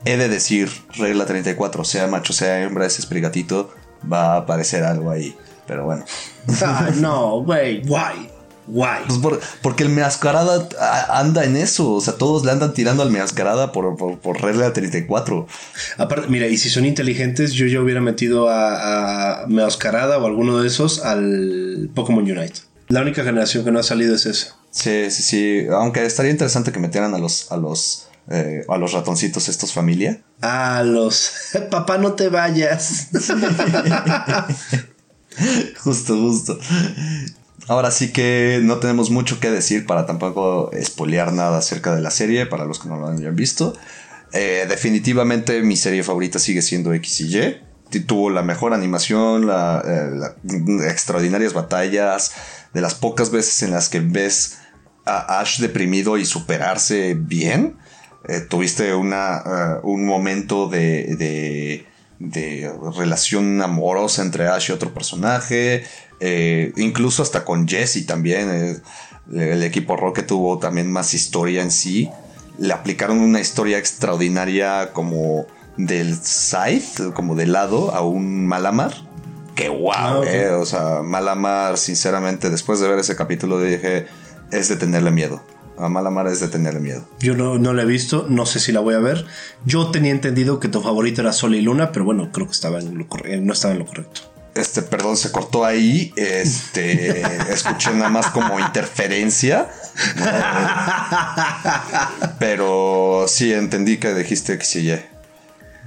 He 0.04 0.16
de 0.16 0.28
decir, 0.28 0.70
regla 0.94 1.26
34, 1.26 1.82
sea 1.82 2.06
macho, 2.06 2.32
sea 2.32 2.62
hembra, 2.62 2.86
ese 2.86 3.00
esprigatito 3.00 3.70
va 4.10 4.34
a 4.34 4.36
aparecer 4.36 4.84
algo 4.84 5.10
ahí. 5.10 5.36
Pero 5.66 5.86
bueno. 5.86 6.04
Ah, 6.62 6.90
no, 6.94 7.42
güey, 7.42 7.82
guay. 7.84 8.30
Guay. 8.68 9.04
Pues 9.20 9.38
porque 9.62 9.84
el 9.84 9.90
Meascarada 9.90 10.68
anda 11.10 11.44
en 11.44 11.56
eso. 11.56 11.92
O 11.92 12.00
sea, 12.00 12.14
todos 12.14 12.44
le 12.44 12.52
andan 12.52 12.74
tirando 12.74 13.02
al 13.02 13.10
Meascarada 13.10 13.72
por, 13.72 13.96
por, 13.96 14.42
regla 14.42 14.72
34. 14.72 15.46
Aparte, 15.98 16.28
mira, 16.28 16.46
y 16.48 16.56
si 16.56 16.70
son 16.70 16.84
inteligentes, 16.84 17.52
yo 17.52 17.66
ya 17.66 17.80
hubiera 17.80 18.00
metido 18.00 18.48
a, 18.48 19.42
a 19.42 19.46
Meascarada 19.46 20.18
o 20.18 20.26
alguno 20.26 20.60
de 20.60 20.68
esos 20.68 21.04
al 21.04 21.90
Pokémon 21.94 22.24
Unite. 22.24 22.60
La 22.88 23.02
única 23.02 23.24
generación 23.24 23.64
que 23.64 23.72
no 23.72 23.80
ha 23.80 23.82
salido 23.82 24.14
es 24.14 24.26
esa. 24.26 24.56
Sí, 24.70 25.10
sí, 25.10 25.22
sí. 25.22 25.66
Aunque 25.72 26.04
estaría 26.04 26.30
interesante 26.30 26.70
que 26.70 26.78
metieran 26.78 27.14
a 27.14 27.18
los, 27.18 27.50
a 27.50 27.56
los, 27.56 28.08
eh, 28.30 28.64
a 28.68 28.76
los 28.76 28.92
ratoncitos 28.92 29.48
estos 29.48 29.72
familia. 29.72 30.20
A 30.40 30.84
los. 30.84 31.32
Papá, 31.70 31.98
no 31.98 32.12
te 32.12 32.28
vayas. 32.28 33.08
justo, 35.82 36.16
justo. 36.16 36.58
Ahora 37.68 37.90
sí 37.90 38.12
que 38.12 38.60
no 38.62 38.78
tenemos 38.78 39.10
mucho 39.10 39.40
que 39.40 39.50
decir 39.50 39.86
para 39.86 40.06
tampoco 40.06 40.70
espolear 40.72 41.32
nada 41.32 41.58
acerca 41.58 41.94
de 41.94 42.00
la 42.00 42.10
serie, 42.10 42.46
para 42.46 42.64
los 42.64 42.78
que 42.78 42.88
no 42.88 42.96
lo 42.96 43.08
hayan 43.08 43.34
visto. 43.34 43.74
Eh, 44.32 44.66
definitivamente 44.68 45.62
mi 45.62 45.76
serie 45.76 46.04
favorita 46.04 46.38
sigue 46.38 46.62
siendo 46.62 46.94
X 46.94 47.20
y 47.22 47.38
Y. 47.38 47.60
Tuvo 48.06 48.30
la 48.30 48.42
mejor 48.42 48.72
animación, 48.72 49.48
eh, 49.50 50.88
extraordinarias 50.88 51.54
batallas, 51.54 52.32
de 52.72 52.80
las 52.80 52.94
pocas 52.94 53.30
veces 53.30 53.62
en 53.62 53.72
las 53.72 53.88
que 53.88 54.00
ves 54.00 54.58
a 55.04 55.40
Ash 55.40 55.58
deprimido 55.60 56.18
y 56.18 56.24
superarse 56.24 57.14
bien. 57.18 57.78
Eh, 58.28 58.40
tuviste 58.40 58.94
una, 58.94 59.80
un 59.82 60.04
momento 60.04 60.68
de, 60.68 61.84
de 62.18 62.72
relación 62.96 63.60
amorosa 63.62 64.22
entre 64.22 64.48
Ash 64.48 64.70
y 64.70 64.72
otro 64.72 64.94
personaje. 64.94 65.84
Eh, 66.20 66.72
incluso 66.76 67.22
hasta 67.22 67.44
con 67.44 67.66
Jesse 67.68 68.06
también. 68.06 68.50
Eh, 68.50 68.80
el 69.32 69.62
equipo 69.62 69.96
Rocket 69.96 70.26
tuvo 70.26 70.58
también 70.58 70.90
más 70.90 71.14
historia 71.14 71.62
en 71.62 71.70
sí. 71.70 72.08
Le 72.58 72.72
aplicaron 72.72 73.18
una 73.18 73.40
historia 73.40 73.78
extraordinaria 73.78 74.92
como 74.92 75.46
del 75.76 76.16
side, 76.16 77.12
como 77.12 77.34
del 77.34 77.52
lado, 77.52 77.94
a 77.94 78.02
un 78.02 78.46
Malamar. 78.46 78.94
Que 79.54 79.68
wow, 79.68 79.90
ah, 79.92 80.22
eh. 80.26 80.50
O 80.50 80.64
sea, 80.64 81.02
Malamar, 81.02 81.76
sinceramente, 81.76 82.50
después 82.50 82.80
de 82.80 82.88
ver 82.88 82.98
ese 82.98 83.16
capítulo 83.16 83.60
dije, 83.60 84.06
es 84.52 84.68
de 84.68 84.76
tenerle 84.76 85.10
miedo. 85.10 85.42
A 85.78 85.88
Malamar 85.90 86.28
es 86.28 86.40
de 86.40 86.48
tenerle 86.48 86.80
miedo. 86.80 87.06
Yo 87.18 87.36
no, 87.36 87.58
no 87.58 87.74
la 87.74 87.82
he 87.82 87.86
visto, 87.86 88.26
no 88.30 88.46
sé 88.46 88.60
si 88.60 88.72
la 88.72 88.80
voy 88.80 88.94
a 88.94 88.98
ver. 88.98 89.26
Yo 89.66 89.90
tenía 89.90 90.12
entendido 90.12 90.60
que 90.60 90.68
tu 90.68 90.80
favorito 90.80 91.20
era 91.20 91.32
Sol 91.32 91.54
y 91.54 91.60
Luna, 91.60 91.92
pero 91.92 92.04
bueno, 92.04 92.30
creo 92.32 92.46
que 92.46 92.52
estaba 92.52 92.78
en 92.78 92.96
lo, 92.96 93.06
no 93.40 93.52
estaba 93.52 93.74
en 93.74 93.80
lo 93.80 93.86
correcto 93.86 94.35
este, 94.56 94.82
perdón, 94.82 95.16
se 95.16 95.30
cortó 95.30 95.64
ahí. 95.64 96.12
Este, 96.16 97.20
escuché 97.52 97.92
nada 97.92 98.10
más 98.10 98.28
como 98.28 98.58
interferencia. 98.58 99.68
Pero 102.38 103.26
sí 103.28 103.52
entendí 103.52 103.98
que 103.98 104.14
dijiste 104.14 104.58
que 104.58 104.64
sí. 104.64 104.92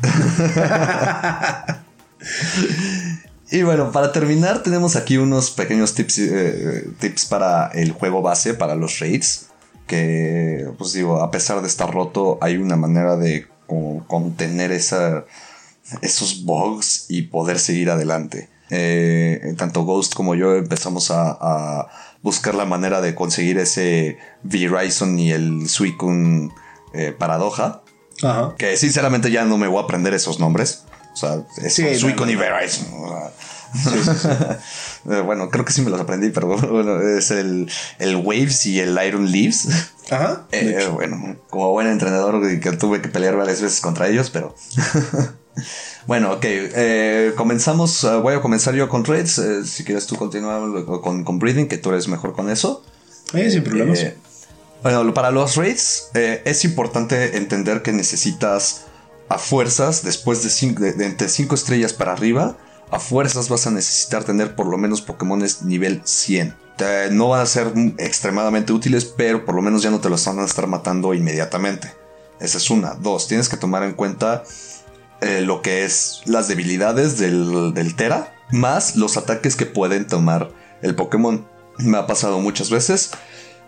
y 3.51 3.63
bueno, 3.63 3.91
para 3.91 4.11
terminar, 4.11 4.63
tenemos 4.63 4.95
aquí 4.95 5.17
unos 5.17 5.51
pequeños 5.51 5.95
tips, 5.95 6.20
eh, 6.20 6.88
tips 6.99 7.26
para 7.26 7.67
el 7.67 7.91
juego 7.91 8.22
base, 8.22 8.53
para 8.53 8.76
los 8.76 8.99
raids. 8.99 9.47
Que, 9.88 10.70
pues 10.78 10.93
digo, 10.93 11.22
a 11.22 11.32
pesar 11.32 11.61
de 11.61 11.67
estar 11.67 11.91
roto, 11.91 12.38
hay 12.41 12.57
una 12.57 12.76
manera 12.76 13.15
de 13.15 13.47
contener 14.07 14.72
esa, 14.72 15.26
esos 16.01 16.45
bugs 16.45 17.05
y 17.09 17.24
poder 17.24 17.59
seguir 17.59 17.89
adelante. 17.89 18.49
Eh, 18.70 19.55
tanto 19.57 19.84
Ghost 19.84 20.13
como 20.13 20.36
yo 20.36 20.55
empezamos 20.55 21.11
a, 21.11 21.88
buscar 22.22 22.53
la 22.53 22.65
manera 22.65 22.99
de 22.99 23.15
conseguir 23.15 23.57
ese 23.57 24.17
V-Ryson 24.43 25.17
y 25.17 25.32
el 25.32 25.70
Suicune 25.70 26.51
eh, 26.93 27.15
paradoja. 27.17 27.82
Que 28.57 28.76
sinceramente 28.76 29.32
ya 29.32 29.45
no 29.45 29.57
me 29.57 29.67
voy 29.67 29.80
a 29.80 29.84
aprender 29.84 30.13
esos 30.13 30.39
nombres. 30.39 30.84
O 31.13 31.15
sea, 31.15 31.43
es 31.63 31.76
Suicune 31.99 32.34
y 32.34 32.36
Verizon. 32.36 32.88
Eh, 35.09 35.22
bueno, 35.22 35.49
creo 35.49 35.63
que 35.63 35.72
sí 35.72 35.82
me 35.82 35.89
los 35.89 36.01
aprendí, 36.01 36.30
pero 36.30 36.47
bueno, 36.57 36.99
es 37.01 37.32
el, 37.32 37.72
el 37.99 38.17
Waves 38.17 38.65
y 38.65 38.80
el 38.80 38.99
Iron 39.05 39.32
Leaves. 39.32 39.67
Ajá. 40.11 40.47
bueno, 40.91 41.38
como 41.49 41.72
buen 41.72 41.88
entrenador 41.88 42.41
que 42.59 42.72
tuve 42.74 43.01
que 43.01 43.09
pelear 43.09 43.38
varias 43.38 43.61
veces 43.61 43.80
contra 43.80 44.07
ellos, 44.07 44.30
pero 44.30 44.55
bueno, 46.07 46.33
ok. 46.33 46.45
Eh, 46.45 47.33
comenzamos. 47.35 48.03
Eh, 48.03 48.15
voy 48.17 48.33
a 48.35 48.41
comenzar 48.41 48.73
yo 48.75 48.89
con 48.89 49.05
raids. 49.05 49.37
Eh, 49.39 49.65
si 49.65 49.83
quieres 49.83 50.07
tú 50.07 50.15
continuar 50.15 50.61
con, 51.01 51.23
con 51.23 51.39
breathing, 51.39 51.67
que 51.67 51.77
tú 51.77 51.89
eres 51.89 52.07
mejor 52.07 52.33
con 52.33 52.49
eso. 52.49 52.83
sin 53.31 53.63
problemas. 53.63 54.05
bueno, 54.83 55.13
para 55.13 55.31
los 55.31 55.55
raids 55.55 56.09
es 56.13 56.65
importante 56.65 57.37
entender 57.37 57.81
que 57.81 57.91
necesitas 57.91 58.85
a 59.27 59.37
fuerzas, 59.37 60.03
después 60.03 60.43
de, 60.43 60.49
cinco, 60.49 60.81
de, 60.81 61.05
entre 61.05 61.29
5 61.29 61.53
estrellas 61.53 61.93
para 61.93 62.13
arriba, 62.13 62.57
a 62.89 62.99
fuerzas 62.99 63.47
vas 63.47 63.67
a 63.67 63.71
necesitar 63.71 64.23
tener 64.23 64.55
por 64.55 64.65
lo 64.65 64.77
menos 64.79 65.01
Pokémones 65.01 65.61
nivel 65.61 66.01
100. 66.03 66.55
no 67.11 67.29
van 67.29 67.41
a 67.41 67.45
ser 67.45 67.71
extremadamente 67.99 68.73
útiles, 68.73 69.05
pero 69.05 69.45
por 69.45 69.53
lo 69.53 69.61
menos 69.61 69.83
ya 69.83 69.91
no 69.91 69.99
te 69.99 70.09
los 70.09 70.25
van 70.25 70.39
a 70.39 70.45
estar 70.45 70.65
matando 70.65 71.13
inmediatamente. 71.13 71.93
Esa 72.39 72.57
es 72.57 72.69
una. 72.69 72.93
Dos, 72.95 73.27
tienes 73.27 73.49
que 73.49 73.57
tomar 73.57 73.83
en 73.83 73.93
cuenta 73.93 74.43
eh, 75.22 75.41
lo 75.41 75.61
que 75.61 75.84
es 75.84 76.22
las 76.26 76.47
debilidades 76.47 77.17
del, 77.17 77.95
Tera, 77.95 78.34
más 78.51 78.95
los 78.95 79.17
ataques 79.17 79.55
que 79.55 79.65
pueden 79.65 80.07
tomar 80.07 80.51
el 80.82 80.95
Pokémon. 80.95 81.45
Me 81.78 81.97
ha 81.97 82.07
pasado 82.07 82.39
muchas 82.39 82.70
veces 82.70 83.11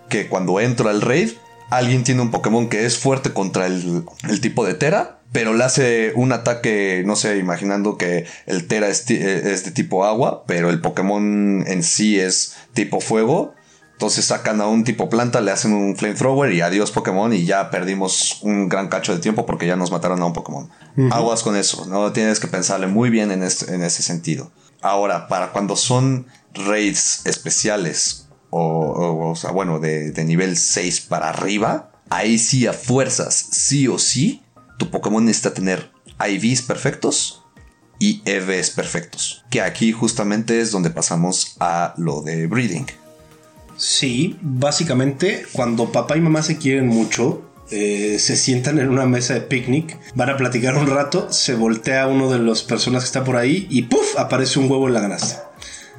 que 0.10 0.28
cuando 0.28 0.60
entro 0.60 0.90
al 0.90 1.02
raid, 1.02 1.32
alguien 1.70 2.04
tiene 2.04 2.22
un 2.22 2.32
Pokémon 2.32 2.70
que 2.70 2.86
es 2.86 2.98
fuerte 2.98 3.34
contra 3.34 3.66
el, 3.66 4.06
tipo 4.42 4.66
de 4.66 4.76
Tera, 4.76 5.20
pero 5.34 5.54
le 5.54 5.64
hace 5.64 6.14
un 6.16 6.32
ataque, 6.32 7.04
no 7.06 7.16
sé, 7.16 7.38
imaginando 7.38 7.98
que 7.98 8.26
el 8.46 8.68
Tera 8.68 8.88
es, 8.88 9.10
es, 9.10 9.66
de 9.66 9.72
tipo 9.72 10.06
agua, 10.06 10.46
pero 10.48 10.70
el 10.70 10.80
Pokémon 10.80 11.66
en 11.68 11.84
sí 11.84 12.20
es 12.20 12.56
tipo 12.74 13.02
fuego. 13.02 13.54
Entonces 14.02 14.26
sacan 14.26 14.60
a 14.62 14.66
un 14.66 14.84
tipo 14.84 15.10
planta, 15.10 15.42
le 15.42 15.52
hacen 15.52 15.74
un 15.74 15.96
flamethrower 15.96 16.52
y 16.52 16.62
adiós 16.62 16.90
Pokémon 16.90 17.32
y 17.32 17.46
ya 17.46 17.70
perdimos 17.70 18.40
un 18.42 18.68
gran 18.68 18.88
cacho 18.88 19.14
de 19.14 19.20
tiempo 19.20 19.46
porque 19.46 19.68
ya 19.68 19.76
nos 19.76 19.92
mataron 19.92 20.20
a 20.24 20.26
un 20.26 20.34
Pokémon. 20.34 20.72
Aguas 21.12 21.44
con 21.44 21.56
eso, 21.56 21.86
no 21.86 22.12
tienes 22.12 22.40
que 22.40 22.48
pensarle 22.48 22.88
muy 22.88 23.12
bien 23.12 23.30
en, 23.30 23.44
en 23.44 23.84
ese 23.84 24.02
sentido. 24.02 24.52
Ahora, 24.82 25.28
para 25.28 25.52
cuando 25.52 25.76
son 25.76 26.26
raids 26.56 27.28
especiales 27.28 28.28
o, 28.50 29.30
o, 29.30 29.36
sea, 29.36 29.52
bueno, 29.52 29.80
de, 29.80 30.10
de 30.10 30.26
nivel 30.26 30.58
6 30.58 31.02
para 31.02 31.30
arriba, 31.30 31.92
ahí 32.10 32.40
sí 32.40 32.66
a 32.66 32.74
fuerzas, 32.74 33.36
sí 33.52 33.88
o 33.88 34.00
sí, 34.00 34.42
tu 34.80 34.90
Pokémon 34.90 35.24
necesita 35.24 35.54
tener 35.54 35.92
IVs 36.28 36.64
perfectos 36.64 37.44
y 38.00 38.24
EVs 38.26 38.72
perfectos. 38.72 39.46
Que 39.52 39.62
aquí 39.62 39.92
justamente 39.92 40.60
es 40.60 40.72
donde 40.72 40.90
pasamos 40.90 41.56
a 41.60 41.94
lo 41.98 42.24
de 42.24 42.48
breeding. 42.48 42.88
Sí, 43.82 44.38
básicamente 44.44 45.44
cuando 45.54 45.92
papá 45.92 46.16
y 46.16 46.22
mamá 46.22 46.44
se 46.44 46.60
quieren 46.60 46.86
mucho, 46.86 47.42
eh, 47.72 48.18
se 48.20 48.36
sientan 48.36 48.78
en 48.78 48.90
una 48.90 49.08
mesa 49.08 49.34
de 49.34 49.42
picnic, 49.42 49.98
van 50.14 50.30
a 50.30 50.38
platicar 50.38 50.78
un 50.78 50.86
rato, 50.86 51.32
se 51.32 51.56
voltea 51.56 52.06
uno 52.06 52.30
de 52.30 52.38
las 52.38 52.62
personas 52.62 53.02
que 53.02 53.08
está 53.08 53.24
por 53.24 53.38
ahí 53.38 53.66
y 53.72 53.82
¡puf! 53.82 54.20
aparece 54.20 54.60
un 54.60 54.70
huevo 54.70 54.88
en 54.88 54.94
la 54.94 55.02
canasta. 55.02 55.50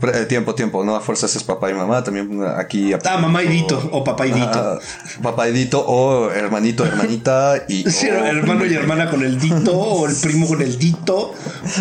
Eh, 0.01 0.27
tiempo, 0.27 0.55
tiempo, 0.55 0.85
no 0.85 0.95
a 0.95 1.01
fuerzas 1.01 1.35
es 1.35 1.43
papá 1.43 1.73
y 1.73 1.75
mamá, 1.75 2.05
también 2.05 2.45
aquí. 2.57 2.93
Ah, 3.05 3.19
mamá 3.19 3.43
y 3.43 3.49
Dito, 3.49 3.91
o 3.91 4.05
papá 4.05 4.29
y 4.29 4.33
Dito. 4.33 4.79
papá 5.21 5.49
y 5.49 5.53
Dito, 5.53 5.85
o 5.85 6.31
hermanito, 6.31 6.85
hermanita, 6.85 7.65
y. 7.69 7.83
Sí, 7.91 8.07
hermano 8.07 8.65
y 8.65 8.75
hermana 8.75 9.11
con 9.11 9.25
el 9.25 9.41
Dito, 9.41 9.73
o 9.77 10.09
el 10.09 10.15
primo 10.15 10.47
con 10.47 10.63
el 10.63 10.79
Dito, 10.79 11.35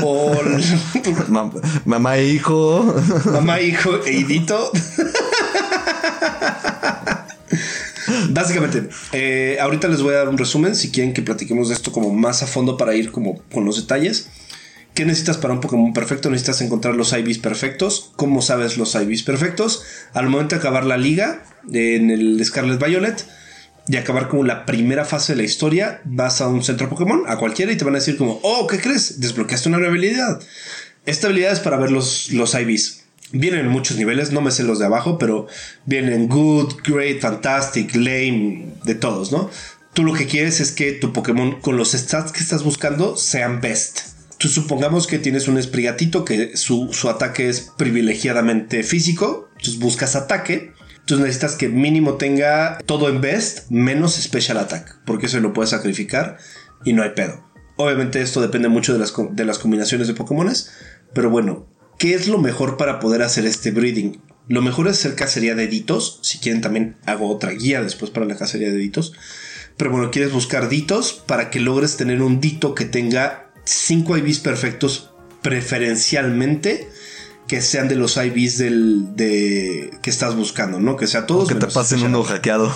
o. 0.04 0.34
mamá 1.86 2.18
e 2.18 2.26
hijo. 2.26 2.96
Mamá, 3.26 3.62
hijo 3.62 3.92
e 4.04 4.24
Dito. 4.24 4.72
Básicamente, 8.34 8.88
eh, 9.12 9.58
ahorita 9.60 9.88
les 9.88 10.02
voy 10.02 10.14
a 10.14 10.18
dar 10.18 10.30
un 10.30 10.38
resumen 10.38 10.76
si 10.76 10.92
quieren 10.92 11.14
que 11.14 11.22
platiquemos 11.22 11.68
de 11.68 11.76
esto 11.76 11.92
como 11.92 12.14
más 12.14 12.44
a 12.44 12.48
fondo 12.48 12.78
para 12.78 12.96
ir 12.96 13.12
como 13.12 13.42
con 13.52 13.66
los 13.66 13.76
detalles. 13.76 14.30
¿Qué 14.94 15.06
necesitas 15.06 15.38
para 15.38 15.54
un 15.54 15.62
Pokémon 15.62 15.94
perfecto? 15.94 16.30
Necesitas 16.30 16.62
encontrar 16.62 16.96
los 16.96 17.14
IVs 17.14 17.38
perfectos. 17.40 18.12
¿Cómo 18.16 18.42
sabes 18.42 18.78
los 18.78 18.96
IVs 18.96 19.24
perfectos? 19.24 19.84
Al 20.14 20.30
momento 20.30 20.56
de 20.56 20.60
acabar 20.60 20.86
la 20.86 20.98
liga 20.98 21.44
en 21.72 22.10
el 22.10 22.44
Scarlet 22.44 22.84
Violet 22.84 23.26
y 23.88 23.98
acabar 23.98 24.28
como 24.28 24.44
la 24.44 24.66
primera 24.66 25.06
fase 25.06 25.34
de 25.34 25.38
la 25.38 25.44
historia, 25.44 26.02
vas 26.06 26.40
a 26.42 26.48
un 26.48 26.64
centro 26.64 26.90
Pokémon, 26.90 27.24
a 27.28 27.38
cualquiera, 27.38 27.72
y 27.72 27.78
te 27.78 27.84
van 27.84 27.96
a 27.96 28.00
decir 28.00 28.18
como, 28.18 28.40
oh, 28.44 28.68
¿qué 28.68 28.80
crees? 28.80 29.20
Desbloqueaste 29.20 29.70
una 29.70 29.80
nueva 29.80 29.92
habilidad. 29.92 30.42
Esta 31.06 31.28
habilidad 31.28 31.54
es 31.54 31.60
para 31.60 31.78
ver 31.78 31.92
los, 31.92 32.32
los 32.32 32.54
IVs. 32.54 33.01
Vienen 33.32 33.62
en 33.62 33.70
muchos 33.70 33.98
niveles, 33.98 34.32
no 34.32 34.42
me 34.42 34.52
sé 34.52 34.64
los 34.64 34.80
de 34.80 34.86
abajo, 34.86 35.18
pero 35.18 35.48
vienen 35.86 36.28
good, 36.28 36.74
great, 36.84 37.22
fantastic, 37.22 37.96
lame, 37.96 38.74
de 38.84 38.96
todos, 38.96 39.32
¿no? 39.32 39.50
Tú 39.94 40.04
lo 40.04 40.14
que 40.14 40.28
quieres 40.28 40.60
es 40.60 40.72
que 40.72 40.94
tu 40.94 41.14
Pokémon 41.14 41.60
con 41.60 41.78
los 41.78 41.92
stats 41.92 42.32
que 42.32 42.40
estás 42.40 42.64
buscando 42.64 43.18
sean 43.18 43.62
best. 43.62 44.00
Tú 44.38 44.48
supongamos 44.48 45.06
que 45.06 45.20
tienes 45.20 45.48
un 45.48 45.62
Sprigatito 45.62 46.26
que 46.26 46.58
su, 46.58 46.92
su 46.94 47.10
ataque 47.10 47.48
es 47.48 47.72
privilegiadamente 47.78 48.84
físico, 48.84 49.50
entonces 49.58 49.80
buscas 49.80 50.16
ataque, 50.16 50.74
entonces 51.02 51.26
necesitas 51.26 51.56
que 51.56 51.68
mínimo 51.70 52.16
tenga 52.16 52.80
todo 52.86 53.10
en 53.10 53.22
best 53.22 53.70
menos 53.70 54.14
special 54.16 54.58
attack, 54.58 55.00
porque 55.06 55.26
eso 55.26 55.40
lo 55.40 55.54
puedes 55.54 55.72
sacrificar 55.72 56.38
y 56.86 56.94
no 56.94 57.04
hay 57.04 57.12
pedo. 57.12 57.44
Obviamente 57.76 58.22
esto 58.22 58.42
depende 58.42 58.70
mucho 58.70 58.94
de 58.94 59.00
las, 59.00 59.14
de 59.32 59.46
las 59.46 59.60
combinaciones 59.60 60.08
de 60.08 60.14
Pokémones, 60.14 60.72
pero 61.14 61.30
bueno, 61.30 61.68
¿qué 62.02 62.16
es 62.16 62.28
lo 62.28 62.40
mejor 62.40 62.78
para 62.78 63.00
poder 63.00 63.22
hacer 63.22 63.46
este 63.46 63.70
breeding? 63.70 64.20
Lo 64.48 64.64
mejor 64.64 64.88
es 64.88 64.98
hacer 64.98 65.14
cacería 65.14 65.54
de 65.54 65.68
ditos. 65.68 66.18
Si 66.24 66.40
quieren 66.40 66.60
también 66.60 66.98
hago 67.06 67.30
otra 67.30 67.52
guía 67.52 67.84
después 67.84 68.10
para 68.10 68.26
la 68.26 68.36
cacería 68.36 68.72
de 68.72 68.78
ditos. 68.78 69.14
Pero 69.78 69.92
bueno, 69.92 70.10
quieres 70.10 70.32
buscar 70.32 70.68
ditos 70.68 71.14
para 71.14 71.52
que 71.52 71.60
logres 71.60 71.98
tener 71.98 72.24
un 72.24 72.42
dito 72.42 72.74
que 72.74 72.86
tenga 72.86 73.52
5 73.66 74.18
IVs 74.18 74.40
perfectos 74.40 75.12
preferencialmente 75.44 76.90
que 77.48 77.62
sean 77.62 77.88
de 77.88 77.96
los 77.96 78.18
IVs 78.18 78.58
del, 78.58 79.16
de, 79.16 79.92
que 80.02 80.10
estás 80.10 80.36
buscando, 80.36 80.80
¿no? 80.80 80.98
Que 80.98 81.06
sea 81.06 81.28
todos. 81.28 81.44
O 81.44 81.48
que 81.48 81.56
te 81.56 81.68
pasen 81.68 82.02
uno 82.02 82.24
hackeado. 82.24 82.76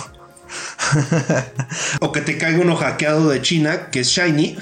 o 2.00 2.12
que 2.12 2.20
te 2.20 2.38
caiga 2.38 2.60
uno 2.60 2.76
hackeado 2.76 3.28
de 3.28 3.42
China 3.42 3.90
que 3.90 4.00
es 4.00 4.08
Shiny 4.08 4.56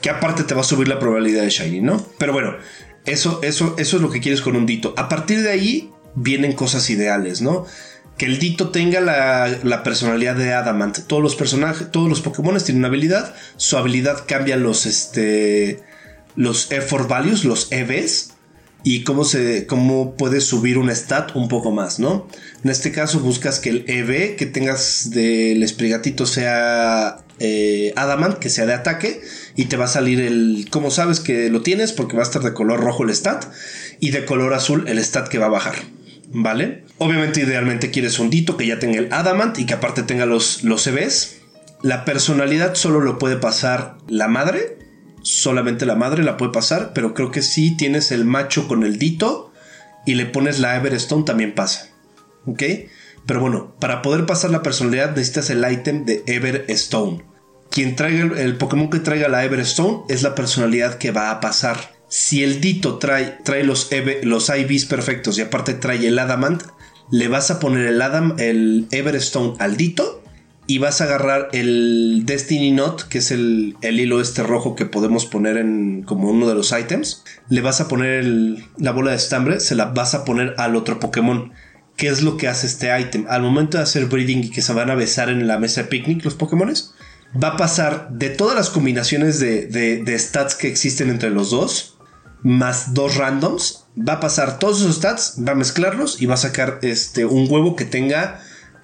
que 0.00 0.08
aparte 0.08 0.44
te 0.44 0.54
va 0.54 0.62
a 0.62 0.64
subir 0.64 0.88
la 0.88 0.98
probabilidad 0.98 1.42
de 1.42 1.50
Shiny, 1.50 1.82
¿no? 1.82 2.02
Pero 2.16 2.32
bueno, 2.32 2.56
eso, 3.06 3.40
eso, 3.42 3.74
eso 3.78 3.96
es 3.96 4.02
lo 4.02 4.10
que 4.10 4.20
quieres 4.20 4.40
con 4.40 4.56
un 4.56 4.66
Dito. 4.66 4.94
A 4.96 5.08
partir 5.08 5.42
de 5.42 5.50
ahí 5.50 5.90
vienen 6.14 6.52
cosas 6.52 6.90
ideales, 6.90 7.40
¿no? 7.40 7.66
Que 8.18 8.26
el 8.26 8.38
Dito 8.38 8.70
tenga 8.70 9.00
la, 9.00 9.82
personalidad 9.82 10.36
de 10.36 10.52
Adamant. 10.52 10.98
Todos 11.06 11.22
los 11.22 11.36
personajes, 11.36 11.90
todos 11.90 12.08
los 12.08 12.20
Pokémon 12.20 12.56
tienen 12.58 12.78
una 12.78 12.88
habilidad. 12.88 13.34
Su 13.56 13.78
habilidad 13.78 14.24
cambia 14.26 14.56
los, 14.56 14.84
este, 14.84 15.82
los 16.36 16.70
effort 16.70 17.08
values, 17.08 17.44
los 17.44 17.72
EVs. 17.72 18.34
Y 18.82 19.04
cómo, 19.04 19.24
se, 19.24 19.66
cómo 19.66 20.14
puedes 20.16 20.44
subir 20.44 20.78
un 20.78 20.90
stat 20.90 21.36
un 21.36 21.48
poco 21.48 21.70
más, 21.70 21.98
¿no? 21.98 22.26
En 22.64 22.70
este 22.70 22.92
caso 22.92 23.20
buscas 23.20 23.60
que 23.60 23.70
el 23.70 23.84
EV 23.86 24.36
que 24.36 24.46
tengas 24.46 25.10
del 25.10 25.62
Esprigatito 25.62 26.24
sea 26.24 27.18
eh, 27.38 27.92
Adamant, 27.96 28.38
que 28.38 28.50
sea 28.50 28.66
de 28.66 28.74
ataque, 28.74 29.22
y 29.56 29.66
te 29.66 29.76
va 29.76 29.86
a 29.86 29.88
salir 29.88 30.20
el. 30.20 30.66
¿Cómo 30.70 30.90
sabes 30.90 31.20
que 31.20 31.50
lo 31.50 31.62
tienes? 31.62 31.92
Porque 31.92 32.16
va 32.16 32.22
a 32.22 32.26
estar 32.26 32.42
de 32.42 32.52
color 32.52 32.80
rojo 32.80 33.02
el 33.04 33.14
stat 33.14 33.46
y 33.98 34.10
de 34.10 34.24
color 34.24 34.54
azul 34.54 34.84
el 34.88 34.98
stat 34.98 35.28
que 35.28 35.38
va 35.38 35.46
a 35.46 35.50
bajar. 35.50 35.74
¿Vale? 36.32 36.84
Obviamente, 36.98 37.40
idealmente 37.40 37.90
quieres 37.90 38.18
un 38.18 38.30
dito 38.30 38.56
que 38.56 38.66
ya 38.66 38.78
tenga 38.78 38.98
el 38.98 39.12
Adamant 39.12 39.58
y 39.58 39.66
que 39.66 39.74
aparte 39.74 40.02
tenga 40.02 40.26
los, 40.26 40.62
los 40.64 40.84
CVs. 40.84 41.38
La 41.82 42.04
personalidad 42.04 42.74
solo 42.74 43.00
lo 43.00 43.18
puede 43.18 43.36
pasar 43.36 43.96
la 44.06 44.28
madre. 44.28 44.78
Solamente 45.22 45.86
la 45.86 45.96
madre 45.96 46.22
la 46.22 46.36
puede 46.36 46.52
pasar, 46.52 46.92
pero 46.94 47.14
creo 47.14 47.30
que 47.30 47.42
si 47.42 47.76
tienes 47.76 48.10
el 48.10 48.24
macho 48.24 48.68
con 48.68 48.84
el 48.84 48.98
dito 48.98 49.52
y 50.06 50.14
le 50.14 50.26
pones 50.26 50.60
la 50.60 50.76
Everstone 50.76 51.24
también 51.24 51.54
pasa. 51.54 51.88
¿Ok? 52.46 52.62
Pero 53.26 53.40
bueno, 53.40 53.74
para 53.78 54.02
poder 54.02 54.26
pasar 54.26 54.50
la 54.50 54.62
personalidad 54.62 55.10
necesitas 55.10 55.50
el 55.50 55.64
ítem 55.70 56.04
de 56.04 56.22
Everstone 56.26 57.30
quien 57.70 57.96
traiga 57.96 58.40
el, 58.40 58.56
Pokémon 58.56 58.90
que 58.90 58.98
traiga 58.98 59.28
la 59.28 59.44
Everstone 59.44 60.02
es 60.08 60.22
la 60.22 60.34
personalidad 60.34 60.98
que 60.98 61.12
va 61.12 61.30
a 61.30 61.40
pasar. 61.40 61.94
Si 62.08 62.42
el 62.42 62.60
Dito 62.60 62.98
trae, 62.98 63.38
los, 63.62 63.88
los 64.22 64.48
IVs 64.48 64.84
perfectos 64.86 65.38
y 65.38 65.42
aparte 65.42 65.74
trae 65.74 66.06
el 66.06 66.18
Adamant, 66.18 66.62
le 67.12 67.28
vas 67.28 67.50
a 67.50 67.60
poner 67.60 67.86
el, 67.86 68.02
Adam, 68.02 68.34
el 68.38 68.88
Everstone 68.90 69.54
al 69.60 69.76
Dito 69.76 70.19
y 70.70 70.78
vas 70.78 71.00
a 71.00 71.04
agarrar 71.04 71.48
el 71.50 72.22
Destiny 72.26 72.70
Knot, 72.70 73.08
que 73.08 73.18
es 73.18 73.32
el, 73.32 73.76
hilo 73.82 74.20
este 74.20 74.44
rojo 74.44 74.76
que 74.76 74.86
podemos 74.86 75.26
poner 75.26 75.56
en 75.56 76.04
como 76.04 76.30
uno 76.30 76.48
de 76.48 76.54
los 76.54 76.70
items. 76.70 77.24
Le 77.48 77.60
vas 77.60 77.80
a 77.80 77.88
poner 77.88 78.24
la 78.78 78.92
bola 78.92 79.10
de 79.10 79.16
estambre, 79.16 79.58
se 79.58 79.74
la 79.74 79.86
vas 79.86 80.14
a 80.14 80.24
poner 80.24 80.54
al 80.58 80.76
otro 80.76 81.00
Pokémon. 81.00 81.50
¿Qué 81.96 82.06
es 82.06 82.22
lo 82.22 82.36
que 82.36 82.46
hace 82.46 82.68
este 82.68 82.96
item? 83.00 83.26
Al 83.28 83.42
momento 83.42 83.78
de 83.78 83.82
hacer 83.82 84.06
breeding 84.06 84.44
y 84.44 84.50
que 84.50 84.62
se 84.62 84.72
van 84.72 84.90
a 84.90 84.94
besar 84.94 85.28
en 85.28 85.48
la 85.48 85.58
mesa 85.58 85.82
de 85.82 85.88
picnic 85.88 86.24
los 86.24 86.36
Pokémones, 86.36 86.94
va 87.34 87.48
a 87.48 87.56
pasar 87.56 88.08
de 88.12 88.30
todas 88.30 88.54
las 88.54 88.70
combinaciones 88.70 89.40
de, 89.40 90.18
stats 90.20 90.54
que 90.54 90.68
existen 90.68 91.10
entre 91.10 91.30
los 91.30 91.50
dos, 91.50 91.98
más 92.44 92.94
dos 92.94 93.16
randoms, 93.16 93.86
va 93.98 94.12
a 94.12 94.20
pasar 94.20 94.60
todos 94.60 94.82
esos 94.82 94.98
stats, 94.98 95.34
va 95.44 95.50
a 95.50 95.56
mezclarlos 95.56 96.22
y 96.22 96.26
va 96.26 96.34
a 96.34 96.36
sacar 96.36 96.78
este, 96.82 97.24
un 97.24 97.50
huevo 97.50 97.74
que 97.74 97.86
tenga 97.86 98.40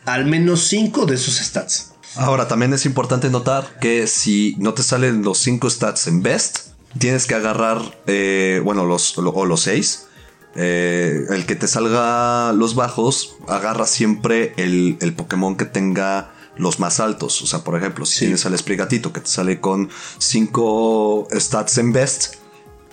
al 0.07 0.24
menos 0.24 0.68
cinco 0.68 1.04
de 1.04 1.16
esos 1.16 1.36
stats. 1.36 1.92
Ahora, 2.16 2.48
también 2.48 2.72
es 2.72 2.86
importante 2.86 3.28
notar 3.28 3.78
que 3.80 4.07
si 4.07 4.57
no 4.59 4.72
te 4.72 4.82
salen 4.82 5.22
los 5.22 5.38
cinco 5.38 5.68
stats 5.68 6.07
en 6.07 6.22
best, 6.22 6.68
tienes 6.98 7.26
que 7.26 7.34
agarrar, 7.34 7.82
eh, 8.07 8.62
bueno, 8.64 8.86
los, 8.86 9.18
o 9.18 9.44
los 9.44 9.61
seis. 9.61 10.07
Eh, 10.54 11.26
el 11.28 11.44
que 11.44 11.54
te 11.54 11.68
salga 11.68 12.54
los 12.54 12.74
bajos, 12.74 13.36
agarra 13.46 13.86
siempre 13.86 14.54
el, 14.57 14.96
el 15.00 15.12
Pokémon 15.12 15.57
que 15.57 15.66
tenga 15.66 16.32
los 16.57 16.80
más 16.80 17.00
altos. 17.00 17.42
O 17.42 17.46
sea, 17.46 17.64
por 17.64 17.76
ejemplo, 17.76 18.07
si 18.07 18.20
tienes 18.20 18.46
al 18.46 18.54
Esprigatito 18.54 19.12
que 19.12 19.20
te 19.20 19.28
sale 19.28 19.61
con 19.61 19.90
5 20.18 21.28
stats 21.32 21.78
en 21.78 21.92
best 21.92 22.36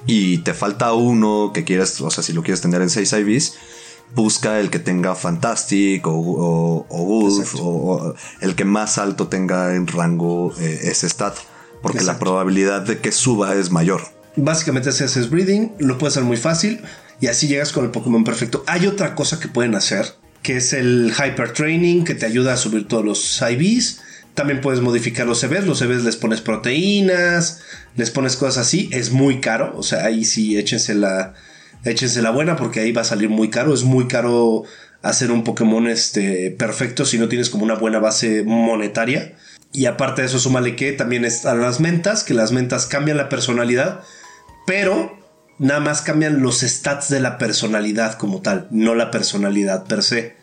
y 0.05 0.39
te 0.39 0.53
falta 0.53 0.93
uno 0.93 1.51
que 1.53 1.63
quieres, 1.63 2.01
o 2.01 2.09
sea, 2.09 2.23
si 2.23 2.33
lo 2.33 2.43
quieres 2.43 2.59
tener 2.59 2.81
en 2.81 2.89
6 2.89 3.13
IVs, 3.13 3.55
busca 4.15 4.59
el 4.59 4.69
que 4.69 4.79
tenga 4.79 5.15
Fantastic 5.15 6.05
o, 6.07 6.13
o, 6.13 6.85
o 6.89 8.15
el 8.41 8.55
que 8.55 8.65
más 8.65 8.97
alto 8.97 9.27
tenga 9.27 9.75
en 9.75 9.87
rango 9.87 10.53
eh, 10.59 10.79
ese 10.83 11.09
stat. 11.09 11.35
Porque 11.81 12.03
la 12.03 12.17
probabilidad 12.17 12.81
de 12.83 12.99
que 12.99 13.11
suba 13.11 13.55
es 13.55 13.69
mayor. 13.69 14.01
Básicamente 14.37 14.91
si 14.93 15.03
haces 15.03 15.29
breeding, 15.29 15.73
lo 15.79 15.97
puedes 15.97 16.13
hacer 16.13 16.23
muy 16.23 16.37
fácil 16.37 16.81
y 17.19 17.27
así 17.27 17.47
llegas 17.47 17.73
con 17.73 17.83
el 17.83 17.91
Pokémon 17.91 18.23
perfecto. 18.23 18.63
Hay 18.67 18.87
otra 18.87 19.15
cosa 19.15 19.39
que 19.39 19.49
pueden 19.49 19.75
hacer 19.75 20.15
que 20.43 20.57
es 20.57 20.73
el 20.73 21.11
Hyper 21.11 21.53
Training, 21.53 22.03
que 22.03 22.13
te 22.13 22.25
ayuda 22.25 22.53
a 22.53 22.57
subir 22.57 22.87
todos 22.87 23.03
los 23.03 23.41
IVs. 23.41 24.01
También 24.35 24.61
puedes 24.61 24.81
modificar 24.81 25.25
los 25.25 25.43
EVs, 25.43 25.65
los 25.65 25.81
EVs 25.81 26.03
les 26.03 26.17
pones 26.17 26.41
proteínas, 26.41 27.61
les 27.95 28.11
pones 28.11 28.35
cosas 28.35 28.67
así, 28.67 28.89
es 28.91 29.11
muy 29.11 29.39
caro, 29.39 29.73
o 29.77 29.83
sea, 29.83 30.05
ahí 30.05 30.25
sí 30.25 30.57
échense 30.57 30.95
la, 30.95 31.35
échense 31.83 32.21
la 32.21 32.31
buena 32.31 32.55
porque 32.55 32.79
ahí 32.79 32.91
va 32.91 33.01
a 33.01 33.05
salir 33.05 33.29
muy 33.29 33.49
caro, 33.49 33.73
es 33.73 33.83
muy 33.83 34.07
caro 34.07 34.63
hacer 35.01 35.31
un 35.31 35.43
Pokémon 35.43 35.87
este, 35.87 36.51
perfecto 36.51 37.05
si 37.05 37.17
no 37.17 37.27
tienes 37.27 37.49
como 37.49 37.63
una 37.63 37.75
buena 37.75 37.99
base 37.99 38.43
monetaria. 38.43 39.35
Y 39.73 39.85
aparte 39.87 40.21
de 40.21 40.27
eso, 40.27 40.39
súmale 40.39 40.75
que 40.75 40.93
también 40.93 41.25
están 41.25 41.61
las 41.61 41.79
mentas, 41.79 42.23
que 42.23 42.33
las 42.33 42.51
mentas 42.51 42.85
cambian 42.85 43.17
la 43.17 43.27
personalidad, 43.27 44.01
pero 44.67 45.17
nada 45.57 45.79
más 45.79 46.01
cambian 46.01 46.41
los 46.41 46.61
stats 46.61 47.09
de 47.09 47.19
la 47.19 47.37
personalidad 47.37 48.13
como 48.17 48.41
tal, 48.41 48.67
no 48.71 48.95
la 48.95 49.11
personalidad 49.11 49.85
per 49.85 50.03
se. 50.03 50.35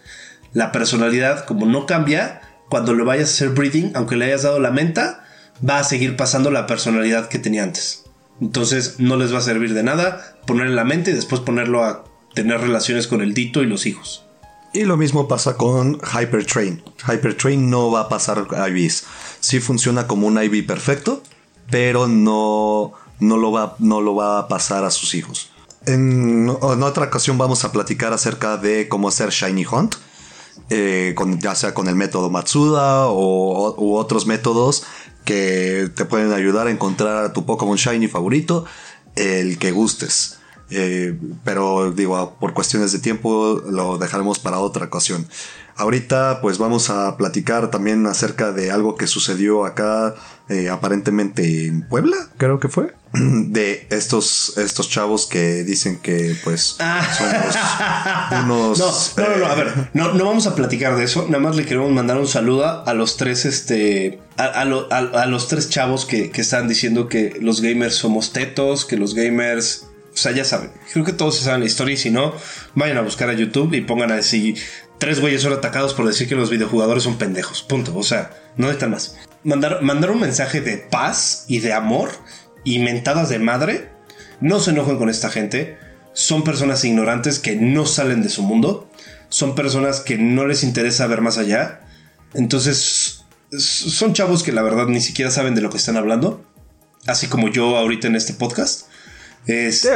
La 0.52 0.72
personalidad, 0.72 1.44
como 1.44 1.64
no 1.64 1.86
cambia, 1.86 2.40
cuando 2.68 2.92
lo 2.92 3.04
vayas 3.04 3.28
a 3.28 3.32
hacer 3.32 3.48
breeding, 3.50 3.92
aunque 3.94 4.16
le 4.16 4.26
hayas 4.26 4.42
dado 4.42 4.58
la 4.58 4.72
menta, 4.72 5.24
va 5.66 5.78
a 5.78 5.84
seguir 5.84 6.16
pasando 6.16 6.50
la 6.50 6.66
personalidad 6.66 7.28
que 7.28 7.38
tenía 7.38 7.62
antes. 7.62 7.99
Entonces 8.40 8.96
no 8.98 9.16
les 9.16 9.32
va 9.32 9.38
a 9.38 9.42
servir 9.42 9.74
de 9.74 9.82
nada 9.82 10.36
ponerle 10.46 10.74
la 10.74 10.84
mente 10.84 11.10
y 11.10 11.14
después 11.14 11.40
ponerlo 11.40 11.84
a 11.84 12.04
tener 12.34 12.60
relaciones 12.60 13.06
con 13.06 13.20
el 13.20 13.34
dito 13.34 13.62
y 13.62 13.66
los 13.66 13.86
hijos. 13.86 14.24
Y 14.72 14.84
lo 14.84 14.96
mismo 14.96 15.26
pasa 15.26 15.56
con 15.56 16.00
Hypertrain. 16.00 16.82
Hypertrain 17.06 17.70
no 17.70 17.90
va 17.90 18.02
a 18.02 18.08
pasar 18.08 18.46
IVs. 18.68 19.04
Sí 19.40 19.60
funciona 19.60 20.06
como 20.06 20.28
un 20.28 20.40
IV 20.40 20.64
perfecto, 20.64 21.22
pero 21.70 22.06
no, 22.06 22.92
no 23.18 23.36
lo 23.36 23.50
va, 23.50 23.74
no 23.78 24.00
lo 24.00 24.14
va 24.14 24.38
a 24.38 24.48
pasar 24.48 24.84
a 24.84 24.90
sus 24.90 25.14
hijos. 25.14 25.50
En, 25.86 26.48
otra 26.48 27.06
ocasión 27.06 27.38
vamos 27.38 27.64
a 27.64 27.72
platicar 27.72 28.12
acerca 28.12 28.56
de 28.58 28.88
cómo 28.88 29.08
hacer 29.08 29.30
Shiny 29.30 29.64
Hunt, 29.64 29.96
eh, 30.68 31.14
ya 31.38 31.54
sea 31.54 31.74
con 31.74 31.88
el 31.88 31.96
método 31.96 32.30
Matsuda 32.30 33.08
o, 33.08 33.74
u 33.76 33.96
otros 33.96 34.26
métodos 34.26 34.84
que 35.24 35.90
te 35.94 36.04
pueden 36.04 36.32
ayudar 36.32 36.66
a 36.66 36.70
encontrar 36.70 37.24
a 37.24 37.32
tu 37.32 37.44
Pokémon 37.44 37.76
Shiny 37.76 38.08
favorito, 38.08 38.64
el 39.16 39.58
que 39.58 39.72
gustes. 39.72 40.38
Eh, 40.70 41.18
pero 41.42 41.90
digo, 41.90 42.36
por 42.38 42.54
cuestiones 42.54 42.92
de 42.92 43.00
tiempo 43.00 43.60
lo 43.68 43.98
dejaremos 43.98 44.38
para 44.38 44.60
otra 44.60 44.86
ocasión. 44.86 45.26
Ahorita 45.80 46.40
pues 46.42 46.58
vamos 46.58 46.90
a 46.90 47.16
platicar 47.16 47.70
también 47.70 48.06
acerca 48.06 48.52
de 48.52 48.70
algo 48.70 48.96
que 48.96 49.06
sucedió 49.06 49.64
acá 49.64 50.14
eh, 50.50 50.68
aparentemente 50.68 51.66
en 51.66 51.88
Puebla, 51.88 52.16
creo 52.36 52.60
que 52.60 52.68
fue. 52.68 52.92
De 53.14 53.86
estos, 53.88 54.58
estos 54.58 54.90
chavos 54.90 55.26
que 55.26 55.64
dicen 55.64 55.98
que 55.98 56.36
pues 56.44 56.76
somos 57.16 57.56
unos... 58.44 58.78
No, 59.16 59.28
no, 59.28 59.36
no, 59.38 59.46
a 59.46 59.54
ver, 59.54 59.90
no, 59.94 60.12
no 60.12 60.26
vamos 60.26 60.46
a 60.46 60.54
platicar 60.54 60.96
de 60.96 61.04
eso, 61.04 61.24
nada 61.28 61.38
más 61.38 61.56
le 61.56 61.64
queremos 61.64 61.90
mandar 61.92 62.18
un 62.18 62.28
saludo 62.28 62.86
a 62.86 62.92
los 62.92 63.16
tres, 63.16 63.46
este, 63.46 64.20
a, 64.36 64.66
los 64.66 65.48
tres 65.48 65.70
chavos 65.70 66.04
que, 66.04 66.30
que 66.30 66.42
están 66.42 66.68
diciendo 66.68 67.08
que 67.08 67.38
los 67.40 67.62
gamers 67.62 67.94
somos 67.94 68.34
tetos, 68.34 68.84
que 68.84 68.98
los 68.98 69.14
gamers 69.14 69.86
O 70.12 70.16
sea, 70.16 70.32
ya 70.32 70.44
saben. 70.44 70.72
Creo 70.92 71.04
que 71.04 71.12
todos 71.12 71.38
saben 71.38 71.60
la 71.60 71.66
historia 71.66 71.94
y 71.94 71.96
si 71.96 72.10
no, 72.10 72.34
vayan 72.74 72.98
a 72.98 73.00
buscar 73.00 73.30
a 73.30 73.32
YouTube 73.32 73.72
y 73.72 73.80
pongan 73.80 74.12
así 74.12 74.56
tres 75.00 75.18
güeyes 75.18 75.42
son 75.42 75.52
atacados 75.52 75.94
por 75.94 76.06
decir 76.06 76.28
que 76.28 76.36
los 76.36 76.50
videojugadores 76.50 77.02
son 77.02 77.18
pendejos. 77.18 77.62
Punto. 77.62 77.96
O 77.96 78.04
sea, 78.04 78.30
no 78.56 78.66
necesitan 78.66 78.92
más. 78.92 79.16
Mandar, 79.42 79.82
mandar 79.82 80.12
un 80.12 80.20
mensaje 80.20 80.60
de 80.60 80.76
paz 80.76 81.46
y 81.48 81.58
de 81.58 81.72
amor 81.72 82.10
y 82.62 82.78
mentadas 82.78 83.28
de 83.30 83.40
madre. 83.40 83.88
No 84.40 84.60
se 84.60 84.70
enojen 84.70 84.98
con 84.98 85.08
esta 85.08 85.30
gente. 85.30 85.78
Son 86.12 86.44
personas 86.44 86.84
ignorantes 86.84 87.40
que 87.40 87.56
no 87.56 87.86
salen 87.86 88.22
de 88.22 88.28
su 88.28 88.42
mundo. 88.42 88.88
Son 89.30 89.54
personas 89.54 90.00
que 90.00 90.18
no 90.18 90.46
les 90.46 90.62
interesa 90.62 91.06
ver 91.06 91.22
más 91.22 91.38
allá. 91.38 91.80
Entonces, 92.34 93.24
son 93.56 94.12
chavos 94.12 94.42
que 94.42 94.52
la 94.52 94.62
verdad 94.62 94.86
ni 94.86 95.00
siquiera 95.00 95.30
saben 95.30 95.54
de 95.54 95.62
lo 95.62 95.70
que 95.70 95.78
están 95.78 95.96
hablando. 95.96 96.44
Así 97.06 97.26
como 97.26 97.48
yo 97.48 97.76
ahorita 97.76 98.06
en 98.06 98.16
este 98.16 98.34
podcast. 98.34 98.89
Este... 99.46 99.90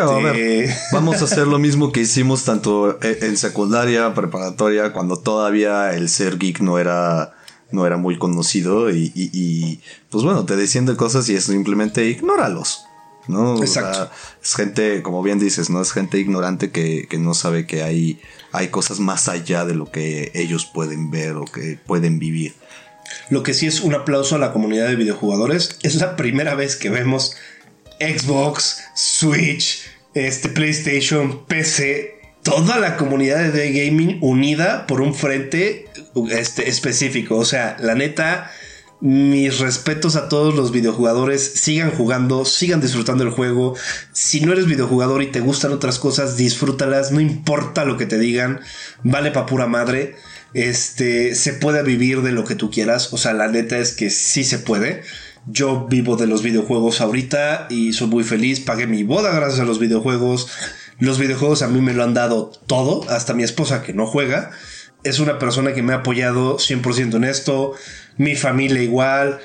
vamos 0.92 1.20
a 1.20 1.24
hacer 1.24 1.46
lo 1.46 1.58
mismo 1.60 1.92
que 1.92 2.00
hicimos 2.00 2.44
tanto 2.44 2.98
e, 3.02 3.18
en 3.22 3.36
secundaria, 3.36 4.14
preparatoria, 4.14 4.92
cuando 4.92 5.16
todavía 5.16 5.94
el 5.94 6.08
ser 6.08 6.38
geek 6.38 6.60
no 6.60 6.78
era, 6.78 7.34
no 7.70 7.86
era 7.86 7.96
muy 7.96 8.18
conocido 8.18 8.90
y, 8.90 9.80
pues 10.10 10.24
bueno, 10.24 10.44
te 10.44 10.56
decían 10.56 10.86
cosas 10.96 11.28
y 11.28 11.34
es 11.34 11.44
simplemente 11.44 12.06
ignóralos. 12.06 12.86
¿no? 13.26 13.58
Exacto. 13.62 14.10
es 14.42 14.54
gente, 14.54 15.02
como 15.02 15.22
bien 15.22 15.38
dices, 15.38 15.70
¿no? 15.70 15.80
Es 15.80 15.92
gente 15.92 16.18
ignorante 16.18 16.70
que, 16.70 17.06
que, 17.08 17.16
no 17.16 17.32
sabe 17.32 17.66
que 17.66 17.82
hay, 17.82 18.20
hay 18.52 18.68
cosas 18.68 19.00
más 19.00 19.28
allá 19.30 19.64
de 19.64 19.74
lo 19.74 19.90
que 19.90 20.30
ellos 20.34 20.66
pueden 20.66 21.10
ver 21.10 21.36
o 21.36 21.46
que 21.46 21.78
pueden 21.86 22.18
vivir. 22.18 22.54
Lo 23.30 23.42
que 23.42 23.54
sí 23.54 23.66
es 23.66 23.80
un 23.80 23.94
aplauso 23.94 24.36
a 24.36 24.38
la 24.38 24.52
comunidad 24.52 24.88
de 24.88 24.96
videojugadores. 24.96 25.78
Es 25.82 25.94
la 25.96 26.16
primera 26.16 26.54
vez 26.54 26.76
que 26.76 26.90
vemos 26.90 27.36
Xbox, 28.00 28.82
Switch, 28.94 29.84
este, 30.14 30.48
PlayStation, 30.48 31.44
PC, 31.46 32.20
toda 32.42 32.78
la 32.78 32.96
comunidad 32.96 33.52
de 33.52 33.72
gaming 33.72 34.18
unida 34.20 34.86
por 34.86 35.00
un 35.00 35.14
frente 35.14 35.86
este, 36.30 36.68
específico. 36.68 37.36
O 37.36 37.44
sea, 37.44 37.76
la 37.80 37.94
neta, 37.94 38.50
mis 39.00 39.58
respetos 39.58 40.16
a 40.16 40.28
todos 40.28 40.54
los 40.54 40.70
videojugadores. 40.70 41.42
Sigan 41.56 41.90
jugando, 41.90 42.44
sigan 42.44 42.80
disfrutando 42.80 43.24
el 43.24 43.30
juego. 43.30 43.74
Si 44.12 44.40
no 44.40 44.52
eres 44.52 44.66
videojugador 44.66 45.22
y 45.22 45.32
te 45.32 45.40
gustan 45.40 45.72
otras 45.72 45.98
cosas, 45.98 46.36
disfrútalas. 46.36 47.12
No 47.12 47.20
importa 47.20 47.84
lo 47.84 47.96
que 47.96 48.06
te 48.06 48.18
digan, 48.18 48.60
vale 49.02 49.30
pa' 49.30 49.46
pura 49.46 49.66
madre. 49.66 50.16
Este, 50.52 51.34
se 51.34 51.52
puede 51.54 51.82
vivir 51.82 52.22
de 52.22 52.32
lo 52.32 52.44
que 52.44 52.54
tú 52.54 52.70
quieras. 52.70 53.12
O 53.12 53.18
sea, 53.18 53.32
la 53.32 53.48
neta 53.48 53.78
es 53.78 53.92
que 53.92 54.10
sí 54.10 54.44
se 54.44 54.58
puede. 54.58 55.02
Yo 55.46 55.86
vivo 55.88 56.16
de 56.16 56.26
los 56.26 56.42
videojuegos 56.42 57.00
ahorita 57.00 57.66
y 57.68 57.92
soy 57.92 58.08
muy 58.08 58.24
feliz. 58.24 58.60
Pagué 58.60 58.86
mi 58.86 59.02
boda 59.04 59.30
gracias 59.34 59.60
a 59.60 59.64
los 59.64 59.78
videojuegos. 59.78 60.48
Los 60.98 61.18
videojuegos 61.18 61.62
a 61.62 61.68
mí 61.68 61.80
me 61.80 61.92
lo 61.92 62.02
han 62.02 62.14
dado 62.14 62.50
todo, 62.66 63.08
hasta 63.10 63.34
mi 63.34 63.42
esposa 63.42 63.82
que 63.82 63.92
no 63.92 64.06
juega. 64.06 64.52
Es 65.02 65.18
una 65.18 65.38
persona 65.38 65.74
que 65.74 65.82
me 65.82 65.92
ha 65.92 65.96
apoyado 65.96 66.56
100% 66.56 67.16
en 67.16 67.24
esto. 67.24 67.74
Mi 68.16 68.36
familia 68.36 68.82
igual. 68.82 69.38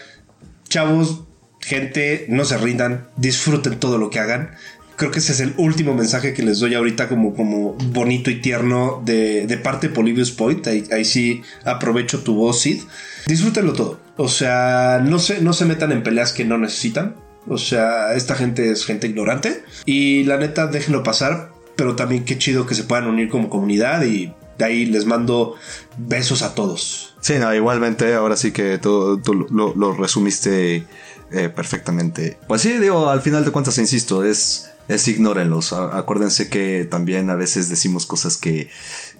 Chavos, 0.69 1.23
gente, 1.59 2.27
no 2.29 2.45
se 2.45 2.57
rindan. 2.57 3.09
Disfruten 3.17 3.77
todo 3.77 3.97
lo 3.97 4.09
que 4.09 4.19
hagan. 4.19 4.51
Creo 4.95 5.11
que 5.11 5.19
ese 5.19 5.33
es 5.33 5.41
el 5.41 5.53
último 5.57 5.93
mensaje 5.93 6.33
que 6.33 6.43
les 6.43 6.59
doy 6.59 6.75
ahorita 6.75 7.09
como, 7.09 7.33
como 7.33 7.73
bonito 7.73 8.31
y 8.31 8.41
tierno 8.41 9.01
de, 9.03 9.47
de 9.47 9.57
parte 9.57 9.89
de 9.89 9.95
Polybius 9.95 10.31
Point. 10.31 10.65
Ahí, 10.67 10.85
ahí 10.91 11.03
sí 11.03 11.41
aprovecho 11.65 12.19
tu 12.19 12.35
voz, 12.35 12.61
Sid. 12.61 12.83
Disfrútenlo 13.25 13.73
todo. 13.73 14.08
O 14.21 14.27
sea, 14.27 15.01
no 15.01 15.17
se, 15.17 15.41
no 15.41 15.53
se 15.53 15.63
metan 15.63 15.93
en 15.93 16.03
peleas 16.03 16.33
que 16.33 16.43
no 16.43 16.57
necesitan. 16.57 17.15
O 17.47 17.57
sea, 17.57 18.13
esta 18.15 18.35
gente 18.35 18.69
es 18.69 18.85
gente 18.85 19.07
ignorante. 19.07 19.63
Y 19.85 20.25
la 20.25 20.35
neta, 20.35 20.67
déjenlo 20.67 21.03
pasar. 21.03 21.53
Pero 21.77 21.95
también 21.95 22.25
qué 22.25 22.37
chido 22.37 22.65
que 22.65 22.75
se 22.75 22.83
puedan 22.83 23.07
unir 23.07 23.29
como 23.29 23.49
comunidad. 23.49 24.03
Y 24.03 24.33
de 24.57 24.65
ahí 24.65 24.85
les 24.85 25.05
mando 25.05 25.55
besos 25.97 26.41
a 26.41 26.53
todos. 26.53 27.15
Sí, 27.21 27.35
no, 27.39 27.55
igualmente, 27.55 28.13
ahora 28.13 28.35
sí 28.35 28.51
que 28.51 28.77
tú, 28.77 29.21
lo, 29.51 29.93
resumiste 29.93 30.85
eh, 31.31 31.47
perfectamente. 31.47 32.37
Pues 32.45 32.61
sí, 32.61 32.77
digo, 32.77 33.09
al 33.09 33.21
final 33.21 33.45
de 33.45 33.51
cuentas, 33.51 33.77
insisto, 33.77 34.25
es, 34.25 34.69
es 34.89 35.07
ignórenlos. 35.07 35.71
Acuérdense 35.71 36.49
que 36.49 36.85
también 36.91 37.29
a 37.29 37.35
veces 37.35 37.69
decimos 37.69 38.05
cosas 38.05 38.35
que 38.35 38.69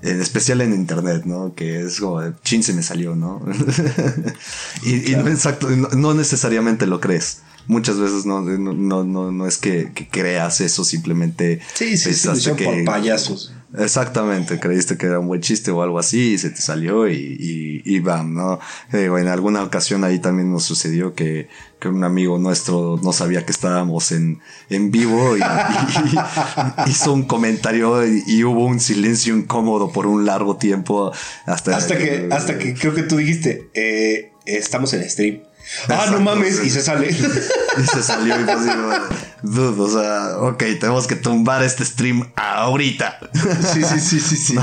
en 0.02 0.22
especial 0.22 0.62
en 0.62 0.74
internet, 0.74 1.24
¿no? 1.26 1.54
Que 1.56 1.82
es 1.82 2.00
como, 2.00 2.22
chin, 2.44 2.64
se 2.64 2.74
me 2.74 2.84
salió, 2.84 3.16
¿no? 3.16 3.42
y, 4.84 5.12
no, 5.16 5.28
exacto, 5.28 5.70
no, 5.70 6.14
necesariamente 6.14 6.86
lo 6.88 7.00
crees. 7.00 7.42
Muchas 7.68 8.00
veces 8.00 8.26
no, 8.26 8.42
no, 8.42 9.04
no, 9.04 9.32
no 9.32 9.46
es 9.46 9.58
que, 9.58 9.92
creas 10.10 10.62
eso, 10.62 10.84
simplemente. 10.84 11.60
Sí, 11.74 11.98
sí, 11.98 12.14
sí, 12.14 12.50
por 12.64 12.84
payasos. 12.86 13.54
Exactamente, 13.78 14.60
creíste 14.60 14.98
que 14.98 15.06
era 15.06 15.20
un 15.20 15.28
buen 15.28 15.42
chiste 15.42 15.70
o 15.70 15.84
algo 15.84 16.00
así 16.00 16.34
y 16.34 16.38
se 16.40 16.50
te 16.50 16.60
salió 16.60 17.08
y, 17.08 17.84
y, 17.86 18.00
bam, 18.00 18.34
¿no? 18.34 18.60
Eh, 18.92 19.06
en 19.06 19.28
alguna 19.28 19.62
ocasión 19.62 20.04
ahí 20.04 20.18
también 20.18 20.52
nos 20.52 20.64
sucedió 20.64 21.14
que, 21.14 21.50
que 21.80 21.88
un 21.88 22.04
amigo 22.04 22.40
nuestro 22.40 23.00
no 23.04 23.14
sabía 23.14 23.46
que 23.46 23.52
estábamos 23.52 24.12
en, 24.12 24.40
en 24.72 24.90
vivo 24.90 25.38
y, 25.38 25.42
hizo 26.90 27.14
un 27.14 27.24
comentario 27.24 28.04
y, 28.08 28.44
hubo 28.44 28.66
un 28.66 28.80
silencio 28.80 29.36
incómodo 29.36 29.92
por 29.92 30.08
un 30.08 30.26
largo 30.26 30.58
tiempo 30.58 31.12
hasta, 31.46 31.78
hasta 31.78 31.96
que, 31.96 32.28
hasta 32.32 32.58
que 32.58 32.74
creo 32.74 32.96
que 32.96 33.04
tú 33.04 33.18
dijiste, 33.18 33.70
eh, 33.76 34.32
estamos 34.46 34.94
en 34.94 35.08
stream. 35.08 35.42
Ah, 35.88 36.08
no 36.12 36.20
mames, 36.20 36.64
y 36.64 36.70
se 36.70 36.82
sale. 36.82 37.10
y 37.78 37.84
se 37.86 38.04
salió 38.04 38.40
y 38.40 38.44
pues 38.44 38.66
dude, 39.42 39.82
o 39.82 39.90
sea, 39.90 40.38
ok, 40.40 40.64
tenemos 40.80 41.08
que 41.08 41.16
tumbar 41.16 41.64
este 41.64 41.86
stream 41.86 42.30
ahorita. 42.36 43.20
sí, 43.74 43.84
sí, 43.84 44.00
sí, 44.00 44.20
sí, 44.20 44.36
sí. 44.36 44.56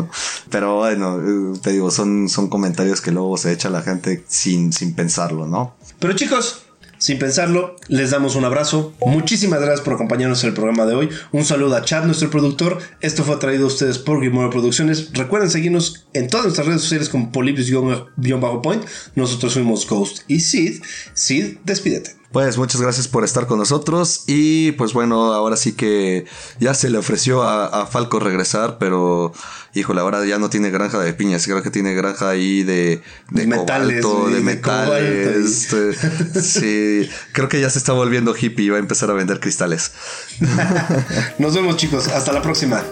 pero 0.50 0.76
bueno, 0.76 1.20
te 1.62 1.72
digo, 1.72 1.90
son, 1.90 2.28
son 2.28 2.48
comentarios 2.48 3.00
que 3.00 3.12
luego 3.12 3.36
se 3.36 3.52
echa 3.52 3.70
la 3.70 3.82
gente 3.82 4.24
sin, 4.26 4.72
sin 4.72 4.94
pensarlo, 4.94 5.46
¿no? 5.46 5.76
Pero 5.98 6.14
chicos, 6.14 6.63
sin 7.04 7.18
pensarlo, 7.18 7.76
les 7.88 8.12
damos 8.12 8.34
un 8.34 8.46
abrazo. 8.46 8.94
Muchísimas 9.04 9.60
gracias 9.60 9.82
por 9.82 9.92
acompañarnos 9.92 10.42
en 10.42 10.48
el 10.48 10.54
programa 10.54 10.86
de 10.86 10.94
hoy. 10.94 11.10
Un 11.32 11.44
saludo 11.44 11.76
a 11.76 11.84
Chad, 11.84 12.06
nuestro 12.06 12.30
productor. 12.30 12.78
Esto 13.02 13.24
fue 13.24 13.36
traído 13.36 13.64
a 13.64 13.66
ustedes 13.66 13.98
por 13.98 14.20
Grimora 14.20 14.48
Producciones. 14.48 15.10
Recuerden 15.12 15.50
seguirnos 15.50 16.06
en 16.14 16.28
todas 16.28 16.46
nuestras 16.46 16.66
redes 16.66 16.80
sociales 16.80 17.10
como 17.10 17.30
Polybius-Point. 17.30 18.86
Nosotros 19.16 19.52
fuimos 19.52 19.86
Ghost 19.86 20.22
y 20.28 20.40
Sid. 20.40 20.82
Sid, 21.12 21.58
despídete. 21.62 22.23
Pues 22.34 22.58
muchas 22.58 22.80
gracias 22.80 23.06
por 23.06 23.22
estar 23.22 23.46
con 23.46 23.60
nosotros 23.60 24.24
y 24.26 24.72
pues 24.72 24.92
bueno, 24.92 25.32
ahora 25.32 25.56
sí 25.56 25.74
que 25.74 26.26
ya 26.58 26.74
se 26.74 26.90
le 26.90 26.98
ofreció 26.98 27.44
a, 27.44 27.86
Falco 27.86 28.18
regresar, 28.18 28.76
pero 28.78 29.32
híjole, 29.72 30.00
ahora 30.00 30.24
ya 30.24 30.40
no 30.40 30.50
tiene 30.50 30.70
granja 30.70 30.98
de 30.98 31.14
piñas, 31.14 31.44
creo 31.44 31.62
que 31.62 31.70
tiene 31.70 31.94
granja 31.94 32.30
ahí 32.30 32.64
de, 32.64 33.02
de, 33.30 33.46
metales, 33.46 34.04
de, 34.04 34.40
metales. 34.40 35.72
Este, 35.72 36.42
sí, 36.42 37.08
creo 37.30 37.48
que 37.48 37.60
ya 37.60 37.70
se 37.70 37.78
está 37.78 37.92
volviendo 37.92 38.34
hippie 38.34 38.64
y 38.64 38.68
va 38.70 38.78
a 38.78 38.80
empezar 38.80 39.08
a 39.10 39.12
vender 39.12 39.38
cristales. 39.38 39.92
Nos 41.38 41.54
vemos 41.54 41.76
chicos, 41.76 42.08
hasta 42.08 42.32
la 42.32 42.42
próxima. 42.42 42.82